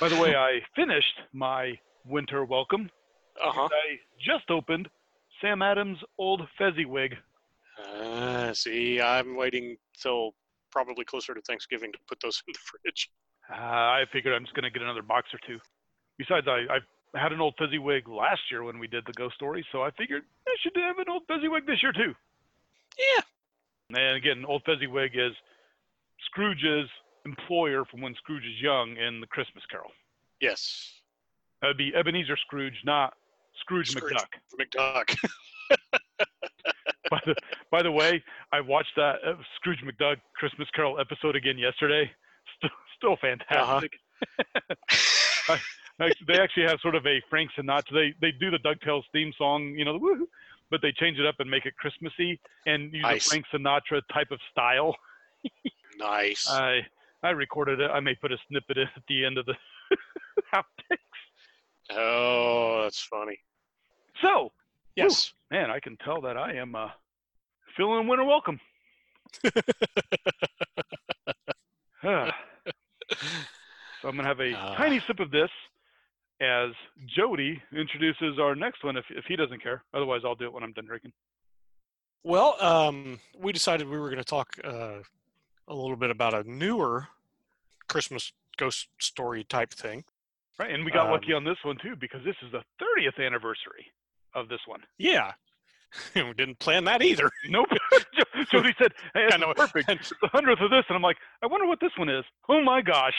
By 0.00 0.08
the 0.08 0.18
way, 0.18 0.34
I 0.34 0.60
finished 0.74 1.20
my 1.32 1.78
winter 2.06 2.44
welcome. 2.44 2.90
Uh 3.42 3.52
huh. 3.52 3.68
I 3.70 3.98
just 4.18 4.50
opened 4.50 4.88
Sam 5.40 5.62
Adams' 5.62 5.98
old 6.18 6.42
Fezziwig. 6.58 7.16
Uh, 7.78 8.52
see, 8.52 9.00
I'm 9.00 9.36
waiting 9.36 9.76
till 10.00 10.34
probably 10.70 11.04
closer 11.04 11.34
to 11.34 11.40
Thanksgiving 11.42 11.92
to 11.92 11.98
put 12.08 12.20
those 12.20 12.42
in 12.46 12.52
the 12.52 12.58
fridge. 12.58 13.10
Uh, 13.50 13.54
I 13.54 14.04
figured 14.12 14.34
I'm 14.34 14.44
just 14.44 14.54
gonna 14.54 14.70
get 14.70 14.82
another 14.82 15.02
box 15.02 15.28
or 15.32 15.40
two. 15.46 15.58
Besides, 16.18 16.46
I 16.48 16.66
I 17.14 17.20
had 17.20 17.32
an 17.32 17.40
old 17.40 17.54
Fezziwig 17.58 18.08
last 18.08 18.42
year 18.50 18.62
when 18.62 18.78
we 18.78 18.86
did 18.86 19.04
the 19.06 19.12
ghost 19.12 19.34
story, 19.34 19.64
so 19.72 19.82
I 19.82 19.90
figured 19.92 20.22
I 20.46 20.54
should 20.60 20.76
have 20.76 20.98
an 20.98 21.06
old 21.08 21.22
Fezziwig 21.26 21.66
this 21.66 21.82
year 21.82 21.92
too. 21.92 22.14
Yeah. 22.98 23.22
And 23.96 24.16
again, 24.16 24.44
old 24.46 24.62
Fezziwig 24.64 25.12
is 25.14 25.32
Scrooge's 26.26 26.88
employer 27.24 27.84
from 27.90 28.00
when 28.00 28.14
Scrooge 28.14 28.44
is 28.44 28.60
young 28.60 28.96
in 28.96 29.20
the 29.20 29.26
Christmas 29.26 29.64
Carol. 29.70 29.90
Yes. 30.40 30.92
That 31.60 31.68
would 31.68 31.76
be 31.78 31.92
Ebenezer 31.94 32.36
Scrooge, 32.36 32.80
not 32.84 33.14
Scrooge, 33.60 33.90
Scrooge. 33.90 34.14
McDuck. 34.58 34.58
McDuck. 34.58 35.16
by, 37.10 37.20
the, 37.26 37.34
by 37.70 37.82
the 37.82 37.90
way, 37.90 38.22
I 38.52 38.60
watched 38.60 38.92
that 38.96 39.16
uh, 39.26 39.34
Scrooge 39.56 39.80
McDuck 39.84 40.16
Christmas 40.34 40.68
Carol 40.74 40.98
episode 40.98 41.36
again 41.36 41.58
yesterday. 41.58 42.10
Still, 42.58 42.70
still 42.98 43.16
fantastic. 43.20 43.92
I, 45.48 46.10
they 46.26 46.38
actually 46.38 46.64
have 46.64 46.78
sort 46.82 46.94
of 46.94 47.06
a 47.06 47.22
Frank 47.30 47.50
Sinatra. 47.58 47.92
They 47.92 48.14
they 48.20 48.32
do 48.38 48.50
the 48.50 48.58
Ducktales 48.58 49.02
theme 49.12 49.32
song, 49.38 49.74
you 49.78 49.84
know, 49.84 49.94
the 49.94 49.98
woohoo, 49.98 50.26
but 50.70 50.80
they 50.82 50.92
change 50.92 51.18
it 51.18 51.24
up 51.26 51.36
and 51.38 51.50
make 51.50 51.64
it 51.64 51.74
Christmassy 51.76 52.38
and 52.66 52.92
use 52.92 53.02
Nice. 53.02 53.26
a 53.26 53.30
Frank 53.30 53.46
Sinatra 53.52 54.02
type 54.12 54.30
of 54.30 54.38
style. 54.50 54.94
Nice. 56.00 56.48
I 56.50 56.80
I 57.22 57.30
recorded 57.30 57.80
it. 57.80 57.90
I 57.90 58.00
may 58.00 58.14
put 58.14 58.32
a 58.32 58.38
snippet 58.48 58.78
in 58.78 58.88
at 58.96 59.02
the 59.08 59.24
end 59.24 59.38
of 59.38 59.46
the 59.46 59.54
outtakes. 60.54 61.96
oh, 61.96 62.80
that's 62.82 63.02
funny. 63.02 63.38
So, 64.22 64.52
Yes. 64.96 65.32
man, 65.50 65.70
I 65.70 65.80
can 65.80 65.96
tell 66.04 66.20
that 66.22 66.36
I 66.36 66.54
am 66.54 66.74
uh, 66.74 66.88
feeling 67.76 68.06
winter 68.08 68.24
welcome. 68.24 68.60
So 72.02 74.08
I'm 74.08 74.16
gonna 74.16 74.26
have 74.28 74.40
a 74.40 74.54
Ah. 74.54 74.76
tiny 74.76 75.00
sip 75.06 75.20
of 75.20 75.30
this 75.30 75.50
as 76.40 76.70
Jody 77.06 77.62
introduces 77.72 78.38
our 78.38 78.54
next 78.54 78.82
one. 78.82 78.96
If 78.96 79.04
if 79.10 79.26
he 79.26 79.36
doesn't 79.36 79.62
care, 79.62 79.84
otherwise 79.92 80.22
I'll 80.24 80.34
do 80.34 80.46
it 80.46 80.52
when 80.54 80.62
I'm 80.62 80.72
done 80.72 80.86
drinking. 80.86 81.12
Well, 82.24 82.56
um, 82.62 83.20
we 83.38 83.52
decided 83.52 83.86
we 83.88 83.98
were 83.98 84.08
going 84.08 84.18
to 84.18 84.24
talk 84.24 84.48
uh, 84.64 85.00
a 85.70 85.74
little 85.74 85.96
bit 85.96 86.10
about 86.10 86.34
a 86.34 86.42
newer 86.50 87.08
Christmas 87.88 88.32
ghost 88.58 88.88
story 88.98 89.44
type 89.44 89.72
thing. 89.72 90.04
Right, 90.58 90.70
and 90.70 90.84
we 90.84 90.90
got 90.90 91.10
lucky 91.10 91.32
Um, 91.32 91.38
on 91.38 91.44
this 91.44 91.56
one 91.64 91.78
too 91.82 91.96
because 91.96 92.22
this 92.24 92.36
is 92.44 92.52
the 92.52 92.62
30th 92.84 93.24
anniversary 93.24 93.86
of 94.34 94.48
this 94.48 94.60
one. 94.66 94.82
Yeah. 94.98 95.32
we 96.14 96.32
didn't 96.34 96.58
plan 96.58 96.84
that 96.84 97.02
either. 97.02 97.30
Nope. 97.48 97.66
Jo- 98.14 98.44
Jody 98.52 98.74
said, 98.80 98.92
"Hey, 99.14 99.22
I 99.22 99.26
it's 99.28 99.38
know. 99.38 99.54
perfect. 99.54 99.88
It's 99.88 100.12
the 100.22 100.28
hundredth 100.28 100.60
of 100.60 100.70
this," 100.70 100.84
and 100.88 100.96
I'm 100.96 101.02
like, 101.02 101.16
"I 101.42 101.46
wonder 101.46 101.66
what 101.66 101.80
this 101.80 101.90
one 101.96 102.08
is." 102.08 102.24
Oh 102.48 102.62
my 102.62 102.80
gosh! 102.82 103.14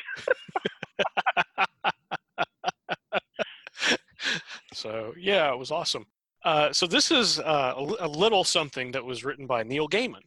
So, 4.73 5.13
yeah, 5.17 5.51
it 5.51 5.57
was 5.59 5.69
awesome. 5.71 6.05
Uh, 6.45 6.71
so, 6.71 6.87
this 6.87 7.11
is 7.11 7.39
uh, 7.39 7.73
a, 7.75 8.05
a 8.05 8.07
little 8.07 8.43
something 8.43 8.91
that 8.93 9.03
was 9.03 9.23
written 9.25 9.45
by 9.47 9.63
Neil 9.63 9.87
Gaiman. 9.87 10.23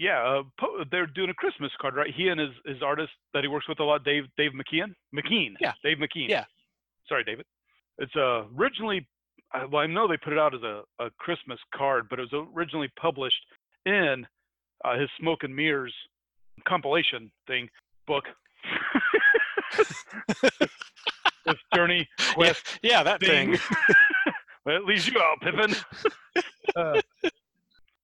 Yeah, 0.00 0.22
uh, 0.22 0.42
po- 0.60 0.84
they're 0.92 1.06
doing 1.08 1.28
a 1.30 1.34
Christmas 1.34 1.72
card, 1.80 1.96
right? 1.96 2.14
He 2.14 2.28
and 2.28 2.38
his, 2.38 2.50
his 2.64 2.82
artist 2.84 3.10
that 3.34 3.42
he 3.42 3.48
works 3.48 3.66
with 3.68 3.80
a 3.80 3.84
lot, 3.84 4.04
Dave 4.04 4.24
Dave 4.36 4.52
McKeon, 4.52 4.94
McKean. 5.12 5.54
Yeah. 5.60 5.72
Dave 5.82 5.96
McKean. 5.98 6.28
Yeah. 6.28 6.44
Sorry, 7.08 7.24
David. 7.24 7.44
It's 7.98 8.14
uh, 8.14 8.44
originally, 8.56 9.04
well, 9.72 9.82
I 9.82 9.86
know 9.86 10.06
they 10.06 10.16
put 10.16 10.32
it 10.32 10.38
out 10.38 10.54
as 10.54 10.62
a, 10.62 10.82
a 11.00 11.10
Christmas 11.18 11.58
card, 11.74 12.06
but 12.08 12.20
it 12.20 12.28
was 12.32 12.46
originally 12.56 12.88
published 13.00 13.42
in 13.86 14.24
uh, 14.84 14.96
his 14.96 15.08
Smoke 15.18 15.42
and 15.42 15.54
Mirrors 15.54 15.94
compilation 16.66 17.28
thing 17.48 17.68
book. 18.06 18.24
this 21.46 21.56
journey 21.74 22.08
quest 22.34 22.78
Yeah, 22.82 23.02
that 23.02 23.20
thing. 23.20 23.56
thing. 23.56 23.60
well, 24.64 24.76
it 24.76 24.84
leaves 24.84 25.08
you 25.08 25.20
out, 25.20 25.40
Pippin. 25.40 25.74
uh, 26.76 27.00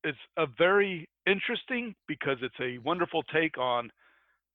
it's 0.02 0.18
a 0.36 0.46
very 0.58 1.08
interesting 1.26 1.94
because 2.06 2.38
it's 2.42 2.58
a 2.60 2.78
wonderful 2.78 3.22
take 3.24 3.58
on 3.58 3.90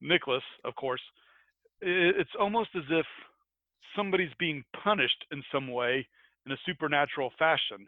Nicholas, 0.02 0.44
of 0.66 0.76
course. 0.76 1.02
It's 1.82 2.30
almost 2.40 2.70
as 2.76 2.84
if 2.90 3.06
somebody's 3.96 4.34
being 4.40 4.64
punished 4.84 5.26
in 5.32 5.44
some 5.52 5.72
way 5.72 6.08
in 6.46 6.52
a 6.52 6.58
supernatural 6.66 7.32
fashion. 7.38 7.88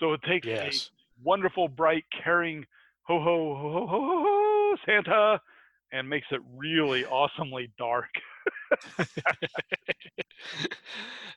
So 0.00 0.12
it 0.12 0.22
takes 0.22 0.46
Yes. 0.46 0.60
a 0.60 0.80
wonderful, 1.22 1.68
bright, 1.68 2.04
caring 2.22 2.66
ho 3.02 3.20
ho 3.20 3.54
ho 3.54 3.72
ho 3.72 3.86
ho 3.86 4.24
ho 4.24 4.76
Santa 4.86 5.40
and 5.92 6.08
makes 6.08 6.26
it 6.30 6.40
really 6.56 7.04
awesomely 7.04 7.70
dark. 7.78 8.08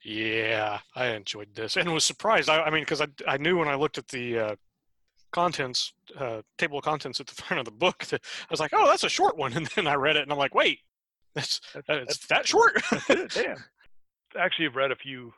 yeah, 0.04 0.80
I 0.96 1.08
enjoyed 1.08 1.54
this 1.54 1.78
and 1.78 1.94
was 1.94 2.06
surprised. 2.06 2.50
I, 2.50 2.64
I 2.64 2.70
mean, 2.70 2.82
because 2.82 3.02
I, 3.02 3.08
I 3.28 3.38
knew 3.38 3.58
when 3.58 3.68
I 3.68 3.76
looked 3.76 3.98
at 3.98 4.08
the 4.08 4.40
uh, 4.40 4.56
contents 5.38 5.94
uh, 6.18 6.42
table 6.58 6.80
of 6.80 6.84
contents 6.84 7.20
at 7.20 7.28
the 7.28 7.36
front 7.44 7.60
of 7.60 7.66
the 7.66 7.72
book 7.72 8.06
that 8.06 8.22
I 8.42 8.48
was 8.50 8.60
like, 8.60 8.72
oh, 8.74 8.88
that's 8.88 9.04
a 9.04 9.10
short 9.10 9.38
one, 9.38 9.54
and 9.58 9.68
then 9.76 9.86
I 9.86 9.94
read 9.94 10.16
it 10.16 10.24
and 10.24 10.32
I'm 10.32 10.38
like, 10.40 10.56
wait, 10.56 10.80
that's 11.36 11.62
that's, 11.88 12.26
that 12.28 12.48
short. 12.48 12.82
That's 13.08 13.36
damn. 13.36 13.64
Actually, 14.38 14.66
I've 14.66 14.76
read 14.76 14.92
a 14.92 14.96
few 14.96 15.32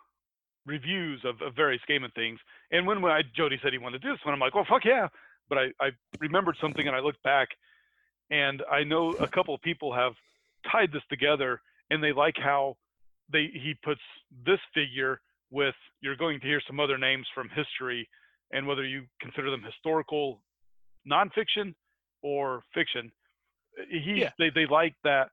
reviews 0.65 1.21
of, 1.25 1.41
of 1.41 1.53
various 1.53 1.81
Gaiman 1.89 2.13
things, 2.15 2.39
and 2.71 2.87
when, 2.87 3.01
when 3.01 3.11
I, 3.11 3.23
Jody 3.35 3.59
said 3.61 3.73
he 3.73 3.77
wanted 3.77 4.01
to 4.01 4.07
do 4.07 4.13
this 4.13 4.23
one, 4.23 4.33
I'm 4.33 4.39
like, 4.39 4.55
well, 4.55 4.65
fuck 4.69 4.85
yeah. 4.85 5.09
But 5.49 5.57
I, 5.57 5.65
I 5.81 5.89
remembered 6.19 6.55
something 6.61 6.87
and 6.87 6.95
I 6.95 6.99
looked 6.99 7.21
back, 7.23 7.49
and 8.31 8.63
I 8.71 8.85
know 8.85 9.11
a 9.11 9.27
couple 9.27 9.53
of 9.53 9.61
people 9.61 9.93
have 9.93 10.13
tied 10.71 10.93
this 10.93 11.03
together, 11.09 11.59
and 11.89 12.01
they 12.01 12.13
like 12.13 12.35
how 12.37 12.77
they 13.31 13.49
he 13.51 13.73
puts 13.83 14.01
this 14.45 14.59
figure 14.73 15.19
with 15.51 15.75
you're 15.99 16.15
going 16.15 16.39
to 16.39 16.47
hear 16.47 16.61
some 16.65 16.79
other 16.79 16.97
names 16.97 17.27
from 17.35 17.49
history 17.49 18.07
and 18.51 18.65
whether 18.67 18.85
you 18.85 19.03
consider 19.21 19.49
them 19.51 19.63
historical 19.63 20.41
nonfiction 21.09 21.73
or 22.21 22.63
fiction 22.73 23.11
he 23.89 24.21
Yeah. 24.21 24.31
they, 24.37 24.49
they 24.49 24.65
like 24.65 24.95
that 25.03 25.29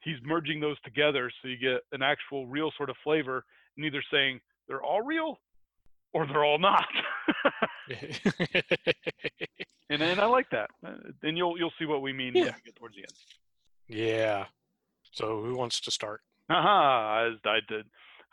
he's 0.00 0.16
merging 0.24 0.60
those 0.60 0.80
together 0.82 1.30
so 1.40 1.48
you 1.48 1.56
get 1.56 1.80
an 1.92 2.02
actual 2.02 2.46
real 2.46 2.70
sort 2.76 2.90
of 2.90 2.96
flavor 3.04 3.44
and 3.76 3.84
either 3.86 4.02
saying 4.12 4.40
they're 4.66 4.82
all 4.82 5.02
real 5.02 5.38
or 6.12 6.26
they're 6.26 6.44
all 6.44 6.58
not 6.58 6.86
and, 9.90 10.02
and 10.02 10.20
i 10.20 10.26
like 10.26 10.48
that 10.50 10.70
Uh, 10.84 10.94
and 11.22 11.36
you'll 11.36 11.58
you'll 11.58 11.72
see 11.78 11.84
what 11.86 12.02
we 12.02 12.12
mean 12.12 12.34
when 12.34 12.44
Yeah. 12.44 12.52
we 12.56 12.62
get 12.64 12.76
towards 12.76 12.94
the 12.96 13.02
end 13.02 13.12
yeah. 13.90 14.44
So 15.12 15.42
who 15.42 15.56
wants 15.56 15.80
to 15.80 15.90
start? 15.90 16.20
Haha, 16.50 17.28
as 17.30 17.38
I 17.46 17.60
did. 17.66 17.86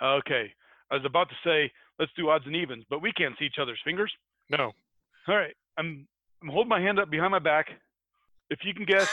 Okay. 0.03 0.51
I 0.91 0.95
was 0.95 1.05
about 1.05 1.30
to 1.30 1.36
say, 1.45 1.72
let's 2.00 2.12
do 2.18 2.30
odds 2.30 2.46
and 2.46 2.56
evens, 2.56 2.84
but 2.89 3.02
we 3.02 3.12
can't 3.14 3.36
see 3.38 3.46
each 3.46 3.60
other's 3.62 3.80
fingers. 3.84 4.12
No. 4.50 4.72
All 5.28 5.36
right. 5.36 5.54
I'm 5.78 6.08
I'm 6.41 6.50
holding 6.50 6.70
my 6.70 6.80
hand 6.80 7.00
up 7.00 7.10
behind 7.10 7.32
my 7.32 7.39
back. 7.39 7.68
If 8.50 8.60
you 8.64 8.74
can 8.74 8.86
guess 8.86 9.10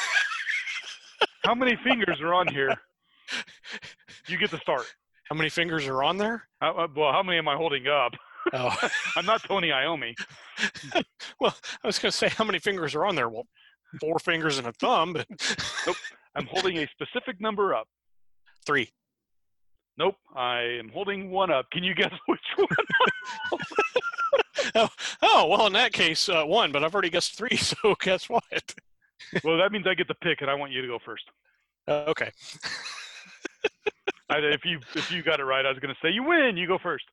how 1.45 1.55
many 1.55 1.76
fingers 1.83 2.20
are 2.20 2.35
on 2.35 2.47
here, 2.49 2.74
you 4.28 4.37
get 4.39 4.51
to 4.51 4.59
start. 4.59 4.85
How 5.30 5.37
many 5.37 5.49
fingers 5.49 5.87
are 5.87 6.03
on 6.03 6.18
there? 6.18 6.47
How, 6.61 6.72
uh, 6.76 6.89
well, 6.95 7.12
how 7.12 7.22
many 7.22 7.39
am 7.39 7.49
I 7.49 7.57
holding 7.57 7.87
up? 7.89 8.12
Oh, 8.53 8.74
I'm 9.16 9.24
not 9.24 9.43
Tony 9.45 9.68
Iommi. 9.68 10.14
well, 11.41 11.55
I 11.83 11.87
was 11.87 11.99
going 11.99 12.11
to 12.11 12.16
say 12.16 12.28
how 12.28 12.45
many 12.45 12.59
fingers 12.59 12.95
are 12.95 13.07
on 13.07 13.14
there. 13.14 13.28
Well, 13.28 13.47
four 14.01 14.18
fingers 14.18 14.59
and 14.59 14.66
a 14.66 14.72
thumb, 14.72 15.14
but 15.14 15.26
I'm 16.35 16.47
holding 16.47 16.78
a 16.78 16.87
specific 16.89 17.41
number 17.41 17.74
up. 17.74 17.89
three. 18.66 18.91
Nope, 19.99 20.16
I 20.34 20.61
am 20.78 20.88
holding 20.88 21.30
one 21.30 21.51
up. 21.51 21.70
Can 21.70 21.84
you 21.84 21.95
guess 21.95 22.12
which 22.26 22.40
one? 22.57 22.68
Oh, 24.74 24.88
oh, 25.20 25.49
well, 25.49 25.66
in 25.66 25.72
that 25.74 25.93
case, 25.93 26.28
uh, 26.28 26.45
one. 26.45 26.72
But 26.72 26.84
I've 26.84 26.95
already 26.95 27.11
guessed 27.11 27.36
three. 27.36 27.57
So 27.57 27.95
guess 28.01 28.28
what? 28.28 28.74
well, 29.45 29.59
that 29.59 29.72
means 29.72 29.86
I 29.86 29.95
get 29.95 30.09
the 30.09 30.14
pick, 30.14 30.40
and 30.40 30.51
I 30.51 30.55
want 30.55 30.72
you 30.72 30.80
to 30.82 30.88
go 30.88 30.99
first. 31.05 31.24
Uh, 31.86 32.05
okay. 32.09 32.30
I, 34.30 34.38
if 34.38 34.64
you 34.64 34.78
if 34.95 35.11
you 35.11 35.22
got 35.22 35.40
it 35.40 35.45
right, 35.45 35.66
I 35.66 35.68
was 35.68 35.78
going 35.78 35.95
to 35.95 36.01
say 36.01 36.11
you 36.11 36.22
win. 36.22 36.57
You 36.57 36.66
go 36.66 36.78
first. 36.78 37.05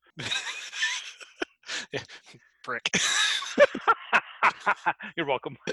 Brick. 2.63 2.89
You're 5.17 5.25
welcome. 5.25 5.57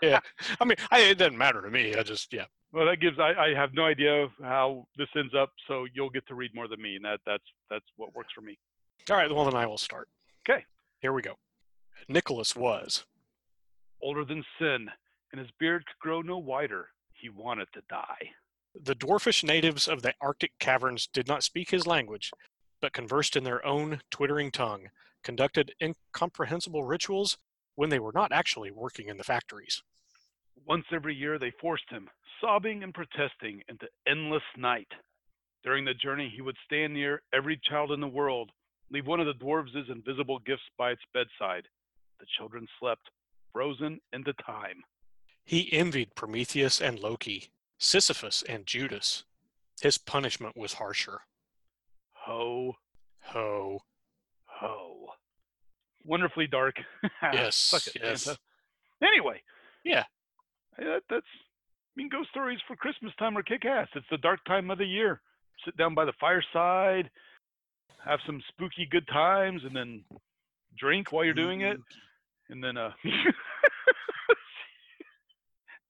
Yeah, 0.00 0.20
I 0.60 0.64
mean, 0.64 0.76
I, 0.90 1.00
it 1.00 1.18
doesn't 1.18 1.36
matter 1.36 1.60
to 1.60 1.70
me. 1.70 1.94
I 1.94 2.02
just, 2.02 2.32
yeah. 2.32 2.44
Well, 2.72 2.86
that 2.86 3.00
gives 3.00 3.18
I, 3.18 3.32
I 3.32 3.54
have 3.54 3.74
no 3.74 3.84
idea 3.84 4.28
how 4.42 4.86
this 4.96 5.08
ends 5.16 5.34
up, 5.34 5.50
so 5.66 5.86
you'll 5.92 6.10
get 6.10 6.26
to 6.28 6.34
read 6.34 6.54
more 6.54 6.68
than 6.68 6.80
me, 6.80 6.96
and 6.96 7.04
that 7.04 7.20
that's 7.26 7.44
that's 7.70 7.84
what 7.96 8.14
works 8.14 8.30
for 8.34 8.40
me. 8.42 8.58
All 9.10 9.16
right. 9.16 9.32
Well, 9.32 9.44
then 9.44 9.54
I 9.54 9.66
will 9.66 9.78
start. 9.78 10.08
Okay. 10.48 10.64
Here 11.00 11.12
we 11.12 11.22
go. 11.22 11.34
Nicholas 12.08 12.54
was 12.54 13.04
Older 14.00 14.24
than 14.24 14.44
sin, 14.58 14.88
and 15.32 15.40
his 15.40 15.50
beard 15.58 15.84
could 15.86 15.98
grow 16.00 16.22
no 16.22 16.38
wider. 16.38 16.88
He 17.12 17.28
wanted 17.28 17.68
to 17.74 17.82
die. 17.88 18.30
The 18.74 18.96
dwarfish 18.96 19.44
natives 19.44 19.86
of 19.86 20.02
the 20.02 20.14
Arctic 20.20 20.52
caverns 20.58 21.06
did 21.06 21.28
not 21.28 21.44
speak 21.44 21.70
his 21.70 21.86
language, 21.86 22.30
but 22.80 22.92
conversed 22.92 23.36
in 23.36 23.44
their 23.44 23.64
own 23.64 24.00
twittering 24.10 24.50
tongue, 24.50 24.88
conducted 25.22 25.74
incomprehensible 25.80 26.84
rituals 26.84 27.38
when 27.74 27.90
they 27.90 27.98
were 27.98 28.12
not 28.12 28.32
actually 28.32 28.70
working 28.70 29.08
in 29.08 29.16
the 29.16 29.24
factories. 29.24 29.82
Once 30.66 30.84
every 30.92 31.14
year, 31.14 31.38
they 31.38 31.52
forced 31.60 31.88
him, 31.90 32.08
sobbing 32.40 32.82
and 32.82 32.94
protesting, 32.94 33.62
into 33.68 33.86
endless 34.06 34.42
night. 34.56 34.88
During 35.64 35.84
the 35.84 35.94
journey, 35.94 36.32
he 36.34 36.42
would 36.42 36.56
stand 36.64 36.94
near 36.94 37.22
every 37.32 37.60
child 37.68 37.92
in 37.92 38.00
the 38.00 38.08
world, 38.08 38.50
leave 38.90 39.06
one 39.06 39.20
of 39.20 39.26
the 39.26 39.44
dwarves' 39.44 39.90
invisible 39.90 40.38
gifts 40.40 40.62
by 40.76 40.90
its 40.90 41.02
bedside. 41.14 41.66
The 42.20 42.26
children 42.38 42.66
slept, 42.78 43.10
frozen 43.52 44.00
into 44.12 44.32
time. 44.44 44.82
He 45.44 45.72
envied 45.72 46.14
Prometheus 46.14 46.80
and 46.80 46.98
Loki, 46.98 47.50
Sisyphus 47.78 48.42
and 48.48 48.66
Judas. 48.66 49.24
His 49.80 49.98
punishment 49.98 50.56
was 50.56 50.74
harsher. 50.74 51.22
Ho, 52.12 52.76
Ho. 53.24 53.80
ho. 54.44 55.01
Wonderfully 56.04 56.46
dark. 56.46 56.76
Yes, 57.32 57.72
it, 57.86 58.02
yes. 58.02 58.22
Santa. 58.22 58.38
Anyway. 59.02 59.42
Yeah. 59.84 60.04
That, 60.78 61.02
that's, 61.08 61.26
I 61.26 61.94
mean, 61.96 62.08
ghost 62.08 62.30
stories 62.30 62.58
for 62.66 62.76
Christmas 62.76 63.12
time 63.18 63.36
are 63.36 63.42
kick 63.42 63.64
ass. 63.64 63.88
It's 63.94 64.06
the 64.10 64.18
dark 64.18 64.44
time 64.44 64.70
of 64.70 64.78
the 64.78 64.86
year. 64.86 65.20
Sit 65.64 65.76
down 65.76 65.94
by 65.94 66.04
the 66.04 66.12
fireside, 66.18 67.10
have 68.04 68.20
some 68.26 68.42
spooky 68.48 68.86
good 68.90 69.06
times, 69.08 69.62
and 69.64 69.76
then 69.76 70.04
drink 70.78 71.12
while 71.12 71.24
you're 71.24 71.34
doing 71.34 71.60
it. 71.60 71.78
And 72.50 72.62
then, 72.62 72.76
uh, 72.76 72.90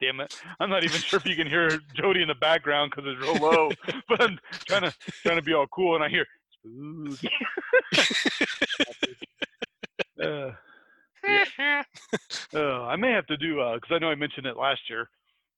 damn 0.00 0.20
it. 0.20 0.34
I'm 0.60 0.68
not 0.68 0.84
even 0.84 1.00
sure 1.00 1.18
if 1.18 1.26
you 1.26 1.36
can 1.36 1.46
hear 1.46 1.80
Jody 1.94 2.22
in 2.22 2.28
the 2.28 2.34
background 2.34 2.92
because 2.94 3.10
it's 3.10 3.20
real 3.20 3.36
low, 3.36 3.70
but 4.08 4.20
I'm 4.20 4.38
trying 4.66 4.82
to, 4.82 4.92
trying 5.22 5.36
to 5.36 5.42
be 5.42 5.54
all 5.54 5.66
cool. 5.68 5.94
And 5.94 6.04
I 6.04 6.08
hear, 6.08 6.26
spooky. 6.52 7.30
Uh, 10.22 10.52
uh, 12.54 12.82
I 12.84 12.96
may 12.96 13.12
have 13.12 13.26
to 13.26 13.36
do 13.36 13.56
because 13.74 13.90
I 13.90 13.98
know 13.98 14.08
I 14.08 14.14
mentioned 14.14 14.46
it 14.46 14.56
last 14.56 14.80
year. 14.88 15.08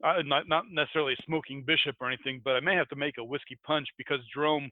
Uh, 0.02 0.22
not 0.24 0.48
not 0.48 0.64
necessarily 0.70 1.14
smoking 1.24 1.64
bishop 1.66 1.96
or 2.00 2.08
anything, 2.08 2.40
but 2.44 2.56
I 2.56 2.60
may 2.60 2.74
have 2.74 2.88
to 2.88 2.96
make 2.96 3.14
a 3.18 3.24
whiskey 3.24 3.58
punch 3.66 3.86
because 3.96 4.18
Jerome 4.34 4.70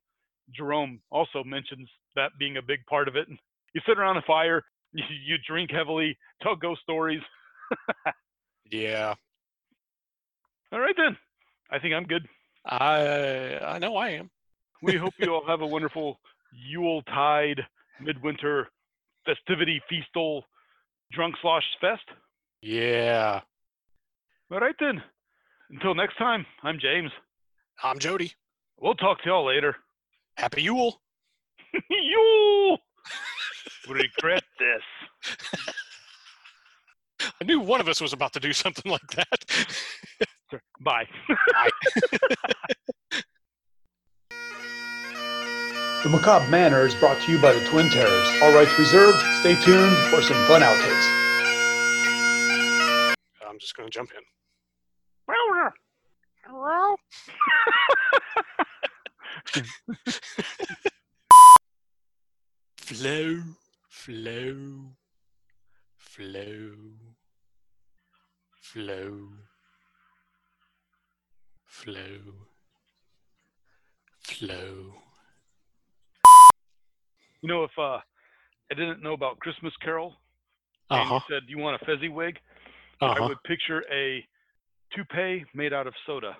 Jerome 0.55 1.01
also 1.11 1.45
mentions 1.45 1.89
that 2.17 2.33
being 2.39 2.57
a 2.57 2.63
big 2.63 2.85
part 2.87 3.09
of 3.09 3.17
it. 3.17 3.29
You 3.75 3.81
sit 3.87 3.99
around 3.99 4.19
a 4.19 4.23
fire, 4.27 4.63
you, 4.93 5.03
you 5.25 5.37
drink 5.49 5.71
heavily, 5.71 6.19
tell 6.43 6.55
ghost 6.55 6.83
stories. 6.83 7.23
yeah. 8.71 9.15
All 10.71 10.79
right 10.79 10.95
then, 10.95 11.17
I 11.71 11.79
think 11.79 11.95
I'm 11.95 12.05
good. 12.05 12.29
I 12.67 13.59
I 13.65 13.79
know 13.79 13.97
I 13.97 14.11
am. 14.11 14.31
We 14.83 14.97
hope 14.97 15.15
you 15.19 15.33
all 15.33 15.47
have 15.47 15.63
a 15.63 15.67
wonderful 15.67 16.21
Yule 16.53 17.01
Tide 17.05 17.63
midwinter 17.99 18.69
festivity 19.25 19.81
feastal 19.89 20.45
drunk 21.13 21.35
slosh 21.43 21.65
fest. 21.81 22.03
Yeah. 22.61 23.41
All 24.51 24.61
right 24.61 24.75
then. 24.79 25.03
Until 25.71 25.95
next 25.95 26.17
time, 26.17 26.45
I'm 26.63 26.79
James. 26.81 27.11
I'm 27.83 27.99
Jody. 27.99 28.33
We'll 28.79 28.95
talk 28.95 29.23
to 29.23 29.29
y'all 29.29 29.47
later. 29.47 29.77
Happy 30.37 30.63
Yule. 30.63 31.01
You'll 31.91 32.79
regret 33.89 34.45
this. 34.59 34.83
I 37.41 37.45
knew 37.45 37.61
one 37.61 37.81
of 37.81 37.89
us 37.89 38.01
was 38.01 38.13
about 38.13 38.33
to 38.35 38.41
do 38.41 38.53
something 38.53 38.91
like 38.91 39.07
that. 39.13 39.45
Bye. 40.81 41.07
Bye. 41.29 41.71
The 46.03 46.09
Macabre 46.09 46.49
Manor 46.49 46.85
is 46.85 46.97
brought 46.97 47.21
to 47.23 47.31
you 47.31 47.41
by 47.41 47.53
the 47.53 47.65
Twin 47.69 47.89
Terrors. 47.89 48.29
All 48.43 48.53
rights 48.53 48.77
reserved. 48.77 49.23
Stay 49.39 49.55
tuned 49.55 49.97
for 50.11 50.21
some 50.21 50.37
fun 50.49 50.61
outtakes. 50.61 51.07
I'm 53.49 53.57
just 53.61 53.77
going 53.77 53.89
to 53.89 53.93
jump 53.93 54.11
in. 54.11 54.21
Flow, 62.77 63.37
flow, 63.89 64.97
flow, 66.01 66.67
flow, 68.59 69.29
flow, 71.65 72.19
flow 74.21 74.95
you 77.43 77.49
know, 77.49 77.65
if 77.65 77.71
uh, 77.77 77.99
I 78.71 78.75
didn't 78.75 79.03
know 79.03 79.13
about 79.13 79.39
Christmas 79.41 79.73
Carol, 79.83 80.15
uh-huh. 80.91 81.01
and 81.01 81.11
you 81.11 81.17
uh-huh. 81.17 81.27
said, 81.29 81.43
"Do 81.47 81.53
you 81.53 81.59
want 81.59 81.81
a 81.81 81.85
Fezziwig?" 81.85 82.39
Uh-huh. 83.01 83.25
I 83.25 83.27
would 83.27 83.43
picture 83.45 83.85
a 83.93 84.25
toupee 84.93 85.45
made 85.55 85.73
out 85.73 85.87
of 85.89 85.95
soda. 86.07 86.37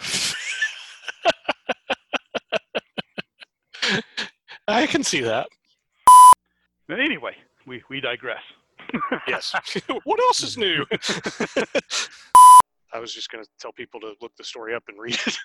I 4.68 4.86
can 4.86 5.02
see 5.02 5.20
that. 5.20 5.48
Anyway, 6.90 7.36
we, 7.66 7.82
we 7.88 8.00
digress. 8.00 8.42
yes. 9.28 9.54
what 10.04 10.20
else 10.20 10.42
is 10.42 10.56
new? 10.56 10.84
I 12.92 12.98
was 12.98 13.14
just 13.14 13.30
going 13.30 13.44
to 13.44 13.50
tell 13.60 13.72
people 13.72 14.00
to 14.00 14.14
look 14.20 14.32
the 14.36 14.42
story 14.44 14.74
up 14.74 14.82
and 14.88 14.98
read 14.98 15.14
it 15.26 15.38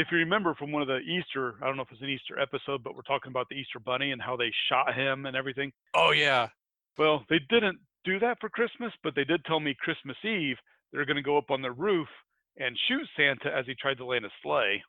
if 0.00 0.08
you 0.10 0.18
remember 0.18 0.54
from 0.54 0.72
one 0.72 0.80
of 0.80 0.88
the 0.88 0.98
Easter, 1.00 1.56
I 1.60 1.66
don't 1.66 1.76
know 1.76 1.82
if 1.82 1.92
it's 1.92 2.00
an 2.00 2.08
Easter 2.08 2.40
episode, 2.40 2.82
but 2.82 2.94
we're 2.94 3.02
talking 3.02 3.30
about 3.30 3.48
the 3.50 3.56
Easter 3.56 3.78
Bunny 3.78 4.12
and 4.12 4.22
how 4.22 4.34
they 4.34 4.50
shot 4.70 4.94
him 4.94 5.26
and 5.26 5.36
everything. 5.36 5.72
Oh 5.94 6.12
yeah. 6.12 6.48
Well, 6.96 7.24
they 7.28 7.38
didn't 7.50 7.78
do 8.04 8.18
that 8.20 8.38
for 8.40 8.48
Christmas, 8.48 8.92
but 9.02 9.14
they 9.14 9.24
did 9.24 9.44
tell 9.44 9.60
me 9.60 9.76
Christmas 9.78 10.16
Eve 10.24 10.56
they're 10.92 11.04
going 11.04 11.16
to 11.16 11.22
go 11.22 11.36
up 11.36 11.50
on 11.50 11.62
the 11.62 11.70
roof 11.70 12.08
and 12.56 12.76
shoot 12.88 13.06
Santa 13.16 13.54
as 13.54 13.66
he 13.66 13.74
tried 13.74 13.98
to 13.98 14.04
land 14.04 14.24
a 14.24 14.30
sleigh. 14.42 14.82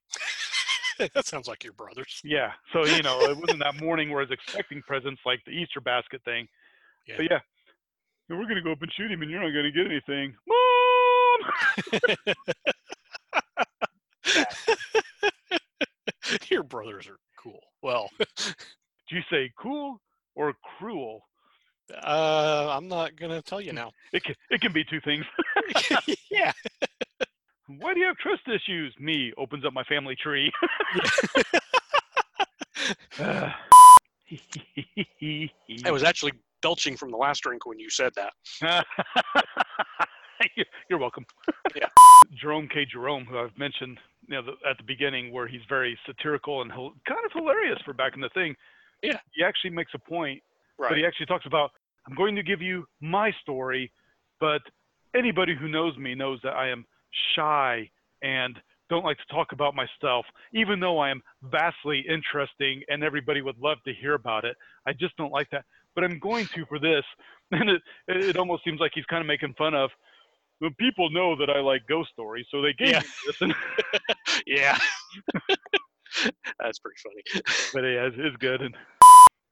that 1.14 1.26
sounds 1.26 1.47
like 1.47 1.64
your 1.64 1.74
brothers. 1.74 2.22
Yeah. 2.24 2.51
So, 2.74 2.86
you 2.86 3.03
know, 3.03 3.20
it 3.22 3.38
wasn't 3.38 3.59
that 3.59 3.80
morning 3.82 4.09
where 4.09 4.20
I 4.20 4.24
was 4.24 4.32
expecting 4.32 4.82
presents 4.82 5.22
like 5.26 5.41
the 5.45 5.51
Easter 5.51 5.82
basket 5.82 6.22
thing. 6.24 6.47
Yeah. 7.05 7.16
But 7.18 7.26
yeah, 7.30 7.39
"Yeah, 8.30 8.38
we're 8.38 8.43
going 8.43 8.55
to 8.55 8.62
go 8.62 8.72
up 8.72 8.82
and 8.82 8.91
shoot 8.93 9.12
him 9.12 9.22
and 9.22 9.30
you're 9.30 9.41
not 9.43 9.51
going 9.51 9.66
to 9.66 9.72
get 9.72 9.86
anything. 9.86 10.36
Mom! 10.47 12.34
your 16.52 16.64
brothers 16.64 17.08
are 17.08 17.18
cool. 17.41 17.60
Well, 17.82 18.10
Do 18.38 19.16
you 19.16 19.22
say 19.32 19.52
cool 19.58 19.99
or 20.36 20.54
cruel? 20.78 21.22
uh, 22.04 22.68
I'm 22.78 22.88
not 22.88 23.16
going 23.18 23.32
to 23.32 23.41
tell 23.41 23.60
you 23.60 23.74
now. 23.74 23.91
It 24.14 24.24
can, 24.24 24.36
it 24.49 24.62
can 24.62 24.72
be 24.74 24.84
two 24.84 24.99
things. 25.02 25.26
yeah. 26.32 26.52
Why 27.68 27.93
do 27.93 27.99
you 28.02 28.06
have 28.06 28.18
trust 28.18 28.41
issues? 28.47 28.93
Me 28.99 29.32
opens 29.38 29.66
up 29.66 29.74
my 29.74 29.84
family 29.86 30.16
tree. 30.22 30.52
I 35.86 35.91
was 35.91 36.04
actually 36.04 36.34
belching 36.62 36.95
from 36.97 37.12
the 37.12 37.18
last 37.18 37.41
drink 37.43 37.66
when 37.66 37.80
you 37.80 37.89
said 37.89 38.12
that. 38.16 38.34
You're- 40.56 40.66
You're 40.89 40.99
welcome. 40.99 41.26
Yeah. 41.76 41.88
Jerome 42.34 42.68
K. 42.68 42.86
Jerome, 42.86 43.26
who 43.26 43.38
I've 43.38 43.56
mentioned 43.58 43.99
you 44.32 44.38
know, 44.38 44.44
the, 44.44 44.70
at 44.70 44.78
the 44.78 44.84
beginning, 44.84 45.32
where 45.32 45.48
he's 45.48 45.62
very 45.68 45.98
satirical 46.06 46.62
and 46.62 46.72
kind 46.72 47.26
of 47.26 47.32
hilarious 47.34 47.80
for 47.84 47.94
back 47.94 48.14
in 48.16 48.22
the 48.22 48.30
thing. 48.30 48.56
Yeah. 49.04 49.18
He 49.34 49.44
actually 49.44 49.72
makes 49.72 49.92
a 49.94 50.00
point, 50.00 50.42
right. 50.78 50.90
but 50.90 50.98
he 50.98 51.06
actually 51.06 51.26
talks 51.26 51.46
about, 51.46 51.72
I'm 52.08 52.16
going 52.16 52.36
to 52.36 52.44
give 52.44 52.62
you 52.62 52.86
my 53.02 53.32
story, 53.42 53.92
but 54.40 54.62
anybody 55.16 55.56
who 55.60 55.68
knows 55.68 55.98
me 55.98 56.16
knows 56.16 56.40
that 56.44 56.54
I 56.54 56.70
am 56.70 56.86
shy 57.36 57.90
and 58.22 58.58
don't 58.90 59.04
like 59.04 59.18
to 59.18 59.34
talk 59.34 59.52
about 59.52 59.74
myself, 59.76 60.26
even 60.54 60.80
though 60.80 61.00
I 61.00 61.10
am 61.10 61.22
vastly 61.44 62.04
interesting 62.08 62.84
and 62.90 63.04
everybody 63.04 63.42
would 63.42 63.58
love 63.58 63.78
to 63.86 63.94
hear 63.94 64.14
about 64.14 64.46
it. 64.46 64.56
I 64.86 64.94
just 64.94 65.16
don't 65.18 65.32
like 65.32 65.50
that. 65.52 65.66
But 65.94 66.06
I'm 66.06 66.20
going 66.20 66.46
to 66.56 66.66
for 66.66 66.80
this. 66.80 67.04
And 67.54 67.70
it, 67.70 67.82
it 68.08 68.38
almost 68.38 68.64
seems 68.64 68.80
like 68.80 68.94
he's 68.96 69.04
kind 69.08 69.20
of 69.20 69.28
making 69.28 69.56
fun 69.58 69.74
of, 69.74 69.90
well, 70.62 70.70
people 70.80 71.09
know 71.09 71.36
that 71.36 71.49
I 71.49 71.59
like 71.59 71.82
ghost 71.88 72.12
stories, 72.14 72.45
so 72.51 72.62
they 72.62 72.74
gave 72.74 72.89
Yeah. 72.91 72.99
me 72.99 73.05
this. 73.28 73.41
And, 73.41 73.53
yeah. 74.47 74.78
That's 76.59 76.80
pretty 76.80 76.97
funny. 77.03 77.43
but 77.74 77.82
yeah, 77.82 78.05
it's, 78.07 78.16
it's 78.20 78.38
good. 78.38 78.62
And, 78.62 78.76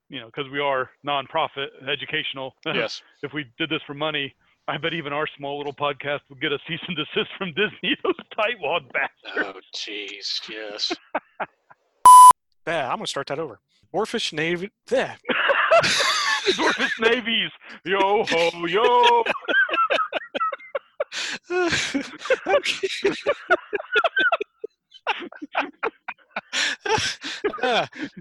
you 0.09 0.19
know, 0.19 0.27
because 0.27 0.49
we 0.51 0.59
are 0.59 0.89
nonprofit, 1.07 1.67
educational. 1.91 2.53
Yes. 2.65 3.01
if 3.23 3.33
we 3.33 3.45
did 3.57 3.69
this 3.69 3.81
for 3.87 3.93
money, 3.93 4.33
I 4.67 4.77
bet 4.77 4.93
even 4.93 5.13
our 5.13 5.25
small 5.37 5.57
little 5.57 5.73
podcast 5.73 6.19
would 6.29 6.39
get 6.41 6.51
a 6.51 6.59
cease 6.67 6.79
and 6.87 6.95
desist 6.95 7.29
from 7.37 7.49
Disney. 7.53 7.95
Those 8.03 8.13
tightwad 8.37 8.81
bastards. 8.93 9.57
Oh, 9.57 9.59
jeez. 9.75 10.47
Yes. 10.49 10.91
yeah, 12.67 12.85
I'm 12.89 12.97
going 12.97 13.05
to 13.05 13.07
start 13.07 13.27
that 13.27 13.39
over. 13.39 13.59
Dwarfish 13.93 14.31
Navy. 14.33 14.69
There. 14.87 15.17
Dwarfish 16.49 16.99
navies. 16.99 17.51
Yo 17.85 18.23
ho 18.25 18.65
yo. 18.65 19.23
Going 21.49 21.69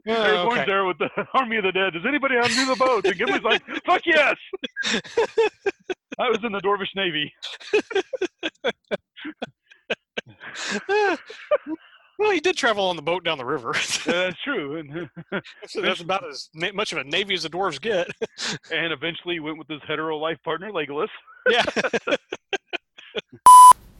oh, 0.08 0.50
okay. 0.52 0.64
there 0.66 0.84
with 0.84 0.98
the 0.98 1.08
Army 1.34 1.56
of 1.56 1.64
the 1.64 1.72
Dead. 1.72 1.92
Does 1.92 2.04
anybody 2.06 2.34
to 2.34 2.66
the 2.66 2.76
boat? 2.76 3.04
And 3.04 3.14
Gimli's 3.14 3.42
like, 3.42 3.62
fuck 3.86 4.02
yes. 4.06 4.36
I 6.18 6.28
was 6.28 6.38
in 6.42 6.52
the 6.52 6.60
Dwarvish 6.60 6.94
Navy. 6.96 7.32
well, 12.18 12.30
he 12.30 12.40
did 12.40 12.56
travel 12.56 12.88
on 12.88 12.96
the 12.96 13.02
boat 13.02 13.24
down 13.24 13.38
the 13.38 13.44
river. 13.44 13.72
That's 14.04 14.40
true. 14.42 14.78
And, 14.78 15.08
so 15.66 15.80
that's 15.80 16.00
about 16.00 16.28
as 16.28 16.48
na- 16.54 16.72
much 16.72 16.92
of 16.92 16.98
a 16.98 17.04
navy 17.04 17.34
as 17.34 17.44
the 17.44 17.50
dwarves 17.50 17.80
get. 17.80 18.08
and 18.72 18.92
eventually 18.92 19.34
he 19.34 19.40
went 19.40 19.58
with 19.58 19.68
his 19.68 19.80
hetero 19.86 20.16
life 20.16 20.38
partner, 20.44 20.70
Legolas. 20.70 21.08
yeah. 21.48 21.64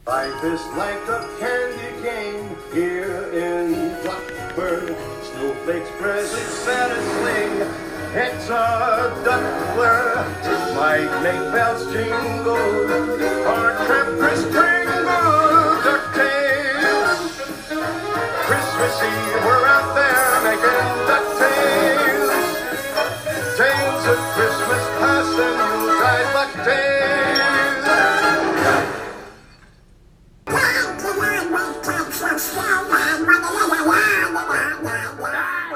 Life 0.07 0.45
is 0.45 0.61
like 0.77 1.01
a 1.09 1.25
candy 1.41 2.03
cane 2.03 2.57
here 2.75 3.25
in 3.33 3.97
Blackbird. 4.03 4.97
Snowflakes 5.23 5.91
press 5.99 6.33
its 6.35 6.53
saddest 6.65 7.09
It's 8.15 8.51
a 8.51 9.13
duckler. 9.25 10.25
Lightning 10.77 11.53
bells 11.53 11.91
jingle. 11.91 12.57
Our 13.49 13.87
trip 13.87 14.19
Kris 14.19 14.45
Kringle 14.53 15.81
Ducktales. 15.89 17.21
Christmas 18.45 18.95
Eve, 19.09 19.45
we're 19.45 19.67
out 19.67 19.95
there 19.97 20.41
making 20.45 20.87
Ducktales. 21.09 22.33
Tales 23.57 24.05
of 24.13 24.21
Christmas 24.37 24.85
past 25.01 25.39
and 25.39 25.59
die 25.99 26.25
Ducktales. 26.35 26.98
What? 34.99 35.68